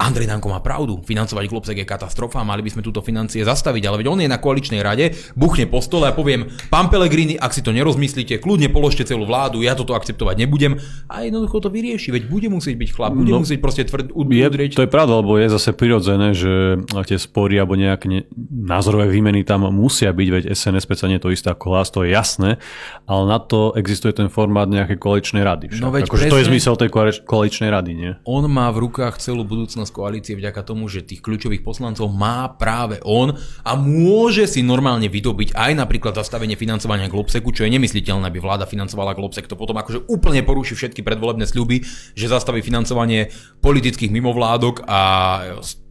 Andrej 0.01 0.28
Danko 0.28 0.53
má 0.53 0.61
pravdu, 0.61 1.01
financovať 1.01 1.45
Globsek 1.49 1.78
je 1.81 1.87
katastrofa, 1.89 2.45
mali 2.45 2.61
by 2.61 2.72
sme 2.72 2.83
túto 2.85 3.01
financie 3.01 3.41
zastaviť, 3.45 3.83
ale 3.89 4.05
veď 4.05 4.07
on 4.12 4.20
je 4.20 4.28
na 4.28 4.37
koaličnej 4.37 4.85
rade, 4.85 5.16
buchne 5.37 5.64
po 5.68 5.81
stole 5.81 6.09
a 6.09 6.12
poviem, 6.12 6.53
pán 6.68 6.93
Pelegrini, 6.93 7.41
ak 7.41 7.57
si 7.57 7.64
to 7.64 7.72
nerozmyslíte, 7.72 8.45
kľudne 8.45 8.68
položte 8.68 9.09
celú 9.09 9.24
vládu, 9.24 9.64
ja 9.64 9.72
toto 9.72 9.97
akceptovať 9.97 10.37
nebudem 10.45 10.76
a 11.09 11.24
jednoducho 11.24 11.64
to 11.64 11.68
vyrieši, 11.72 12.12
veď 12.12 12.22
bude 12.28 12.49
musieť 12.53 12.76
byť 12.76 12.91
chlap, 12.93 13.12
bude 13.16 13.33
no, 13.33 13.41
musieť 13.41 13.61
proste 13.61 13.83
tvrd, 13.89 14.12
udrieť. 14.12 14.76
To 14.76 14.85
je 14.85 14.93
pravda, 14.93 15.24
lebo 15.24 15.41
je 15.41 15.49
zase 15.49 15.72
prirodzené, 15.72 16.37
že 16.37 16.81
tie 17.09 17.16
spory 17.16 17.57
alebo 17.57 17.72
nejaké 17.76 18.07
ne, 18.09 18.20
názorové 18.53 19.09
výmeny 19.09 19.49
tam 19.49 19.64
musia 19.72 20.12
byť, 20.12 20.28
veď 20.28 20.45
SNS 20.53 20.85
nie 21.09 21.20
to 21.20 21.33
isté 21.33 21.53
ako 21.57 21.72
hlas, 21.72 21.89
to 21.89 22.05
je 22.05 22.12
jasné, 22.12 22.61
ale 23.09 23.22
na 23.24 23.41
to 23.41 23.72
existuje 23.81 24.12
ten 24.12 24.28
formát 24.28 24.68
nejakej 24.68 25.01
koaličnej 25.01 25.41
rady. 25.41 25.72
Však. 25.72 25.83
No 25.85 25.89
veď 25.89 26.05
akože 26.05 26.28
presne, 26.28 26.33
to 26.33 26.41
je 26.41 26.49
zmysel 26.53 26.74
tej 26.76 26.91
koaličnej 27.24 27.70
rady, 27.72 27.93
nie? 27.97 28.11
On 28.28 28.45
má 28.45 28.68
v 28.72 28.89
rukách 28.89 29.16
celú 29.20 29.43
budúcnosť 29.45 29.70
budúcnosť 29.71 29.95
koalície 29.95 30.35
vďaka 30.35 30.66
tomu, 30.66 30.91
že 30.91 31.07
tých 31.07 31.23
kľúčových 31.23 31.62
poslancov 31.62 32.11
má 32.11 32.51
práve 32.59 32.99
on 33.07 33.39
a 33.62 33.79
môže 33.79 34.51
si 34.51 34.66
normálne 34.66 35.07
vydobiť 35.07 35.55
aj 35.55 35.79
napríklad 35.79 36.18
zastavenie 36.18 36.59
financovania 36.59 37.07
Globseku, 37.07 37.55
čo 37.55 37.62
je 37.62 37.71
nemysliteľné, 37.79 38.27
aby 38.27 38.43
vláda 38.43 38.66
financovala 38.66 39.14
Globsek. 39.14 39.47
To 39.47 39.55
potom 39.55 39.79
akože 39.79 40.11
úplne 40.11 40.43
poruší 40.43 40.75
všetky 40.75 41.07
predvolebné 41.07 41.47
sľuby, 41.47 41.87
že 42.18 42.27
zastaví 42.27 42.66
financovanie 42.66 43.31
politických 43.62 44.11
mimovládok 44.11 44.83
a 44.91 45.01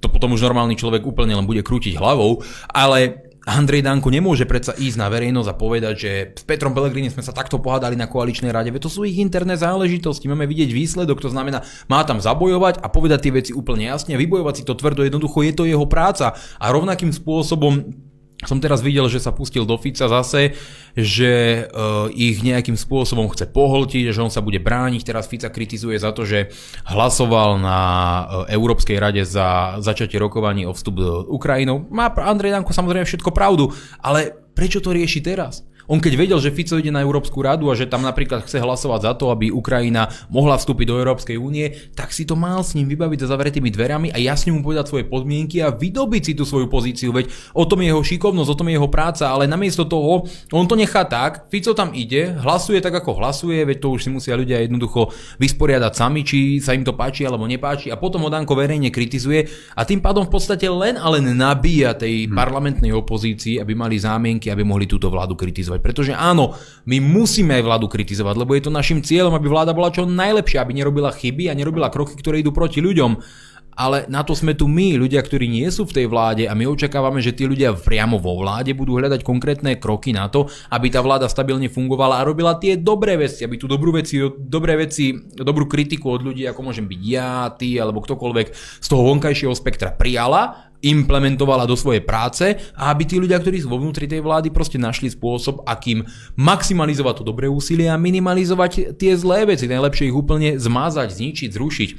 to 0.03 0.11
potom 0.11 0.35
už 0.35 0.43
normálny 0.43 0.75
človek 0.75 1.07
úplne 1.07 1.39
len 1.39 1.47
bude 1.47 1.63
krútiť 1.63 1.95
hlavou, 1.95 2.43
ale 2.75 3.28
Andrej 3.49 3.81
Danko 3.81 4.13
nemôže 4.13 4.45
predsa 4.45 4.77
ísť 4.77 4.97
na 5.01 5.09
verejnosť 5.09 5.49
a 5.49 5.57
povedať, 5.57 5.93
že 5.97 6.11
s 6.37 6.43
Petrom 6.45 6.69
Pellegrini 6.69 7.09
sme 7.09 7.25
sa 7.25 7.33
takto 7.33 7.57
pohádali 7.57 7.97
na 7.97 8.05
koaličnej 8.05 8.53
rade, 8.53 8.69
veď 8.69 8.85
to 8.85 8.93
sú 8.93 9.01
ich 9.09 9.17
interné 9.17 9.57
záležitosti, 9.57 10.29
máme 10.29 10.45
vidieť 10.45 10.69
výsledok, 10.69 11.17
to 11.17 11.33
znamená, 11.33 11.65
má 11.89 12.05
tam 12.05 12.21
zabojovať 12.21 12.77
a 12.77 12.87
povedať 12.93 13.19
tie 13.25 13.33
veci 13.33 13.51
úplne 13.57 13.89
jasne, 13.89 14.19
vybojovať 14.21 14.53
si 14.53 14.63
to 14.69 14.77
tvrdo, 14.77 15.01
jednoducho 15.01 15.41
je 15.41 15.53
to 15.57 15.63
jeho 15.65 15.89
práca 15.89 16.37
a 16.37 16.65
rovnakým 16.69 17.09
spôsobom 17.09 18.08
som 18.47 18.63
teraz 18.63 18.79
videl, 18.79 19.03
že 19.11 19.19
sa 19.19 19.35
pustil 19.35 19.67
do 19.67 19.75
Fica 19.75 20.07
zase, 20.07 20.55
že 20.95 21.65
uh, 21.67 22.07
ich 22.07 22.39
nejakým 22.39 22.79
spôsobom 22.79 23.27
chce 23.35 23.51
pohltiť, 23.51 24.15
že 24.15 24.23
on 24.23 24.31
sa 24.31 24.39
bude 24.39 24.63
brániť. 24.63 25.03
Teraz 25.03 25.27
Fica 25.27 25.51
kritizuje 25.51 25.99
za 25.99 26.15
to, 26.15 26.23
že 26.23 26.55
hlasoval 26.87 27.59
na 27.59 27.79
uh, 27.79 28.23
Európskej 28.47 28.95
rade 28.95 29.27
za 29.27 29.79
začatie 29.83 30.15
rokovaní 30.15 30.63
o 30.63 30.71
vstup 30.71 30.95
do 30.95 31.27
Ukrajinou. 31.27 31.83
Má 31.91 32.07
Andrej 32.15 32.55
Danko 32.55 32.71
samozrejme 32.71 33.03
všetko 33.03 33.35
pravdu, 33.35 33.75
ale 33.99 34.31
prečo 34.55 34.79
to 34.79 34.95
rieši 34.95 35.19
teraz? 35.19 35.68
On 35.89 35.97
keď 35.97 36.13
vedel, 36.13 36.37
že 36.37 36.53
Fico 36.53 36.77
ide 36.77 36.93
na 36.93 37.01
Európsku 37.01 37.41
radu 37.41 37.73
a 37.73 37.73
že 37.73 37.89
tam 37.89 38.05
napríklad 38.05 38.45
chce 38.45 38.61
hlasovať 38.61 38.99
za 39.01 39.13
to, 39.17 39.33
aby 39.33 39.49
Ukrajina 39.49 40.13
mohla 40.29 40.53
vstúpiť 40.53 40.85
do 40.85 41.01
Európskej 41.01 41.41
únie, 41.41 41.73
tak 41.97 42.13
si 42.13 42.29
to 42.29 42.37
mal 42.37 42.61
s 42.61 42.77
ním 42.77 42.85
vybaviť 42.85 43.25
za 43.25 43.33
zavretými 43.33 43.73
dverami 43.73 44.13
a 44.13 44.21
jasne 44.21 44.53
mu 44.53 44.61
povedať 44.61 44.85
svoje 44.85 45.09
podmienky 45.09 45.65
a 45.65 45.73
vydobiť 45.73 46.21
si 46.21 46.33
tú 46.37 46.45
svoju 46.45 46.69
pozíciu. 46.69 47.09
Veď 47.09 47.33
o 47.57 47.65
tom 47.65 47.81
je 47.81 47.89
jeho 47.89 48.05
šikovnosť, 48.05 48.49
o 48.53 48.59
tom 48.61 48.69
je 48.69 48.77
jeho 48.77 48.85
práca, 48.85 49.33
ale 49.33 49.49
namiesto 49.49 49.89
toho 49.89 50.29
on 50.53 50.69
to 50.69 50.77
nechá 50.77 51.09
tak, 51.09 51.49
Fico 51.49 51.73
tam 51.73 51.97
ide, 51.97 52.37
hlasuje 52.37 52.77
tak 52.85 52.93
ako 52.93 53.17
hlasuje, 53.17 53.57
veď 53.65 53.77
to 53.81 53.87
už 53.97 54.05
si 54.05 54.09
musia 54.13 54.37
ľudia 54.37 54.61
jednoducho 54.61 55.09
vysporiadať 55.41 55.93
sami, 55.97 56.21
či 56.21 56.61
sa 56.61 56.77
im 56.77 56.85
to 56.85 56.93
páči 56.93 57.25
alebo 57.25 57.49
nepáči 57.49 57.89
a 57.89 57.97
potom 57.97 58.21
ho 58.21 58.29
Danko 58.29 58.53
verejne 58.53 58.93
kritizuje 58.93 59.73
a 59.73 59.81
tým 59.81 60.05
pádom 60.05 60.29
v 60.29 60.37
podstate 60.37 60.69
len 60.69 61.01
a 61.01 61.09
len 61.09 61.25
nabíja 61.33 61.97
tej 61.97 62.29
hmm. 62.29 62.37
parlamentnej 62.37 62.93
opozícii, 62.93 63.57
aby 63.57 63.73
mali 63.73 63.97
zámienky, 63.97 64.53
aby 64.53 64.61
mohli 64.61 64.85
túto 64.85 65.09
vládu 65.09 65.33
kritizovať 65.33 65.78
kritizovať. 65.79 65.85
Pretože 65.89 66.13
áno, 66.13 66.53
my 66.85 66.99
musíme 66.99 67.55
aj 67.55 67.63
vládu 67.63 67.87
kritizovať, 67.87 68.35
lebo 68.35 68.51
je 68.53 68.63
to 68.67 68.71
našim 68.71 68.99
cieľom, 69.01 69.33
aby 69.33 69.47
vláda 69.47 69.71
bola 69.71 69.89
čo 69.89 70.05
najlepšia, 70.05 70.61
aby 70.61 70.75
nerobila 70.75 71.15
chyby 71.15 71.49
a 71.49 71.57
nerobila 71.57 71.89
kroky, 71.89 72.19
ktoré 72.19 72.43
idú 72.43 72.51
proti 72.51 72.83
ľuďom. 72.83 73.47
Ale 73.79 74.11
na 74.11 74.27
to 74.27 74.35
sme 74.35 74.59
tu 74.59 74.67
my, 74.67 74.99
ľudia, 74.99 75.23
ktorí 75.23 75.47
nie 75.47 75.63
sú 75.71 75.87
v 75.87 76.03
tej 76.03 76.05
vláde 76.11 76.43
a 76.43 76.51
my 76.51 76.67
očakávame, 76.67 77.23
že 77.23 77.31
tí 77.31 77.47
ľudia 77.47 77.71
priamo 77.71 78.19
vo 78.19 78.35
vláde 78.35 78.75
budú 78.75 78.99
hľadať 78.99 79.23
konkrétne 79.23 79.79
kroky 79.79 80.11
na 80.11 80.27
to, 80.27 80.51
aby 80.67 80.91
tá 80.91 80.99
vláda 80.99 81.31
stabilne 81.31 81.71
fungovala 81.71 82.19
a 82.19 82.27
robila 82.27 82.59
tie 82.59 82.75
dobré 82.75 83.15
veci, 83.15 83.47
aby 83.47 83.55
tú 83.55 83.71
dobrú 83.71 83.95
veci, 83.95 84.19
dobré 84.35 84.75
veci, 84.75 85.15
dobrú 85.31 85.63
kritiku 85.63 86.11
od 86.11 86.27
ľudí, 86.27 86.43
ako 86.43 86.59
môžem 86.59 86.91
byť 86.91 87.01
ja, 87.07 87.55
ty 87.55 87.79
alebo 87.79 88.03
ktokoľvek 88.03 88.47
z 88.83 88.87
toho 88.91 89.15
vonkajšieho 89.15 89.55
spektra 89.55 89.95
prijala 89.95 90.68
implementovala 90.79 91.67
do 91.67 91.75
svojej 91.75 92.03
práce 92.03 92.55
a 92.75 92.91
aby 92.91 93.03
tí 93.03 93.15
ľudia, 93.19 93.39
ktorí 93.39 93.59
sú 93.59 93.67
vo 93.67 93.79
vnútri 93.79 94.07
tej 94.07 94.23
vlády, 94.23 94.47
proste 94.51 94.79
našli 94.79 95.11
spôsob, 95.11 95.67
akým 95.67 96.07
maximalizovať 96.39 97.21
to 97.21 97.23
dobré 97.27 97.51
úsilie 97.51 97.91
a 97.91 97.99
minimalizovať 97.99 98.95
tie 98.95 99.11
zlé 99.19 99.43
veci. 99.43 99.67
Najlepšie 99.67 100.07
ich 100.07 100.15
úplne 100.15 100.55
zmazať, 100.55 101.11
zničiť, 101.11 101.49
zrušiť. 101.51 101.89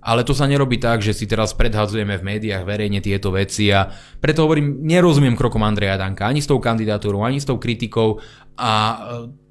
Ale 0.00 0.24
to 0.24 0.32
sa 0.32 0.48
nerobí 0.48 0.80
tak, 0.80 1.04
že 1.04 1.12
si 1.12 1.28
teraz 1.28 1.52
predhadzujeme 1.52 2.16
v 2.16 2.24
médiách 2.24 2.64
verejne 2.64 3.04
tieto 3.04 3.28
veci 3.36 3.68
a 3.68 3.84
preto 4.16 4.48
hovorím, 4.48 4.80
nerozumiem 4.80 5.36
krokom 5.36 5.60
Andreja 5.60 6.00
Danka 6.00 6.24
ani 6.24 6.40
s 6.40 6.48
tou 6.48 6.56
kandidatúrou, 6.56 7.20
ani 7.20 7.36
s 7.36 7.44
tou 7.44 7.60
kritikou 7.60 8.16
a 8.56 8.72
e, 8.72 8.96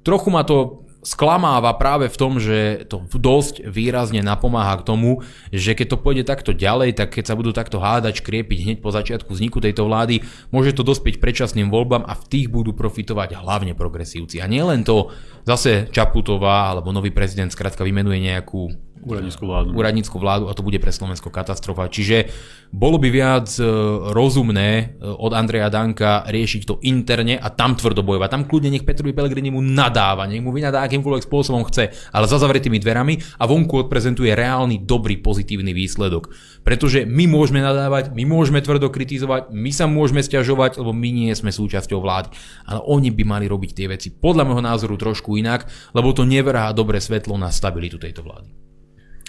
trochu 0.02 0.26
ma 0.34 0.42
to 0.42 0.89
sklamáva 1.00 1.72
práve 1.80 2.12
v 2.12 2.16
tom, 2.20 2.36
že 2.36 2.84
to 2.84 3.04
dosť 3.08 3.64
výrazne 3.64 4.20
napomáha 4.20 4.76
k 4.80 4.86
tomu, 4.86 5.24
že 5.48 5.72
keď 5.72 5.96
to 5.96 6.02
pôjde 6.02 6.24
takto 6.28 6.52
ďalej, 6.52 6.96
tak 6.96 7.16
keď 7.16 7.24
sa 7.32 7.38
budú 7.38 7.56
takto 7.56 7.80
hádať, 7.80 8.20
škriepiť 8.20 8.58
hneď 8.64 8.78
po 8.84 8.92
začiatku 8.92 9.32
vzniku 9.32 9.64
tejto 9.64 9.88
vlády, 9.88 10.20
môže 10.52 10.76
to 10.76 10.84
dospieť 10.84 11.16
predčasným 11.16 11.72
voľbám 11.72 12.04
a 12.04 12.12
v 12.12 12.24
tých 12.28 12.46
budú 12.52 12.76
profitovať 12.76 13.40
hlavne 13.40 13.72
progresívci. 13.72 14.44
A 14.44 14.46
nielen 14.46 14.84
to, 14.84 15.08
zase 15.48 15.88
Čaputová 15.88 16.76
alebo 16.76 16.92
nový 16.92 17.08
prezident 17.08 17.48
skrátka 17.48 17.80
vymenuje 17.80 18.20
nejakú 18.20 18.89
Úradnícku 19.00 19.44
vládu. 19.48 19.68
Úradnícku 19.72 20.16
vládu 20.20 20.44
a 20.48 20.52
to 20.52 20.60
bude 20.60 20.76
pre 20.76 20.92
Slovensko 20.92 21.32
katastrofa. 21.32 21.88
Čiže 21.88 22.28
bolo 22.68 23.00
by 23.00 23.08
viac 23.08 23.48
e, 23.56 23.64
rozumné 24.12 24.70
e, 24.70 24.84
od 25.00 25.32
Andreja 25.32 25.72
Danka 25.72 26.28
riešiť 26.28 26.62
to 26.68 26.76
interne 26.84 27.40
a 27.40 27.48
tam 27.48 27.80
tvrdo 27.80 28.04
bojovať. 28.04 28.28
Tam 28.28 28.44
kľudne 28.44 28.76
nech 28.76 28.84
Petrovi 28.84 29.16
Pellegrini 29.16 29.48
mu 29.48 29.64
nadáva, 29.64 30.28
nech 30.28 30.44
mu 30.44 30.52
vynadá 30.52 30.84
akýmkoľvek 30.84 31.24
spôsobom 31.24 31.64
chce, 31.72 31.96
ale 32.12 32.28
za 32.28 32.36
zavretými 32.36 32.76
dverami 32.76 33.40
a 33.40 33.48
vonku 33.48 33.88
odprezentuje 33.88 34.36
reálny, 34.36 34.84
dobrý, 34.84 35.16
pozitívny 35.16 35.72
výsledok. 35.72 36.28
Pretože 36.60 37.08
my 37.08 37.24
môžeme 37.24 37.64
nadávať, 37.64 38.12
my 38.12 38.28
môžeme 38.28 38.60
tvrdo 38.60 38.92
kritizovať, 38.92 39.48
my 39.48 39.72
sa 39.72 39.88
môžeme 39.88 40.20
stiažovať, 40.20 40.76
lebo 40.76 40.92
my 40.92 41.08
nie 41.08 41.32
sme 41.32 41.48
súčasťou 41.48 42.04
vlády. 42.04 42.28
Ale 42.68 42.84
oni 42.84 43.08
by 43.08 43.24
mali 43.24 43.48
robiť 43.48 43.70
tie 43.72 43.86
veci 43.88 44.12
podľa 44.12 44.44
môjho 44.44 44.60
názoru 44.60 45.00
trošku 45.00 45.40
inak, 45.40 45.64
lebo 45.96 46.12
to 46.12 46.28
nevrhá 46.28 46.76
dobré 46.76 47.00
svetlo 47.00 47.40
na 47.40 47.48
stabilitu 47.48 47.96
tejto 47.96 48.20
vlády. 48.20 48.69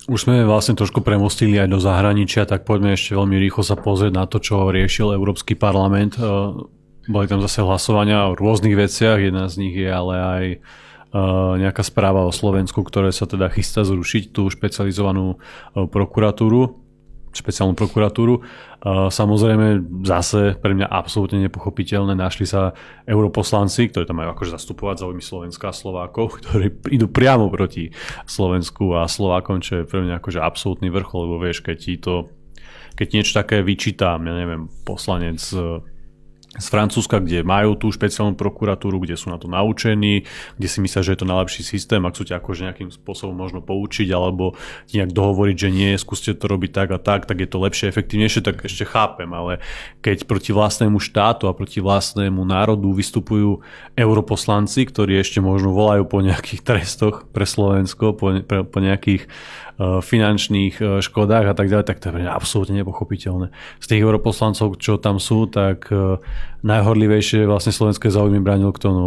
Už 0.10 0.26
sme 0.26 0.42
vlastne 0.50 0.74
trošku 0.74 1.06
premostili 1.06 1.62
aj 1.62 1.70
do 1.70 1.78
zahraničia, 1.78 2.50
tak 2.50 2.66
poďme 2.66 2.98
ešte 2.98 3.14
veľmi 3.14 3.38
rýchlo 3.38 3.62
sa 3.62 3.78
pozrieť 3.78 4.14
na 4.18 4.26
to, 4.26 4.42
čo 4.42 4.74
riešil 4.74 5.14
Európsky 5.14 5.54
parlament. 5.54 6.18
E, 6.18 6.26
boli 7.06 7.26
tam 7.30 7.38
zase 7.46 7.62
hlasovania 7.62 8.34
o 8.34 8.38
rôznych 8.38 8.74
veciach, 8.74 9.22
jedna 9.22 9.46
z 9.46 9.62
nich 9.62 9.78
je 9.78 9.86
ale 9.86 10.16
aj 10.18 10.46
e, 10.50 10.58
nejaká 11.62 11.86
správa 11.86 12.26
o 12.26 12.34
Slovensku, 12.34 12.82
ktoré 12.82 13.14
sa 13.14 13.30
teda 13.30 13.54
chystá 13.54 13.86
zrušiť 13.86 14.34
tú 14.34 14.50
špecializovanú 14.50 15.38
e, 15.38 15.86
prokuratúru 15.86 16.81
špeciálnu 17.32 17.74
prokuratúru. 17.74 18.44
Samozrejme, 19.12 19.84
zase 20.04 20.58
pre 20.60 20.74
mňa 20.76 20.90
absolútne 20.90 21.40
nepochopiteľné, 21.48 22.18
našli 22.18 22.50
sa 22.50 22.76
europoslanci, 23.08 23.92
ktorí 23.92 24.04
tam 24.04 24.20
majú 24.20 24.36
akože 24.36 24.58
zastupovať 24.58 25.06
záujmy 25.06 25.24
Slovenska 25.24 25.70
a 25.70 25.76
Slovákov, 25.76 26.34
ktorí 26.44 26.92
idú 26.92 27.08
priamo 27.08 27.48
proti 27.48 27.94
Slovensku 28.26 28.98
a 28.98 29.08
Slovákom, 29.08 29.64
čo 29.64 29.82
je 29.82 29.90
pre 29.90 30.04
mňa 30.04 30.20
akože 30.20 30.40
absolútny 30.42 30.92
vrchol, 30.92 31.30
lebo 31.30 31.38
vieš, 31.42 31.64
keď 31.64 31.78
ti 31.78 31.96
to 31.98 32.30
keď 32.92 33.08
niečo 33.16 33.34
také 33.40 33.64
vyčítam, 33.64 34.28
ja 34.28 34.36
neviem, 34.36 34.68
poslanec 34.84 35.40
z 36.52 36.68
Francúzska, 36.68 37.24
kde 37.24 37.48
majú 37.48 37.80
tú 37.80 37.88
špeciálnu 37.88 38.36
prokuratúru, 38.36 39.00
kde 39.00 39.16
sú 39.16 39.32
na 39.32 39.40
to 39.40 39.48
naučení, 39.48 40.28
kde 40.60 40.68
si 40.68 40.84
myslia, 40.84 41.00
že 41.00 41.16
je 41.16 41.20
to 41.24 41.32
najlepší 41.32 41.64
systém, 41.64 42.04
ak 42.04 42.20
sú 42.20 42.28
ťa 42.28 42.44
akože 42.44 42.68
nejakým 42.68 42.92
spôsobom 42.92 43.32
možno 43.32 43.64
poučiť 43.64 44.12
alebo 44.12 44.60
ti 44.84 45.00
nejak 45.00 45.16
dohovoriť, 45.16 45.56
že 45.56 45.70
nie, 45.72 45.96
skúste 45.96 46.36
to 46.36 46.52
robiť 46.52 46.72
tak 46.76 46.90
a 46.92 47.00
tak, 47.00 47.24
tak 47.24 47.40
je 47.40 47.48
to 47.48 47.56
lepšie, 47.56 47.88
efektívnejšie, 47.88 48.44
tak 48.44 48.68
ešte 48.68 48.84
chápem, 48.84 49.32
ale 49.32 49.64
keď 50.04 50.28
proti 50.28 50.52
vlastnému 50.52 51.00
štátu 51.00 51.48
a 51.48 51.56
proti 51.56 51.80
vlastnému 51.80 52.44
národu 52.44 52.92
vystupujú 52.92 53.64
europoslanci, 53.96 54.92
ktorí 54.92 55.24
ešte 55.24 55.40
možno 55.40 55.72
volajú 55.72 56.04
po 56.04 56.20
nejakých 56.20 56.68
trestoch 56.68 57.32
pre 57.32 57.48
Slovensko, 57.48 58.12
po, 58.12 58.44
pre, 58.44 58.68
po 58.68 58.80
nejakých 58.84 59.24
finančných 59.82 60.76
eh, 60.78 60.88
škodách 61.02 61.46
a 61.52 61.56
tak 61.58 61.68
ďalej, 61.68 61.86
tak 61.88 61.98
to 61.98 62.14
je 62.14 62.28
absolútne 62.28 62.78
nepochopiteľné. 62.78 63.50
Z 63.82 63.86
tých 63.90 64.02
europoslancov, 64.02 64.78
čo 64.78 65.02
tam 65.02 65.18
sú, 65.18 65.50
tak 65.50 65.90
eh, 65.90 66.22
najhorlivejšie 66.62 67.50
vlastne 67.50 67.74
slovenské 67.74 68.14
záujmy 68.14 68.38
bránil 68.44 68.70
kto? 68.76 68.88
No, 68.94 69.06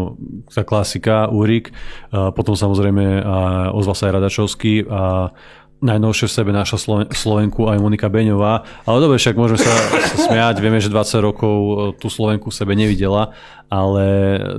tá 0.50 0.66
klasika, 0.66 1.30
Úrik, 1.30 1.70
potom 2.10 2.58
samozrejme 2.58 3.22
ozval 3.70 3.94
sa 3.94 4.10
aj 4.10 4.14
Radačovský 4.18 4.90
a 4.90 5.30
najnovšie 5.78 6.26
v 6.26 6.34
sebe 6.34 6.50
naša 6.50 6.82
Slovenku 7.14 7.70
aj 7.70 7.78
Monika 7.78 8.10
Beňová. 8.10 8.66
Ale 8.82 8.98
dobre, 8.98 9.22
však 9.22 9.38
môžeme 9.38 9.62
sa, 9.62 9.70
sa 10.10 10.16
smiať, 10.26 10.58
vieme, 10.58 10.82
že 10.82 10.90
20 10.90 11.22
rokov 11.22 11.56
tú 12.02 12.10
Slovenku 12.10 12.50
v 12.50 12.58
sebe 12.58 12.74
nevidela, 12.74 13.36
ale 13.70 14.06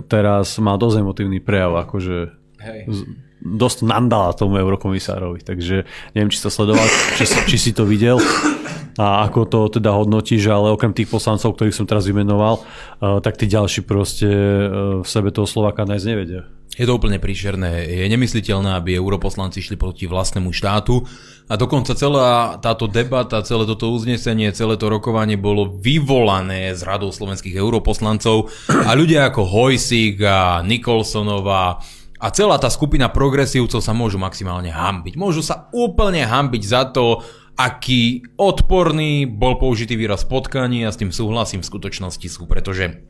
teraz 0.08 0.56
má 0.62 0.80
dosť 0.80 1.04
emotívny 1.04 1.44
prejav, 1.44 1.76
akože 1.84 2.32
Hej 2.64 2.88
dosť 3.46 3.86
nandala 3.86 4.34
tomu 4.34 4.58
eurokomisárovi, 4.58 5.46
takže 5.46 5.86
neviem, 6.18 6.34
či 6.34 6.42
sa 6.42 6.50
sledoval, 6.50 6.90
či, 7.22 7.30
či 7.46 7.58
si 7.62 7.72
to 7.72 7.86
videl. 7.86 8.18
a 8.96 9.28
ako 9.28 9.40
to 9.46 9.60
teda 9.80 9.92
hodnotíš, 9.92 10.48
ale 10.48 10.72
okrem 10.72 10.96
tých 10.96 11.12
poslancov, 11.12 11.56
ktorých 11.56 11.76
som 11.76 11.88
teraz 11.88 12.08
vymenoval, 12.08 12.64
tak 13.20 13.36
tí 13.36 13.46
ďalší 13.46 13.84
proste 13.84 14.28
v 15.04 15.08
sebe 15.08 15.36
toho 15.36 15.44
Slováka 15.44 15.84
nájsť 15.84 16.08
nevedia. 16.08 16.48
Je 16.76 16.84
to 16.84 17.00
úplne 17.00 17.24
príšerné. 17.24 17.88
Je 17.88 18.04
nemysliteľné, 18.12 18.76
aby 18.76 19.00
europoslanci 19.00 19.64
šli 19.64 19.80
proti 19.80 20.12
vlastnému 20.12 20.52
štátu 20.52 21.08
a 21.48 21.56
dokonca 21.56 21.96
celá 21.96 22.60
táto 22.60 22.92
debata, 22.92 23.46
celé 23.48 23.64
toto 23.64 23.96
uznesenie, 23.96 24.52
celé 24.52 24.76
to 24.76 24.92
rokovanie 24.92 25.40
bolo 25.40 25.72
vyvolané 25.72 26.76
z 26.76 26.84
radou 26.84 27.16
slovenských 27.16 27.56
europoslancov 27.56 28.52
a 28.68 28.92
ľudia 28.92 29.32
ako 29.32 29.48
Hojsík 29.48 30.20
a 30.28 30.60
Nikolsonová 30.68 31.80
a 32.26 32.34
celá 32.34 32.58
tá 32.58 32.74
skupina 32.74 33.06
progresívcov 33.14 33.86
sa 33.86 33.94
môžu 33.94 34.18
maximálne 34.18 34.74
hambiť. 34.74 35.14
Môžu 35.14 35.46
sa 35.46 35.70
úplne 35.70 36.26
hambiť 36.26 36.64
za 36.66 36.90
to, 36.90 37.22
aký 37.54 38.26
odporný 38.42 39.30
bol 39.30 39.62
použitý 39.62 39.94
výraz 39.94 40.26
potkanie 40.26 40.90
a 40.90 40.92
s 40.92 40.98
tým 40.98 41.14
súhlasím 41.14 41.62
v 41.62 41.70
skutočnosti 41.70 42.26
sú, 42.26 42.50
pretože 42.50 43.06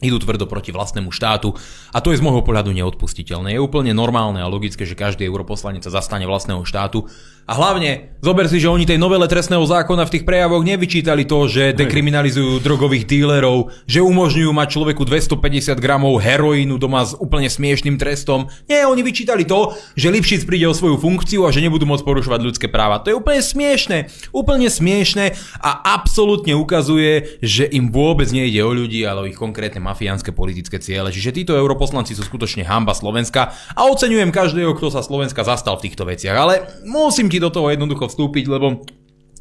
idú 0.00 0.16
tvrdo 0.20 0.48
proti 0.48 0.72
vlastnému 0.72 1.12
štátu 1.12 1.54
a 1.92 1.98
to 2.00 2.12
je 2.12 2.18
z 2.18 2.24
môjho 2.24 2.44
pohľadu 2.44 2.72
neodpustiteľné. 2.72 3.56
Je 3.56 3.60
úplne 3.60 3.92
normálne 3.92 4.40
a 4.40 4.48
logické, 4.48 4.88
že 4.88 4.98
každý 4.98 5.28
europoslanec 5.28 5.84
sa 5.84 5.92
zastane 5.92 6.24
vlastného 6.24 6.64
štátu 6.64 7.06
a 7.50 7.58
hlavne, 7.58 8.14
zober 8.22 8.46
si, 8.46 8.62
že 8.62 8.70
oni 8.70 8.86
tej 8.86 8.94
novele 8.94 9.26
trestného 9.26 9.66
zákona 9.66 10.06
v 10.06 10.12
tých 10.14 10.24
prejavoch 10.28 10.62
nevyčítali 10.62 11.26
to, 11.26 11.50
že 11.50 11.74
dekriminalizujú 11.74 12.62
drogových 12.62 13.10
dílerov, 13.10 13.74
že 13.90 13.98
umožňujú 14.06 14.54
mať 14.54 14.68
človeku 14.70 15.02
250 15.02 15.74
gramov 15.82 16.22
heroínu 16.22 16.78
doma 16.78 17.02
s 17.02 17.18
úplne 17.18 17.50
smiešným 17.50 17.98
trestom. 17.98 18.46
Nie, 18.70 18.86
oni 18.86 19.02
vyčítali 19.02 19.42
to, 19.42 19.74
že 19.98 20.14
Lipšic 20.14 20.46
príde 20.46 20.70
o 20.70 20.78
svoju 20.78 20.94
funkciu 21.02 21.42
a 21.42 21.50
že 21.50 21.58
nebudú 21.58 21.90
môcť 21.90 22.06
porušovať 22.06 22.38
ľudské 22.38 22.66
práva. 22.70 23.02
To 23.02 23.10
je 23.10 23.18
úplne 23.18 23.42
smiešné, 23.42 24.30
úplne 24.30 24.70
smiešné 24.70 25.34
a 25.58 25.70
absolútne 25.98 26.54
ukazuje, 26.54 27.42
že 27.42 27.66
im 27.66 27.90
vôbec 27.90 28.30
nejde 28.30 28.62
o 28.62 28.70
ľudí, 28.70 29.02
ale 29.02 29.26
o 29.26 29.28
ich 29.28 29.34
konkrétne 29.34 29.82
mafiánske 29.90 30.30
politické 30.30 30.78
ciele. 30.78 31.10
Čiže 31.10 31.34
títo 31.34 31.52
europoslanci 31.58 32.14
sú 32.14 32.22
skutočne 32.22 32.62
hamba 32.64 32.94
Slovenska 32.94 33.50
a 33.74 33.80
oceňujem 33.90 34.30
každého, 34.30 34.78
kto 34.78 34.94
sa 34.94 35.02
Slovenska 35.02 35.42
zastal 35.42 35.76
v 35.76 35.90
týchto 35.90 36.06
veciach. 36.06 36.36
Ale 36.38 36.54
musím 36.86 37.26
ti 37.26 37.42
do 37.42 37.50
toho 37.50 37.74
jednoducho 37.74 38.06
vstúpiť, 38.06 38.44
lebo 38.46 38.86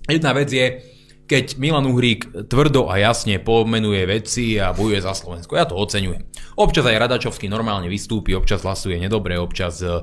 jedna 0.10 0.34
vec 0.34 0.50
je, 0.50 0.66
keď 1.30 1.62
Milan 1.62 1.86
Uhrík 1.86 2.50
tvrdo 2.50 2.90
a 2.90 2.98
jasne 2.98 3.38
pomenuje 3.38 4.02
veci 4.10 4.58
a 4.58 4.74
bojuje 4.74 5.06
za 5.06 5.14
Slovensko. 5.14 5.54
Ja 5.54 5.70
to 5.70 5.78
oceňujem. 5.78 6.26
Občas 6.58 6.90
aj 6.90 6.98
Radačovský 7.06 7.46
normálne 7.46 7.86
vystúpi, 7.86 8.34
občas 8.34 8.66
hlasuje 8.66 8.98
nedobre, 8.98 9.38
občas 9.38 9.78
e, 9.86 10.02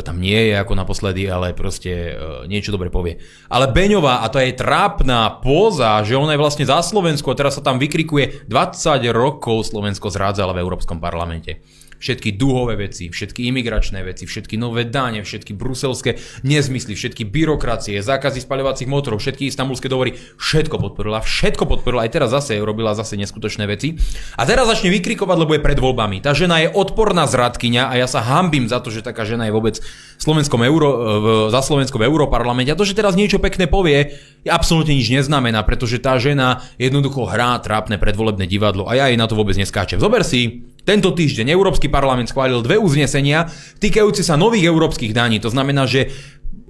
tam 0.00 0.16
nie 0.16 0.48
je 0.48 0.54
ako 0.56 0.72
naposledy, 0.72 1.28
ale 1.28 1.52
proste 1.52 1.92
e, 1.92 2.48
niečo 2.48 2.72
dobre 2.72 2.88
povie. 2.88 3.20
Ale 3.52 3.68
Beňová, 3.68 4.24
a 4.24 4.32
to 4.32 4.40
je 4.40 4.56
trápna 4.56 5.42
póza, 5.44 6.00
že 6.00 6.16
ona 6.16 6.32
je 6.32 6.40
vlastne 6.40 6.64
za 6.64 6.80
Slovensko 6.80 7.36
a 7.36 7.38
teraz 7.38 7.60
sa 7.60 7.62
tam 7.66 7.76
vykrikuje 7.76 8.48
20 8.48 9.04
rokov 9.12 9.68
Slovensko 9.68 10.08
zrádzala 10.08 10.56
v 10.56 10.62
Európskom 10.64 10.96
parlamente 10.96 11.60
všetky 12.02 12.34
duhové 12.34 12.74
veci, 12.74 13.06
všetky 13.14 13.46
imigračné 13.46 14.02
veci, 14.02 14.26
všetky 14.26 14.58
nové 14.58 14.82
dáne, 14.82 15.22
všetky 15.22 15.54
bruselské 15.54 16.18
nezmysly, 16.42 16.98
všetky 16.98 17.22
byrokracie, 17.22 18.02
zákazy 18.02 18.42
spaľovacích 18.42 18.90
motorov, 18.90 19.22
všetky 19.22 19.46
istambulské 19.46 19.86
dohovory, 19.86 20.18
všetko 20.34 20.82
podporila, 20.82 21.22
všetko 21.22 21.62
podporila, 21.70 22.02
aj 22.02 22.10
teraz 22.10 22.34
zase 22.34 22.58
robila 22.58 22.98
zase 22.98 23.14
neskutočné 23.14 23.70
veci. 23.70 23.94
A 24.34 24.42
teraz 24.42 24.66
začne 24.66 24.90
vykrikovať, 24.90 25.36
lebo 25.38 25.54
je 25.54 25.62
pred 25.62 25.78
voľbami. 25.78 26.18
Tá 26.18 26.34
žena 26.34 26.58
je 26.58 26.66
odporná 26.74 27.30
zradkyňa 27.30 27.86
a 27.86 27.94
ja 27.94 28.10
sa 28.10 28.18
hambím 28.18 28.66
za 28.66 28.82
to, 28.82 28.90
že 28.90 29.06
taká 29.06 29.22
žena 29.22 29.46
je 29.46 29.54
vôbec 29.54 29.78
Slovenskom 30.18 30.66
Euro, 30.66 30.90
v, 31.22 31.26
za 31.54 31.62
Slovensko 31.62 32.02
v 32.02 32.10
Európarlamente. 32.10 32.74
A 32.74 32.78
to, 32.78 32.82
že 32.82 32.98
teraz 32.98 33.14
niečo 33.14 33.38
pekné 33.38 33.70
povie, 33.70 34.18
absolútne 34.42 34.98
nič 34.98 35.06
neznamená, 35.06 35.62
pretože 35.62 36.02
tá 36.02 36.18
žena 36.18 36.66
jednoducho 36.80 37.30
hrá 37.30 37.54
trápne 37.62 37.94
predvolebné 37.98 38.50
divadlo 38.50 38.90
a 38.90 38.98
ja 38.98 39.06
jej 39.06 39.18
na 39.18 39.30
to 39.30 39.38
vôbec 39.38 39.54
neskáčem. 39.54 40.02
Zober 40.02 40.26
si, 40.26 40.71
tento 40.82 41.14
týždeň 41.14 41.50
Európsky 41.54 41.86
parlament 41.86 42.30
schválil 42.30 42.58
dve 42.62 42.78
uznesenia 42.78 43.46
týkajúce 43.78 44.26
sa 44.26 44.34
nových 44.34 44.66
európskych 44.66 45.14
daní. 45.14 45.38
To 45.38 45.50
znamená, 45.50 45.86
že 45.86 46.10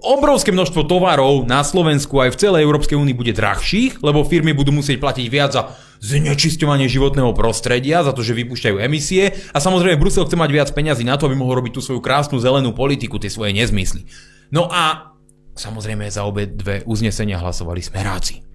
obrovské 0.03 0.51
množstvo 0.51 0.85
tovarov 0.85 1.47
na 1.49 1.63
Slovensku 1.63 2.19
aj 2.21 2.35
v 2.35 2.41
celej 2.43 2.67
Európskej 2.67 2.99
únii 2.99 3.17
bude 3.17 3.33
drahších, 3.33 4.03
lebo 4.03 4.27
firmy 4.27 4.53
budú 4.53 4.75
musieť 4.75 4.99
platiť 5.01 5.27
viac 5.31 5.51
za 5.55 5.63
znečisťovanie 6.03 6.91
životného 6.91 7.31
prostredia, 7.33 8.03
za 8.03 8.11
to, 8.11 8.27
že 8.27 8.35
vypúšťajú 8.35 8.77
emisie 8.83 9.33
a 9.55 9.59
samozrejme 9.63 10.03
Brusel 10.03 10.27
chce 10.27 10.35
mať 10.35 10.51
viac 10.51 10.69
peňazí 10.75 11.07
na 11.07 11.15
to, 11.15 11.31
aby 11.31 11.39
mohol 11.39 11.63
robiť 11.63 11.79
tú 11.79 11.81
svoju 11.81 12.03
krásnu 12.03 12.43
zelenú 12.43 12.75
politiku, 12.75 13.23
tie 13.23 13.31
svoje 13.31 13.55
nezmysly. 13.55 14.05
No 14.51 14.67
a 14.67 15.15
samozrejme 15.55 16.11
za 16.11 16.27
obe 16.27 16.51
dve 16.51 16.83
uznesenia 16.85 17.39
hlasovali 17.39 17.79
smeráci. 17.79 18.51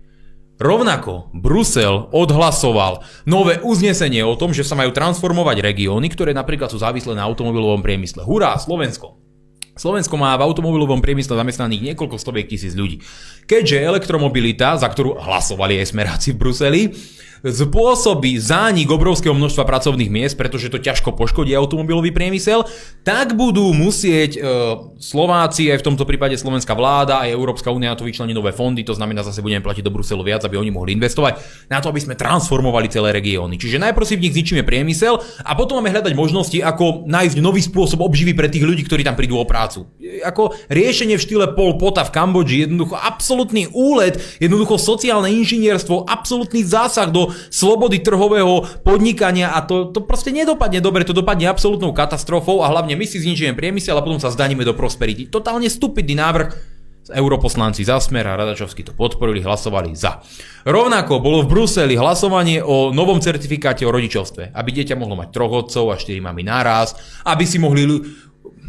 Rovnako 0.57 1.29
Brusel 1.37 2.09
odhlasoval 2.09 3.05
nové 3.29 3.61
uznesenie 3.61 4.25
o 4.25 4.33
tom, 4.33 4.57
že 4.57 4.65
sa 4.65 4.73
majú 4.73 4.89
transformovať 4.89 5.61
regióny, 5.61 6.09
ktoré 6.09 6.33
napríklad 6.33 6.73
sú 6.73 6.81
závislé 6.81 7.13
na 7.13 7.29
automobilovom 7.29 7.85
priemysle. 7.85 8.25
Hurá, 8.25 8.57
Slovensko! 8.57 9.21
Slovensko 9.77 10.17
má 10.17 10.33
v 10.33 10.49
automobilovom 10.49 10.97
priemysle 10.97 11.37
zamestnaných 11.37 11.93
niekoľko 11.93 12.17
stoviek 12.17 12.49
tisíc 12.49 12.73
ľudí. 12.73 13.05
Keďže 13.45 13.85
elektromobilita, 13.85 14.73
za 14.81 14.89
ktorú 14.89 15.21
hlasovali 15.21 15.77
aj 15.77 15.93
smeráci 15.93 16.33
v 16.33 16.41
Bruseli, 16.41 16.81
spôsobí 17.45 18.37
zánik 18.41 18.89
obrovského 18.89 19.35
množstva 19.35 19.63
pracovných 19.67 20.09
miest, 20.09 20.35
pretože 20.39 20.73
to 20.73 20.81
ťažko 20.81 21.13
poškodí 21.13 21.53
automobilový 21.53 22.09
priemysel, 22.09 22.65
tak 23.05 23.37
budú 23.37 23.71
musieť 23.71 24.37
e, 24.37 24.39
Slováci, 24.97 25.69
aj 25.69 25.79
v 25.81 25.87
tomto 25.93 26.03
prípade 26.07 26.35
slovenská 26.35 26.73
vláda, 26.73 27.21
aj 27.25 27.33
Európska 27.33 27.69
únia 27.69 27.93
to 27.93 28.07
vyčlení 28.07 28.33
nové 28.33 28.51
fondy, 28.51 28.81
to 28.81 28.97
znamená 28.97 29.21
zase 29.21 29.45
budeme 29.45 29.61
platiť 29.61 29.83
do 29.85 29.93
Bruselu 29.93 30.21
viac, 30.25 30.41
aby 30.43 30.57
oni 30.57 30.73
mohli 30.73 30.97
investovať 30.97 31.39
na 31.69 31.77
to, 31.77 31.93
aby 31.93 32.01
sme 32.01 32.15
transformovali 32.17 32.89
celé 32.89 33.13
regióny. 33.13 33.61
Čiže 33.61 33.77
najprv 33.81 34.05
si 34.05 34.17
v 34.17 34.23
nich 34.27 34.33
zničíme 34.33 34.63
priemysel 34.65 35.21
a 35.45 35.51
potom 35.53 35.79
máme 35.79 35.93
hľadať 35.93 36.13
možnosti, 36.17 36.57
ako 36.59 37.05
nájsť 37.05 37.37
nový 37.39 37.61
spôsob 37.61 38.01
obživy 38.01 38.33
pre 38.33 38.49
tých 38.49 38.65
ľudí, 38.65 38.83
ktorí 38.83 39.05
tam 39.05 39.15
prídu 39.15 39.37
o 39.37 39.45
prácu. 39.45 39.87
Ako 40.25 40.57
riešenie 40.67 41.15
v 41.15 41.23
štýle 41.23 41.45
Pol 41.53 41.77
Pota 41.77 42.03
v 42.03 42.13
Kambodži, 42.13 42.65
jednoducho 42.65 42.97
absolútny 42.97 43.69
úlet, 43.71 44.19
jednoducho 44.41 44.75
sociálne 44.81 45.31
inžinierstvo, 45.31 46.07
absolútny 46.07 46.65
zásah 46.65 47.07
do 47.07 47.26
slobody 47.49 48.03
trhového 48.03 48.65
podnikania 48.83 49.55
a 49.55 49.63
to, 49.63 49.89
to 49.91 50.03
proste 50.03 50.33
nedopadne 50.33 50.83
dobre, 50.83 51.07
to 51.07 51.15
dopadne 51.15 51.49
absolútnou 51.49 51.95
katastrofou 51.95 52.61
a 52.63 52.71
hlavne 52.71 52.93
my 52.93 53.05
si 53.07 53.21
znižíme 53.21 53.55
priemysel 53.55 53.97
a 53.97 54.05
potom 54.05 54.21
sa 54.21 54.33
zdaníme 54.33 54.61
do 54.67 54.75
prosperity. 54.75 55.29
Totálne 55.29 55.71
stupidný 55.71 56.17
návrh. 56.17 56.77
Europoslanci 57.07 57.87
za 57.87 58.03
smer 58.03 58.27
a 58.27 58.35
Radačovský 58.35 58.83
to 58.83 58.91
podporili, 58.91 59.39
hlasovali 59.39 59.95
za. 59.95 60.19
Rovnako 60.67 61.23
bolo 61.23 61.47
v 61.47 61.55
Bruseli 61.55 61.95
hlasovanie 61.95 62.59
o 62.59 62.91
novom 62.91 63.23
certifikáte 63.23 63.87
o 63.87 63.95
rodičovstve, 63.95 64.51
aby 64.51 64.69
dieťa 64.75 64.99
mohlo 64.99 65.15
mať 65.15 65.31
troch 65.31 65.55
otcov 65.55 65.95
a 65.95 65.95
štyri 65.95 66.19
mami 66.19 66.43
naraz, 66.43 66.99
aby 67.23 67.47
si 67.47 67.63
mohli 67.63 67.87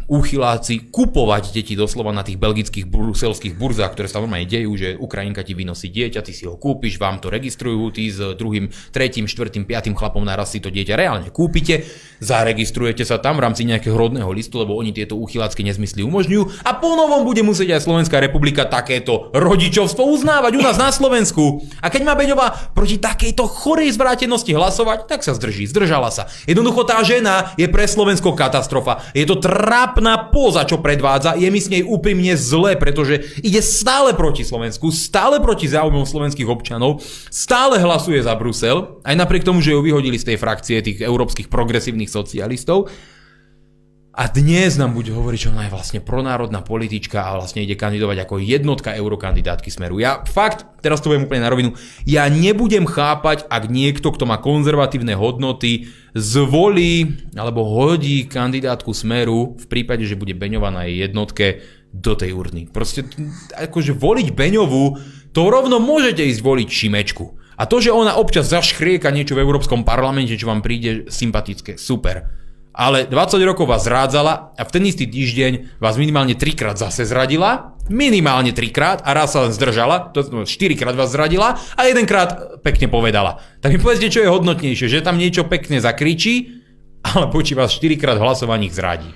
úchyláci 0.09 0.89
kupovať 0.89 1.53
deti 1.53 1.77
doslova 1.77 2.09
na 2.09 2.25
tých 2.25 2.41
belgických 2.41 2.89
bruselských 2.89 3.53
burzách, 3.53 3.93
ktoré 3.93 4.09
sa 4.09 4.17
normálne 4.17 4.49
dejú, 4.49 4.73
že 4.73 4.97
Ukrajinka 4.97 5.45
ti 5.45 5.53
vynosí 5.53 5.93
dieťa, 5.93 6.25
ty 6.25 6.33
si 6.33 6.49
ho 6.49 6.57
kúpiš, 6.57 6.97
vám 6.97 7.21
to 7.21 7.29
registrujú, 7.29 7.93
ty 7.93 8.09
s 8.09 8.17
druhým, 8.33 8.73
tretím, 8.89 9.29
štvrtým, 9.29 9.69
piatým 9.69 9.93
chlapom 9.93 10.25
naraz 10.25 10.49
si 10.49 10.59
to 10.59 10.73
dieťa 10.73 10.97
reálne 10.97 11.29
kúpite, 11.29 11.85
zaregistrujete 12.17 13.05
sa 13.05 13.21
tam 13.21 13.37
v 13.37 13.45
rámci 13.45 13.69
nejakého 13.69 13.93
rodného 13.93 14.33
listu, 14.33 14.57
lebo 14.57 14.73
oni 14.73 14.89
tieto 14.89 15.13
úchylácké 15.13 15.61
nezmysly 15.61 16.01
umožňujú 16.01 16.65
a 16.65 16.71
po 16.81 16.97
novom 16.97 17.21
bude 17.21 17.45
musieť 17.45 17.77
aj 17.77 17.85
Slovenská 17.85 18.17
republika 18.17 18.65
takéto 18.65 19.29
rodičovstvo 19.37 20.09
uznávať 20.09 20.57
u 20.57 20.61
nás 20.65 20.81
na 20.81 20.89
Slovensku. 20.89 21.61
A 21.85 21.93
keď 21.93 22.01
má 22.09 22.17
Beňová 22.17 22.73
proti 22.73 22.97
takejto 22.97 23.45
chorej 23.45 23.93
zvrátenosti 23.93 24.57
hlasovať, 24.57 25.05
tak 25.05 25.21
sa 25.21 25.37
zdrží, 25.37 25.69
zdržala 25.69 26.09
sa. 26.09 26.25
Jednoducho 26.49 26.81
tá 26.89 26.97
žena 27.05 27.53
je 27.61 27.69
pre 27.69 27.85
Slovensko 27.85 28.33
katastrofa. 28.33 29.05
Je 29.13 29.29
to 29.29 29.37
tráp 29.37 29.98
trápna 29.99 30.31
póza, 30.31 30.63
čo 30.63 30.79
predvádza, 30.79 31.35
je 31.35 31.51
mi 31.51 31.59
s 31.59 31.67
nej 31.67 31.83
úprimne 31.83 32.31
zle, 32.39 32.79
pretože 32.79 33.35
ide 33.43 33.59
stále 33.59 34.15
proti 34.15 34.47
Slovensku, 34.47 34.95
stále 34.95 35.43
proti 35.43 35.67
záujmom 35.67 36.07
slovenských 36.07 36.47
občanov, 36.47 37.03
stále 37.27 37.83
hlasuje 37.83 38.23
za 38.23 38.31
Brusel, 38.39 39.03
aj 39.03 39.15
napriek 39.19 39.43
tomu, 39.43 39.59
že 39.59 39.75
ju 39.75 39.83
vyhodili 39.83 40.15
z 40.15 40.31
tej 40.31 40.37
frakcie 40.39 40.79
tých 40.79 41.03
európskych 41.03 41.51
progresívnych 41.51 42.07
socialistov. 42.07 42.87
A 44.19 44.27
dnes 44.27 44.75
nám 44.75 44.99
bude 44.99 45.15
hovoriť, 45.15 45.47
že 45.47 45.51
ona 45.55 45.63
je 45.63 45.71
vlastne 45.71 46.03
pronárodná 46.03 46.59
politička 46.59 47.23
a 47.23 47.39
vlastne 47.39 47.63
ide 47.63 47.79
kandidovať 47.79 48.27
ako 48.27 48.43
jednotka 48.43 48.91
eurokandidátky 48.91 49.71
Smeru. 49.71 49.95
Ja 49.95 50.27
fakt, 50.27 50.67
teraz 50.83 50.99
to 50.99 51.07
budem 51.07 51.23
úplne 51.23 51.47
na 51.47 51.47
rovinu, 51.47 51.71
ja 52.03 52.27
nebudem 52.27 52.83
chápať, 52.83 53.47
ak 53.47 53.71
niekto, 53.71 54.11
kto 54.11 54.27
má 54.27 54.35
konzervatívne 54.43 55.15
hodnoty, 55.15 55.87
zvolí 56.11 57.15
alebo 57.31 57.63
hodí 57.63 58.27
kandidátku 58.27 58.91
Smeru 58.91 59.55
v 59.55 59.65
prípade, 59.71 60.03
že 60.03 60.19
bude 60.19 60.35
Beňová 60.35 60.67
na 60.67 60.83
jej 60.91 61.07
jednotke 61.07 61.63
do 61.95 62.11
tej 62.11 62.35
urny. 62.35 62.67
Proste 62.67 63.07
akože 63.55 63.95
voliť 63.95 64.35
Beňovú, 64.35 64.99
to 65.31 65.47
rovno 65.47 65.79
môžete 65.79 66.27
ísť 66.27 66.43
voliť 66.43 66.67
Šimečku. 66.67 67.39
A 67.55 67.63
to, 67.63 67.79
že 67.79 67.95
ona 67.95 68.19
občas 68.19 68.51
zaškrieka 68.51 69.15
niečo 69.15 69.39
v 69.39 69.47
Európskom 69.47 69.87
parlamente, 69.87 70.35
čo 70.35 70.51
vám 70.51 70.59
príde 70.59 71.07
sympatické, 71.07 71.79
super 71.79 72.38
ale 72.79 73.03
20 73.11 73.43
rokov 73.43 73.67
vás 73.67 73.83
zrádzala 73.83 74.55
a 74.55 74.63
v 74.63 74.71
ten 74.71 74.87
istý 74.87 75.03
týždeň 75.03 75.83
vás 75.83 75.99
minimálne 75.99 76.39
trikrát 76.39 76.79
zase 76.79 77.03
zradila, 77.03 77.75
minimálne 77.91 78.55
trikrát 78.55 79.03
a 79.03 79.11
raz 79.11 79.35
sa 79.35 79.43
len 79.43 79.51
zdržala, 79.51 80.15
to 80.15 80.23
4 80.23 80.47
krát 80.79 80.95
vás 80.95 81.11
zradila 81.11 81.59
a 81.75 81.81
jedenkrát 81.83 82.63
pekne 82.63 82.87
povedala. 82.87 83.43
Tak 83.59 83.75
mi 83.75 83.83
povedzte, 83.83 84.07
čo 84.07 84.23
je 84.23 84.31
hodnotnejšie, 84.31 84.87
že 84.87 85.03
tam 85.03 85.19
niečo 85.19 85.43
pekne 85.43 85.83
zakričí, 85.83 86.63
alebo 87.03 87.43
či 87.43 87.51
vás 87.51 87.75
4 87.75 87.99
krát 87.99 88.15
v 88.15 88.23
hlasovaní 88.23 88.71
zradí. 88.71 89.11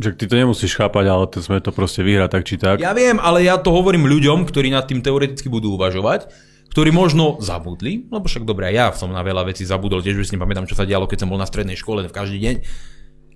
Že 0.00 0.16
ty 0.16 0.24
to 0.24 0.34
nemusíš 0.40 0.80
chápať, 0.80 1.04
ale 1.12 1.28
to 1.28 1.44
sme 1.44 1.60
to 1.60 1.76
proste 1.76 2.00
vyhrať 2.00 2.30
tak 2.32 2.42
či 2.48 2.56
tak. 2.56 2.80
Ja 2.80 2.96
viem, 2.96 3.20
ale 3.20 3.44
ja 3.44 3.60
to 3.60 3.68
hovorím 3.68 4.08
ľuďom, 4.08 4.48
ktorí 4.48 4.72
nad 4.72 4.88
tým 4.88 5.04
teoreticky 5.04 5.52
budú 5.52 5.76
uvažovať, 5.76 6.30
ktorí 6.70 6.94
možno 6.94 7.42
zabudli, 7.42 8.06
lebo 8.06 8.30
však 8.30 8.46
dobre, 8.46 8.70
ja 8.70 8.94
som 8.94 9.10
na 9.10 9.26
veľa 9.26 9.50
vecí 9.50 9.66
zabudol, 9.66 10.00
tiež 10.00 10.22
už 10.22 10.26
si 10.30 10.34
nepamätám, 10.38 10.70
čo 10.70 10.78
sa 10.78 10.86
dialo, 10.86 11.10
keď 11.10 11.26
som 11.26 11.30
bol 11.30 11.40
na 11.40 11.50
strednej 11.50 11.74
škole 11.74 12.06
v 12.06 12.14
každý 12.14 12.38
deň, 12.38 12.54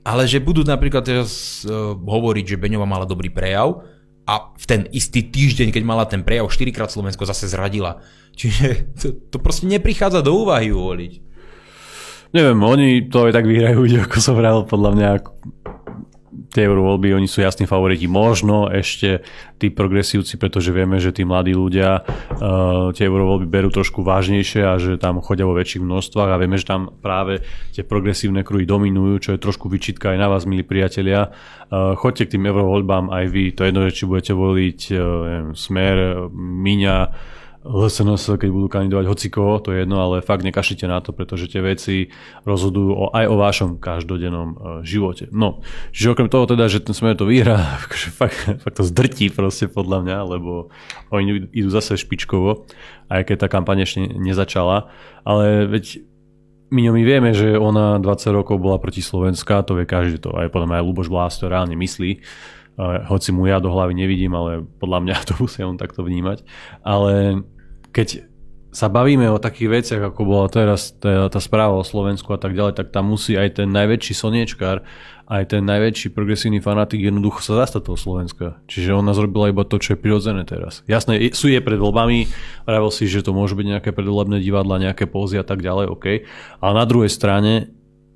ale 0.07 0.31
že 0.31 0.39
budú 0.39 0.63
napríklad 0.63 1.03
teraz 1.03 1.63
uh, 1.67 1.99
hovoriť, 1.99 2.55
že 2.55 2.61
Beňová 2.61 2.87
mala 2.87 3.09
dobrý 3.09 3.35
prejav 3.35 3.83
a 4.25 4.55
v 4.55 4.65
ten 4.65 4.81
istý 4.95 5.27
týždeň, 5.27 5.75
keď 5.75 5.83
mala 5.83 6.05
ten 6.07 6.23
prejav, 6.23 6.49
4 6.49 6.71
krát 6.71 6.89
Slovensko 6.89 7.27
zase 7.27 7.51
zradila. 7.51 8.01
Čiže 8.39 8.95
to, 8.97 9.07
to 9.33 9.37
proste 9.43 9.67
neprichádza 9.67 10.23
do 10.23 10.47
úvahy 10.47 10.71
uvoliť. 10.73 11.13
Neviem, 12.35 12.59
oni 12.67 12.89
to 13.07 13.31
aj 13.31 13.33
tak 13.35 13.47
vyhrajú, 13.47 13.87
ako 14.07 14.19
som 14.23 14.35
vral, 14.39 14.63
podľa 14.63 14.91
mňa 14.95 15.11
tie 16.51 16.67
eurovoľby, 16.67 17.15
oni 17.15 17.29
sú 17.31 17.43
jasní 17.43 17.67
favoriti. 17.67 18.11
Možno 18.11 18.67
ešte 18.71 19.23
tí 19.59 19.71
progresívci, 19.71 20.37
pretože 20.37 20.75
vieme, 20.75 20.99
že 20.99 21.15
tí 21.15 21.23
mladí 21.23 21.55
ľudia 21.55 22.03
uh, 22.03 22.91
tie 22.91 23.07
eurovoľby 23.07 23.47
berú 23.47 23.71
trošku 23.71 24.03
vážnejšie 24.03 24.63
a 24.67 24.75
že 24.77 24.99
tam 24.99 25.23
chodia 25.23 25.47
vo 25.47 25.55
väčších 25.55 25.83
množstvách 25.83 26.31
a 26.35 26.41
vieme, 26.41 26.59
že 26.59 26.67
tam 26.69 26.91
práve 26.91 27.47
tie 27.71 27.87
progresívne 27.87 28.43
kruhy 28.43 28.67
dominujú, 28.67 29.15
čo 29.23 29.31
je 29.35 29.43
trošku 29.43 29.71
vyčitka 29.71 30.13
aj 30.13 30.19
na 30.19 30.29
vás, 30.29 30.45
milí 30.45 30.67
priatelia. 30.67 31.31
Uh, 31.71 31.95
choďte 31.95 32.29
k 32.29 32.33
tým 32.39 32.51
eurovoľbám 32.51 33.15
aj 33.15 33.25
vy, 33.31 33.45
to 33.55 33.65
je 33.65 33.69
jedno, 33.71 33.83
že 33.87 33.97
či 33.97 34.05
budete 34.05 34.33
voliť 34.35 34.81
uh, 34.91 34.99
neviem, 35.25 35.49
Smer, 35.55 35.97
Miňa, 36.35 36.99
LSNS, 37.65 38.37
keď 38.37 38.51
budú 38.53 38.69
kandidovať 38.69 39.09
hocikoho, 39.09 39.57
to 39.57 39.73
je 39.73 39.89
jedno, 39.89 39.97
ale 39.97 40.21
fakt 40.21 40.45
nekašlite 40.45 40.85
na 40.85 41.01
to, 41.01 41.17
pretože 41.17 41.49
tie 41.49 41.65
veci 41.65 42.13
rozhodujú 42.45 42.93
o, 42.93 43.05
aj 43.09 43.25
o 43.25 43.37
vašom 43.41 43.71
každodennom 43.81 44.49
uh, 44.53 44.57
živote. 44.85 45.33
No, 45.33 45.65
čiže 45.89 46.13
okrem 46.13 46.29
toho 46.29 46.45
teda, 46.45 46.69
že 46.69 46.85
ten 46.85 46.93
smer 46.93 47.17
to 47.17 47.25
vyhrá, 47.25 47.57
akože 47.89 48.09
fakt, 48.13 48.61
fakt 48.61 48.77
to 48.77 48.85
zdrtí 48.85 49.33
proste 49.33 49.73
podľa 49.73 50.05
mňa, 50.05 50.19
lebo 50.37 50.69
oni 51.09 51.49
idú 51.57 51.73
zase 51.73 51.97
špičkovo, 51.97 52.69
aj 53.09 53.33
keď 53.33 53.37
tá 53.41 53.49
kampaň 53.49 53.89
ešte 53.89 54.13
nezačala, 54.13 54.93
ale 55.25 55.65
veď 55.65 56.05
my 56.69 56.91
my 56.91 57.03
vieme, 57.07 57.31
že 57.33 57.57
ona 57.57 57.97
20 57.97 58.29
rokov 58.35 58.61
bola 58.61 58.77
proti 58.77 59.01
Slovenska, 59.01 59.65
to 59.65 59.73
vie 59.73 59.89
každý, 59.89 60.21
to 60.21 60.37
aj 60.37 60.53
podľa 60.53 60.69
mňa 60.69 60.77
aj 60.81 60.85
Luboš 60.85 61.09
Vlás 61.09 61.41
to 61.41 61.49
reálne 61.49 61.81
myslí, 61.81 62.21
uh, 62.77 63.09
hoci 63.09 63.33
mu 63.33 63.49
ja 63.49 63.57
do 63.57 63.73
hlavy 63.73 63.97
nevidím, 63.97 64.37
ale 64.37 64.69
podľa 64.83 65.01
mňa 65.01 65.17
to 65.33 65.35
musí 65.41 65.65
on 65.65 65.81
takto 65.81 66.05
vnímať. 66.05 66.45
Ale 66.85 67.41
keď 67.95 68.27
sa 68.75 68.91
bavíme 68.91 69.31
o 69.31 69.39
takých 69.39 69.71
veciach, 69.71 70.03
ako 70.11 70.21
bola 70.27 70.51
teraz 70.51 70.99
tá, 70.99 71.31
tá 71.31 71.39
správa 71.39 71.79
o 71.79 71.87
Slovensku 71.87 72.35
a 72.35 72.43
tak 72.43 72.59
ďalej, 72.59 72.75
tak 72.75 72.91
tam 72.91 73.15
musí 73.15 73.39
aj 73.39 73.63
ten 73.63 73.71
najväčší 73.71 74.19
slniečkár, 74.19 74.83
aj 75.31 75.55
ten 75.55 75.63
najväčší 75.63 76.11
progresívny 76.11 76.59
fanatik 76.59 76.99
jednoducho 76.99 77.39
sa 77.39 77.63
zastať 77.63 77.87
toho 77.87 77.95
Slovenska. 77.95 78.59
Čiže 78.67 78.99
ona 78.99 79.15
zrobila 79.15 79.55
iba 79.55 79.63
to, 79.63 79.79
čo 79.79 79.95
je 79.95 80.03
prirodzené 80.03 80.43
teraz. 80.43 80.83
Jasné, 80.91 81.23
sú 81.39 81.55
je 81.55 81.63
pred 81.63 81.79
voľbami, 81.79 82.27
vravil 82.67 82.91
si, 82.91 83.07
že 83.07 83.23
to 83.23 83.31
môže 83.31 83.55
byť 83.55 83.79
nejaké 83.79 83.91
predvolebné 83.95 84.43
divadla, 84.43 84.83
nejaké 84.83 85.07
pózy 85.07 85.39
a 85.39 85.47
tak 85.47 85.63
ďalej, 85.63 85.95
OK. 85.95 86.27
Ale 86.59 86.73
na 86.75 86.85
druhej 86.85 87.15
strane 87.15 87.74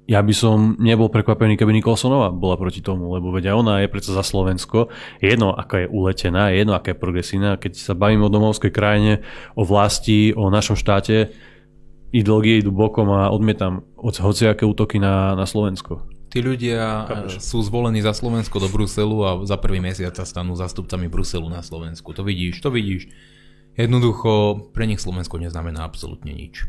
ja 0.08 0.24
by 0.24 0.32
som 0.32 0.80
nebol 0.80 1.12
prekvapený, 1.12 1.60
keby 1.60 1.68
Nikolsonová 1.76 2.32
bola 2.32 2.56
proti 2.56 2.80
tomu, 2.80 3.12
lebo 3.12 3.28
vedia 3.28 3.52
ona 3.52 3.84
je 3.84 3.92
predsa 3.92 4.16
za 4.16 4.24
Slovensko, 4.24 4.88
jedno 5.20 5.52
aká 5.52 5.84
je 5.84 5.88
uletená, 5.92 6.48
jedno 6.48 6.72
aká 6.72 6.96
je 6.96 7.02
progresívna, 7.04 7.60
keď 7.60 7.76
sa 7.76 7.92
bavíme 7.92 8.24
o 8.24 8.32
domovskej 8.32 8.72
krajine, 8.72 9.20
o 9.52 9.68
vlasti, 9.68 10.32
o 10.32 10.48
našom 10.48 10.80
štáte, 10.80 11.28
ideológie 12.08 12.64
idú 12.64 12.72
bokom 12.72 13.12
a 13.12 13.28
odmietam 13.28 13.84
hociaké 14.00 14.64
útoky 14.64 14.96
na, 14.96 15.36
na 15.36 15.44
Slovensko. 15.44 16.08
Tí 16.32 16.40
ľudia 16.40 17.04
Kapuš. 17.04 17.40
sú 17.44 17.60
zvolení 17.60 18.00
za 18.00 18.16
Slovensko 18.16 18.60
do 18.64 18.68
Bruselu 18.72 19.16
a 19.24 19.30
za 19.44 19.60
prvý 19.60 19.80
mesiac 19.80 20.16
sa 20.16 20.24
stanú 20.24 20.56
zastupcami 20.56 21.08
Bruselu 21.12 21.48
na 21.52 21.60
Slovensku. 21.60 22.16
To 22.16 22.24
vidíš, 22.24 22.64
to 22.64 22.72
vidíš. 22.72 23.12
Jednoducho, 23.76 24.60
pre 24.72 24.88
nich 24.88 25.04
Slovensko 25.04 25.36
neznamená 25.36 25.84
absolútne 25.84 26.32
nič. 26.32 26.68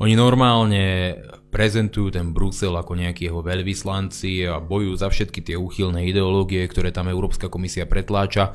Oni 0.00 0.16
normálne 0.16 1.16
prezentujú 1.50 2.14
ten 2.14 2.30
Brusel 2.30 2.72
ako 2.78 2.94
nejakí 2.94 3.26
jeho 3.26 3.42
veľvyslanci 3.42 4.46
a 4.46 4.62
bojujú 4.62 4.94
za 4.96 5.10
všetky 5.10 5.42
tie 5.42 5.56
úchylné 5.58 6.06
ideológie, 6.06 6.62
ktoré 6.64 6.94
tam 6.94 7.10
Európska 7.10 7.50
komisia 7.50 7.84
pretláča 7.90 8.54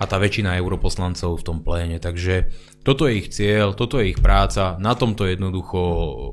a 0.00 0.04
tá 0.08 0.16
väčšina 0.16 0.56
europoslancov 0.56 1.36
v 1.38 1.46
tom 1.46 1.58
pléne. 1.60 2.00
Takže 2.00 2.48
toto 2.80 3.04
je 3.04 3.20
ich 3.20 3.28
cieľ, 3.28 3.76
toto 3.76 4.00
je 4.00 4.16
ich 4.16 4.20
práca, 4.24 4.80
na 4.80 4.96
tomto 4.96 5.28
jednoducho 5.28 5.80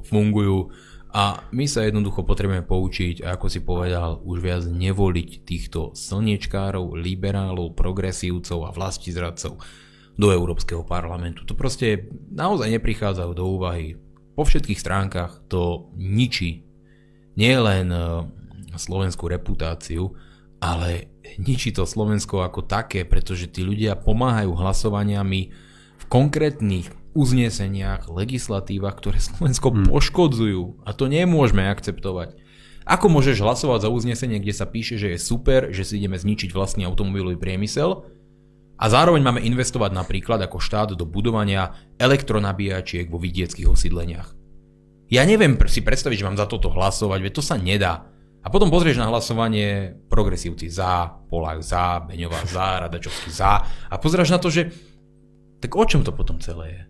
fungujú 0.07 0.71
a 1.11 1.43
my 1.51 1.67
sa 1.67 1.83
jednoducho 1.83 2.23
potrebujeme 2.23 2.63
poučiť, 2.63 3.27
ako 3.27 3.45
si 3.51 3.59
povedal, 3.59 4.23
už 4.23 4.37
viac 4.39 4.63
nevoliť 4.63 5.29
týchto 5.43 5.91
slniečkárov, 5.91 6.95
liberálov, 6.95 7.75
progresívcov 7.75 8.67
a 8.67 8.71
vlastizradcov 8.71 9.59
do 10.17 10.27
Európskeho 10.31 10.87
parlamentu. 10.87 11.43
To 11.43 11.53
proste 11.53 12.09
naozaj 12.31 12.71
neprichádzajú 12.79 13.31
do 13.35 13.45
úvahy 13.45 13.99
po 14.37 14.45
všetkých 14.45 14.77
stránkach 14.77 15.41
to 15.49 15.89
ničí 15.97 16.61
nielen 17.33 17.89
e, 17.89 17.99
slovenskú 18.77 19.25
reputáciu, 19.25 20.13
ale 20.61 21.09
ničí 21.41 21.73
to 21.73 21.89
Slovensko 21.89 22.45
ako 22.45 22.61
také, 22.61 23.01
pretože 23.01 23.49
tí 23.49 23.65
ľudia 23.65 23.97
pomáhajú 23.97 24.53
hlasovaniami 24.53 25.41
v 25.97 26.03
konkrétnych 26.05 26.93
uzneseniach, 27.17 28.13
legislatívach, 28.13 29.01
ktoré 29.01 29.17
Slovensko 29.17 29.73
hmm. 29.73 29.89
poškodzujú 29.89 30.85
a 30.85 30.93
to 30.93 31.09
nemôžeme 31.09 31.65
akceptovať. 31.65 32.37
Ako 32.87 33.11
môžeš 33.11 33.43
hlasovať 33.43 33.83
za 33.83 33.89
uznesenie, 33.91 34.39
kde 34.39 34.53
sa 34.55 34.69
píše, 34.69 34.95
že 34.95 35.17
je 35.17 35.19
super, 35.19 35.75
že 35.75 35.83
si 35.83 35.99
ideme 35.99 36.15
zničiť 36.15 36.55
vlastný 36.55 36.87
automobilový 36.87 37.35
priemysel 37.35 38.05
a 38.77 38.85
zároveň 38.87 39.25
máme 39.25 39.41
investovať 39.41 39.91
napríklad 39.93 40.37
ako 40.45 40.61
štát 40.61 40.93
do 40.93 41.05
budovania 41.09 41.73
elektronabíjačiek 41.97 43.09
vo 43.09 43.17
vidieckých 43.17 43.65
osídleniach. 43.65 44.37
Ja 45.09 45.25
neviem 45.25 45.57
si 45.65 45.81
predstaviť, 45.81 46.17
že 46.21 46.27
mám 46.27 46.37
za 46.37 46.45
toto 46.45 46.69
hlasovať, 46.69 47.19
veď 47.25 47.33
to 47.33 47.43
sa 47.43 47.57
nedá. 47.57 48.05
A 48.45 48.47
potom 48.53 48.71
pozrieš 48.71 49.01
na 49.01 49.09
hlasovanie 49.09 49.97
progresívci 50.07 50.71
za, 50.71 51.09
Polák 51.27 51.59
za, 51.59 52.05
Beňová 52.05 52.45
za, 52.47 52.85
Radačovský 52.85 53.33
za 53.33 53.65
a 53.65 53.95
pozrieš 53.97 54.31
na 54.31 54.39
to, 54.39 54.47
že 54.53 54.71
tak 55.57 55.73
o 55.73 55.83
čom 55.83 56.05
to 56.05 56.13
potom 56.13 56.37
celé 56.37 56.65
je? 56.69 56.81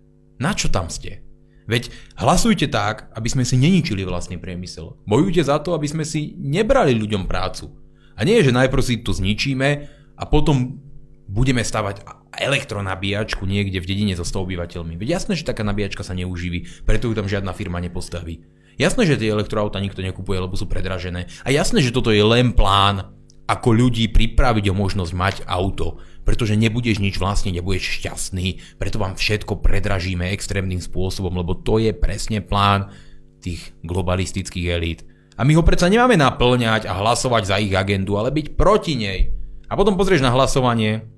Na 0.43 0.51
čo 0.53 0.67
tam 0.67 0.91
ste? 0.91 1.23
Veď 1.67 1.91
hlasujte 2.19 2.67
tak, 2.71 3.11
aby 3.15 3.27
sme 3.27 3.43
si 3.43 3.59
neničili 3.59 4.07
vlastný 4.07 4.39
priemysel. 4.39 5.01
Bojujte 5.03 5.43
za 5.43 5.59
to, 5.59 5.75
aby 5.75 5.87
sme 5.87 6.03
si 6.07 6.35
nebrali 6.39 6.95
ľuďom 6.95 7.27
prácu. 7.27 7.73
A 8.15 8.23
nie, 8.23 8.39
že 8.39 8.55
najprv 8.55 8.83
si 8.83 9.03
to 9.03 9.11
zničíme 9.11 9.69
a 10.17 10.23
potom 10.25 10.86
budeme 11.27 11.61
stavať 11.61 12.07
elektronabíjačku 12.33 13.43
niekde 13.43 13.83
v 13.83 13.89
dedine 13.89 14.13
so 14.15 14.23
100 14.23 14.47
obyvateľmi. 14.47 14.95
Veď 14.95 15.19
jasné, 15.19 15.35
že 15.35 15.47
taká 15.47 15.67
nabíjačka 15.67 16.01
sa 16.01 16.15
neuživí, 16.15 16.87
preto 16.87 17.11
ju 17.11 17.13
tam 17.13 17.27
žiadna 17.27 17.51
firma 17.51 17.83
nepostaví. 17.83 18.47
Jasné, 18.77 19.09
že 19.09 19.19
tie 19.19 19.33
elektroauta 19.33 19.81
nikto 19.81 20.05
nekupuje, 20.05 20.37
lebo 20.37 20.53
sú 20.53 20.69
predražené. 20.69 21.27
A 21.41 21.49
jasné, 21.49 21.81
že 21.81 21.91
toto 21.91 22.13
je 22.13 22.21
len 22.21 22.53
plán, 22.53 23.09
ako 23.49 23.73
ľudí 23.73 24.11
pripraviť 24.11 24.69
o 24.69 24.77
možnosť 24.77 25.13
mať 25.17 25.35
auto. 25.49 25.97
Pretože 26.27 26.59
nebudeš 26.59 26.99
nič 26.99 27.17
vlastne, 27.17 27.55
nebudeš 27.55 28.03
šťastný, 28.03 28.77
preto 28.77 28.99
vám 28.99 29.15
všetko 29.15 29.63
predražíme 29.63 30.29
extrémnym 30.29 30.83
spôsobom, 30.83 31.31
lebo 31.39 31.55
to 31.55 31.79
je 31.79 31.95
presne 31.95 32.43
plán 32.43 32.91
tých 33.39 33.71
globalistických 33.81 34.67
elít. 34.67 35.07
A 35.39 35.47
my 35.47 35.55
ho 35.55 35.63
predsa 35.63 35.87
nemáme 35.87 36.19
naplňať 36.19 36.85
a 36.85 36.99
hlasovať 36.99 37.43
za 37.47 37.55
ich 37.63 37.71
agendu, 37.71 38.19
ale 38.19 38.35
byť 38.35 38.59
proti 38.59 38.99
nej. 38.99 39.31
A 39.71 39.73
potom 39.79 39.95
pozrieš 39.95 40.21
na 40.21 40.35
hlasovanie 40.35 41.16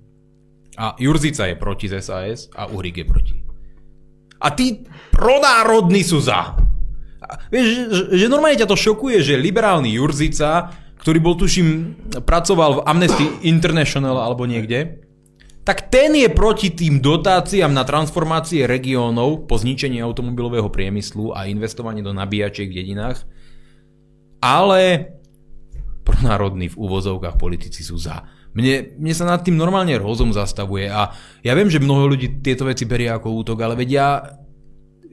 a 0.80 0.96
Jurzica 0.96 1.44
je 1.52 1.60
proti 1.60 1.92
z 1.92 2.00
SAS 2.00 2.48
a 2.56 2.72
Uhrik 2.72 3.04
je 3.04 3.06
proti. 3.06 3.36
A 4.40 4.56
tí 4.56 4.88
pronárodní 5.12 6.00
sú 6.08 6.24
za. 6.24 6.56
A 7.20 7.28
vieš, 7.52 7.92
že, 7.92 8.04
že 8.16 8.32
normálne 8.32 8.56
ťa 8.56 8.72
to 8.72 8.80
šokuje, 8.80 9.20
že 9.20 9.36
liberálny 9.36 9.92
Jurzica, 10.00 10.72
ktorý 11.04 11.20
bol 11.20 11.36
tuším, 11.36 12.00
pracoval 12.24 12.80
v 12.80 12.84
Amnesty 12.88 13.28
International 13.44 14.16
alebo 14.24 14.48
niekde, 14.48 15.04
tak 15.68 15.92
ten 15.92 16.16
je 16.16 16.32
proti 16.32 16.72
tým 16.72 17.04
dotáciám 17.04 17.70
na 17.70 17.84
transformácie 17.84 18.64
regiónov 18.64 19.46
po 19.46 19.60
zničení 19.60 20.00
automobilového 20.00 20.72
priemyslu 20.72 21.36
a 21.36 21.46
investovanie 21.52 22.00
do 22.00 22.16
nabíjačiek 22.16 22.72
v 22.72 22.78
dedinách. 22.80 23.28
Ale 24.40 25.12
pronárodní 26.08 26.72
v 26.72 26.80
úvozovkách 26.80 27.36
politici 27.36 27.84
sú 27.84 28.00
za. 28.00 28.39
Mne, 28.58 28.98
mne 28.98 29.14
sa 29.14 29.30
nad 29.30 29.46
tým 29.46 29.54
normálne 29.54 29.94
rozum 30.02 30.34
zastavuje 30.34 30.90
a 30.90 31.14
ja 31.46 31.54
viem, 31.54 31.70
že 31.70 31.78
mnoho 31.78 32.10
ľudí 32.10 32.42
tieto 32.42 32.66
veci 32.66 32.90
berie 32.90 33.08
ako 33.14 33.46
útok, 33.46 33.62
ale 33.62 33.78
veď 33.78 33.90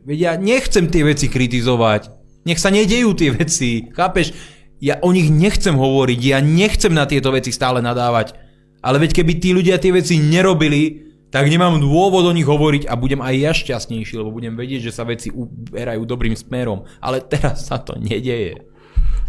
ja 0.09 0.33
nechcem 0.41 0.89
tie 0.89 1.05
veci 1.05 1.29
kritizovať. 1.29 2.09
Nech 2.49 2.63
sa 2.63 2.73
nedejú 2.73 3.13
tie 3.13 3.35
veci, 3.35 3.91
chápeš? 3.93 4.33
Ja 4.81 5.01
o 5.03 5.13
nich 5.13 5.29
nechcem 5.33 5.77
hovoriť, 5.77 6.21
ja 6.21 6.39
nechcem 6.41 6.93
na 6.93 7.05
tieto 7.05 7.33
veci 7.33 7.53
stále 7.53 7.85
nadávať. 7.85 8.37
Ale 8.85 9.03
veď 9.03 9.19
keby 9.19 9.33
tí 9.43 9.51
ľudia 9.51 9.83
tie 9.83 9.91
veci 9.91 10.21
nerobili, 10.21 11.05
tak 11.27 11.51
nemám 11.51 11.83
dôvod 11.83 12.23
o 12.23 12.33
nich 12.37 12.47
hovoriť 12.47 12.87
a 12.87 12.95
budem 12.95 13.19
aj 13.19 13.35
ja 13.35 13.53
šťastnejší, 13.53 14.15
lebo 14.15 14.31
budem 14.31 14.55
vedieť, 14.55 14.89
že 14.89 14.95
sa 14.95 15.03
veci 15.03 15.29
uberajú 15.35 16.07
dobrým 16.07 16.39
smerom. 16.39 16.87
Ale 17.03 17.19
teraz 17.21 17.67
sa 17.67 17.83
to 17.83 17.99
nedeje. 17.99 18.63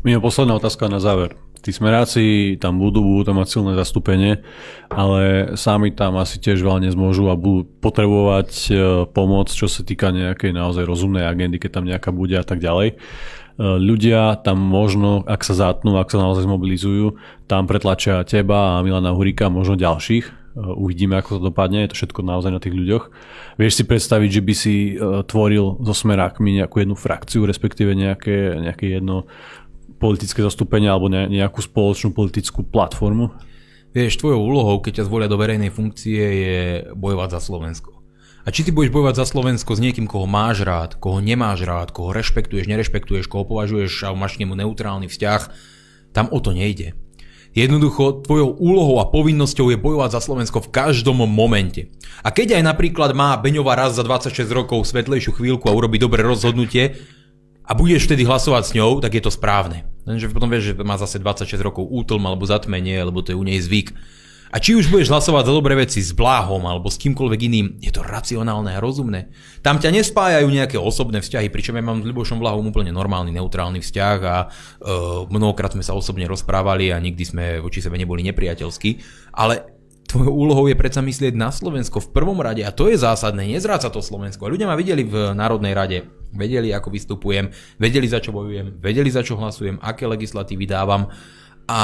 Mimo 0.05 0.21
posledná 0.21 0.55
otázka 0.61 0.85
na 0.87 1.01
záver. 1.01 1.33
Tí 1.67 1.75
smeráci 1.75 2.55
tam 2.63 2.79
budú, 2.79 3.03
budú 3.03 3.27
tam 3.27 3.43
mať 3.43 3.51
silné 3.51 3.75
zastúpenie, 3.75 4.39
ale 4.87 5.51
sami 5.59 5.91
tam 5.91 6.15
asi 6.15 6.39
tiež 6.39 6.63
veľa 6.63 6.87
nezmôžu 6.87 7.27
a 7.27 7.35
budú 7.35 7.67
potrebovať 7.83 8.49
e, 8.71 8.73
pomoc, 9.11 9.51
čo 9.51 9.67
sa 9.67 9.83
týka 9.83 10.15
nejakej 10.15 10.55
naozaj 10.55 10.87
rozumnej 10.87 11.27
agendy, 11.27 11.59
keď 11.59 11.71
tam 11.75 11.83
nejaká 11.83 12.15
bude 12.15 12.39
a 12.39 12.45
tak 12.47 12.63
ďalej. 12.63 12.95
E, 12.95 12.95
ľudia 13.59 14.39
tam 14.47 14.63
možno, 14.63 15.27
ak 15.27 15.43
sa 15.43 15.59
zátnú, 15.59 15.99
ak 15.99 16.07
sa 16.07 16.23
naozaj 16.23 16.47
zmobilizujú, 16.47 17.19
tam 17.51 17.67
pretlačia 17.67 18.23
teba 18.23 18.79
a 18.79 18.83
Milana 18.87 19.11
Hurika, 19.11 19.51
možno 19.51 19.75
ďalších, 19.75 20.47
Eh, 20.57 20.73
uvidíme, 20.73 21.21
ako 21.21 21.37
to 21.37 21.41
dopadne, 21.53 21.85
je 21.85 21.93
to 21.93 21.97
všetko 22.01 22.25
naozaj 22.25 22.49
na 22.49 22.57
tých 22.57 22.73
ľuďoch. 22.73 23.13
Vieš 23.61 23.73
si 23.77 23.83
predstaviť, 23.85 24.29
že 24.33 24.41
by 24.41 24.53
si 24.57 24.75
tvoril 25.29 25.77
so 25.85 25.93
smerákmi 25.93 26.57
nejakú 26.57 26.81
jednu 26.81 26.97
frakciu, 26.97 27.45
respektíve 27.45 27.93
nejaké, 27.93 28.57
nejaké 28.57 28.97
jedno 28.97 29.29
politické 29.97 30.45
zastúpenie 30.45 30.87
alebo 30.87 31.09
nejakú 31.09 31.59
spoločnú 31.61 32.13
politickú 32.13 32.63
platformu? 32.63 33.33
Vieš, 33.91 34.21
tvojou 34.21 34.37
úlohou, 34.37 34.77
keď 34.79 35.01
ťa 35.01 35.07
zvolia 35.09 35.27
do 35.27 35.41
verejnej 35.41 35.73
funkcie, 35.73 36.21
je 36.21 36.57
bojovať 36.93 37.29
za 37.33 37.41
Slovensko. 37.41 37.97
A 38.47 38.53
či 38.53 38.63
ty 38.63 38.71
budeš 38.71 38.95
bojovať 38.95 39.19
za 39.19 39.25
Slovensko 39.27 39.75
s 39.75 39.83
niekým, 39.83 40.07
koho 40.07 40.23
máš 40.23 40.63
rád, 40.63 40.95
koho 41.01 41.19
nemáš 41.19 41.67
rád, 41.67 41.91
koho 41.91 42.15
rešpektuješ, 42.15 42.71
nerešpektuješ, 42.71 43.27
koho 43.27 43.43
považuješ 43.43 44.07
a 44.07 44.15
máš 44.15 44.39
k 44.39 44.47
nemu 44.47 44.55
neutrálny 44.55 45.11
vzťah, 45.11 45.41
tam 46.15 46.31
o 46.31 46.39
to 46.39 46.55
nejde. 46.55 46.95
Jednoducho, 47.57 48.21
tvojou 48.21 48.53
úlohou 48.53 49.01
a 49.01 49.09
povinnosťou 49.09 49.73
je 49.73 49.81
bojovať 49.81 50.13
za 50.13 50.21
Slovensko 50.21 50.61
v 50.61 50.71
každom 50.71 51.25
momente. 51.25 51.89
A 52.21 52.29
keď 52.29 52.61
aj 52.61 52.63
napríklad 52.69 53.17
má 53.17 53.33
Beňová 53.33 53.73
raz 53.73 53.97
za 53.97 54.05
26 54.05 54.45
rokov 54.53 54.85
svetlejšiu 54.85 55.33
chvíľku 55.33 55.65
a 55.65 55.73
urobi 55.73 55.97
dobré 55.97 56.21
rozhodnutie 56.21 57.01
a 57.67 57.71
budeš 57.75 58.07
vtedy 58.07 58.23
hlasovať 58.23 58.63
s 58.63 58.75
ňou, 58.79 59.03
tak 59.03 59.19
je 59.19 59.23
to 59.23 59.31
správne. 59.31 59.83
Lenže 60.07 60.31
potom 60.31 60.47
vieš, 60.47 60.71
že 60.71 60.87
má 60.87 60.95
zase 60.95 61.19
26 61.19 61.59
rokov 61.59 61.83
útlm 61.83 62.23
alebo 62.23 62.47
zatmenie, 62.47 63.03
lebo 63.03 63.19
to 63.19 63.35
je 63.35 63.37
u 63.37 63.43
nej 63.43 63.59
zvyk. 63.59 63.91
A 64.47 64.63
či 64.63 64.79
už 64.79 64.87
budeš 64.87 65.11
hlasovať 65.11 65.51
za 65.51 65.53
dobré 65.53 65.75
veci 65.75 65.99
s 65.99 66.15
bláhom 66.15 66.63
alebo 66.63 66.87
s 66.87 66.95
kýmkoľvek 67.03 67.39
iným, 67.51 67.67
je 67.83 67.91
to 67.91 67.99
racionálne 67.99 68.71
a 68.71 68.79
rozumné. 68.79 69.27
Tam 69.59 69.75
ťa 69.75 69.91
nespájajú 69.91 70.47
nejaké 70.47 70.79
osobné 70.79 71.19
vzťahy, 71.19 71.51
pričom 71.51 71.75
ja 71.75 71.83
mám 71.83 71.99
s 71.99 72.07
Ľubošom 72.07 72.39
Blahom 72.39 72.63
úplne 72.63 72.95
normálny, 72.95 73.35
neutrálny 73.35 73.83
vzťah 73.83 74.17
a 74.23 74.37
uh, 74.47 75.27
mnohokrát 75.27 75.75
sme 75.75 75.83
sa 75.83 75.91
osobne 75.91 76.23
rozprávali 76.31 76.95
a 76.95 77.03
nikdy 77.03 77.23
sme 77.27 77.43
voči 77.59 77.83
sebe 77.83 77.99
neboli 77.99 78.23
nepriateľskí, 78.23 78.89
ale 79.35 79.76
tvojou 80.07 80.31
úlohou 80.31 80.65
je 80.71 80.79
predsa 80.79 81.03
myslieť 81.03 81.35
na 81.35 81.51
Slovensko 81.51 81.99
v 81.99 82.11
prvom 82.15 82.39
rade 82.39 82.63
a 82.63 82.71
to 82.71 82.87
je 82.87 82.95
zásadné, 82.95 83.43
nezráca 83.43 83.91
to 83.91 83.99
Slovensko. 83.99 84.47
A 84.47 84.51
ľudia 84.51 84.65
ma 84.65 84.79
videli 84.79 85.03
v 85.03 85.35
Národnej 85.35 85.75
rade, 85.75 86.07
vedeli 86.31 86.71
ako 86.71 86.89
vystupujem, 86.89 87.51
vedeli 87.75 88.07
za 88.07 88.23
čo 88.23 88.31
bojujem, 88.31 88.79
vedeli 88.79 89.11
za 89.11 89.21
čo 89.21 89.35
hlasujem, 89.35 89.83
aké 89.83 90.07
legislatívy 90.07 90.63
dávam 90.63 91.11
a 91.67 91.81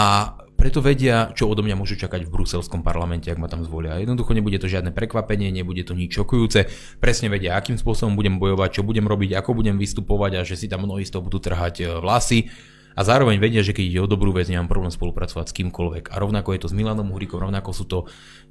preto 0.63 0.79
vedia, 0.79 1.35
čo 1.35 1.51
odo 1.51 1.59
mňa 1.59 1.75
môžu 1.75 1.99
čakať 1.99 2.23
v 2.23 2.31
bruselskom 2.31 2.87
parlamente, 2.87 3.27
ak 3.27 3.35
ma 3.35 3.51
tam 3.51 3.67
zvolia. 3.67 3.99
Jednoducho 3.99 4.31
nebude 4.31 4.55
to 4.63 4.71
žiadne 4.71 4.95
prekvapenie, 4.95 5.51
nebude 5.51 5.83
to 5.83 5.91
nič 5.91 6.15
šokujúce. 6.15 6.71
Presne 7.03 7.27
vedia, 7.27 7.59
akým 7.59 7.75
spôsobom 7.75 8.15
budem 8.15 8.39
bojovať, 8.39 8.79
čo 8.79 8.87
budem 8.87 9.03
robiť, 9.03 9.35
ako 9.43 9.59
budem 9.59 9.75
vystupovať 9.75 10.39
a 10.39 10.41
že 10.47 10.55
si 10.55 10.71
tam 10.71 10.87
mnohí 10.87 11.03
z 11.03 11.11
toho 11.11 11.27
budú 11.27 11.43
trhať 11.43 11.75
e, 11.83 11.85
vlasy. 11.99 12.47
A 12.93 13.01
zároveň 13.01 13.41
vedia, 13.41 13.65
že 13.65 13.73
keď 13.73 13.85
ide 13.85 13.99
o 14.01 14.07
dobrú 14.07 14.33
vec, 14.33 14.49
nemám 14.49 14.69
problém 14.69 14.93
spolupracovať 14.93 15.49
s 15.49 15.57
kýmkoľvek. 15.57 16.13
A 16.13 16.15
rovnako 16.21 16.53
je 16.53 16.59
to 16.63 16.69
s 16.69 16.77
Milanom 16.77 17.09
Hurikom, 17.09 17.41
rovnako 17.41 17.69
sú 17.73 17.85
to 17.89 17.97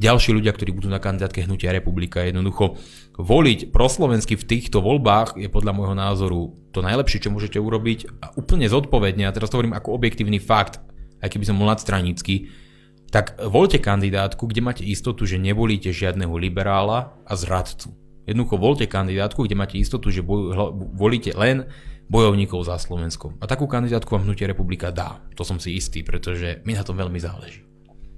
ďalší 0.03 0.35
ľudia, 0.35 0.51
ktorí 0.55 0.75
budú 0.75 0.91
na 0.91 0.99
kandidátke 0.99 1.47
Hnutia 1.47 1.71
republika. 1.71 2.23
Jednoducho 2.27 2.79
voliť 3.19 3.71
proslovensky 3.71 4.35
v 4.35 4.47
týchto 4.47 4.83
voľbách 4.83 5.39
je 5.39 5.47
podľa 5.47 5.73
môjho 5.75 5.95
názoru 5.95 6.41
to 6.75 6.83
najlepšie, 6.83 7.29
čo 7.29 7.35
môžete 7.35 7.63
urobiť 7.63 8.23
a 8.25 8.35
úplne 8.35 8.67
zodpovedne. 8.67 9.29
A 9.29 9.35
teraz 9.35 9.53
to 9.53 9.61
hovorím 9.61 9.77
ako 9.77 9.95
objektívny 9.95 10.43
fakt 10.43 10.83
aj 11.23 11.31
keby 11.31 11.47
som 11.47 11.57
bol 11.57 11.71
nadstranícky, 11.71 12.51
tak 13.15 13.39
voľte 13.39 13.79
kandidátku, 13.79 14.51
kde 14.51 14.61
máte 14.61 14.83
istotu, 14.83 15.23
že 15.25 15.39
nevolíte 15.39 15.95
žiadneho 15.95 16.35
liberála 16.35 17.15
a 17.23 17.33
zradcu. 17.39 17.95
Jednoducho 18.27 18.59
voľte 18.59 18.87
kandidátku, 18.91 19.47
kde 19.47 19.57
máte 19.59 19.77
istotu, 19.79 20.11
že 20.11 20.23
volíte 20.95 21.31
len 21.39 21.71
bojovníkov 22.13 22.61
za 22.69 22.77
Slovensko. 22.77 23.33
A 23.41 23.49
takú 23.49 23.65
kandidátku 23.65 24.13
vám 24.13 24.29
Hnutie 24.29 24.45
republika 24.45 24.93
dá. 24.93 25.25
To 25.41 25.49
som 25.49 25.57
si 25.57 25.73
istý, 25.73 26.05
pretože 26.05 26.61
mi 26.69 26.77
na 26.77 26.85
tom 26.85 27.01
veľmi 27.01 27.17
záleží. 27.17 27.65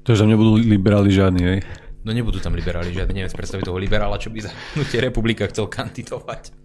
Takže 0.02 0.26
nebudú 0.26 0.58
liberáli 0.58 1.14
žiadni, 1.14 1.42
hej? 1.46 1.60
No 2.04 2.12
nebudú 2.12 2.42
tam 2.42 2.52
liberáli 2.52 2.92
žiadni, 2.92 3.22
neviem 3.22 3.32
predstaviť 3.32 3.64
toho 3.64 3.80
liberála, 3.80 4.20
čo 4.20 4.28
by 4.34 4.44
za 4.44 4.52
Hnutie 4.74 4.98
republika 4.98 5.46
chcel 5.48 5.70
kandidovať. 5.70 6.63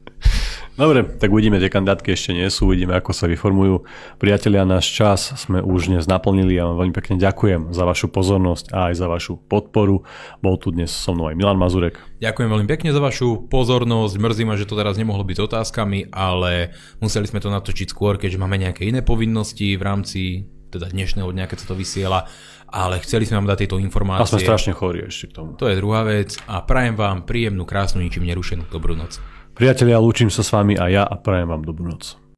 Dobre, 0.79 1.03
tak 1.03 1.27
uvidíme, 1.27 1.59
tie 1.59 1.67
kandidátky 1.67 2.15
ešte 2.15 2.31
nie 2.31 2.47
sú, 2.47 2.71
uvidíme, 2.71 2.95
ako 2.95 3.11
sa 3.11 3.27
vyformujú. 3.27 3.83
Priatelia, 4.15 4.63
náš 4.63 4.87
čas 4.87 5.35
sme 5.35 5.59
už 5.59 5.91
dnes 5.91 6.07
naplnili 6.07 6.55
a 6.55 6.71
vám 6.71 6.79
veľmi 6.79 6.95
pekne 6.95 7.15
ďakujem 7.19 7.75
za 7.75 7.83
vašu 7.83 8.07
pozornosť 8.07 8.71
a 8.71 8.87
aj 8.87 8.93
za 8.95 9.11
vašu 9.11 9.43
podporu. 9.51 10.07
Bol 10.39 10.55
tu 10.55 10.71
dnes 10.71 10.87
so 10.87 11.11
mnou 11.11 11.27
aj 11.27 11.35
Milan 11.35 11.59
Mazurek. 11.59 11.99
Ďakujem 12.23 12.47
veľmi 12.47 12.67
pekne 12.71 12.95
za 12.95 13.03
vašu 13.03 13.51
pozornosť. 13.51 14.23
Mrzí 14.23 14.47
ma, 14.47 14.55
že 14.55 14.63
to 14.63 14.79
teraz 14.79 14.95
nemohlo 14.95 15.27
byť 15.27 15.35
s 15.35 15.45
otázkami, 15.51 15.99
ale 16.15 16.71
museli 17.03 17.27
sme 17.27 17.43
to 17.43 17.51
natočiť 17.51 17.91
skôr, 17.91 18.15
keďže 18.15 18.39
máme 18.39 18.55
nejaké 18.55 18.87
iné 18.87 19.03
povinnosti 19.03 19.75
v 19.75 19.83
rámci 19.83 20.47
teda 20.71 20.87
dnešného 20.95 21.27
dňa, 21.27 21.49
keď 21.51 21.57
sa 21.59 21.67
to 21.67 21.75
vysiela, 21.75 22.23
ale 22.71 23.03
chceli 23.03 23.27
sme 23.27 23.43
vám 23.43 23.51
dať 23.51 23.67
tieto 23.67 23.83
informácie. 23.83 24.23
A 24.23 24.31
sme 24.31 24.47
strašne 24.47 24.71
chorí 24.71 25.03
ešte 25.03 25.27
k 25.27 25.43
tomu. 25.43 25.59
To 25.59 25.67
je 25.67 25.75
druhá 25.75 26.07
vec 26.07 26.39
a 26.47 26.63
prajem 26.63 26.95
vám 26.95 27.27
príjemnú, 27.27 27.67
krásnu, 27.67 27.99
ničím 27.99 28.23
nerušenú 28.23 28.69
dobrú 28.71 28.95
noc. 28.95 29.19
Priatelia, 29.59 29.99
lúčim 29.99 30.31
sa 30.31 30.39
s 30.39 30.55
vami 30.55 30.79
a 30.79 30.87
ja 30.87 31.03
a 31.03 31.19
prajem 31.19 31.51
vám 31.51 31.67
dobrú 31.67 31.91
noc. 31.91 32.28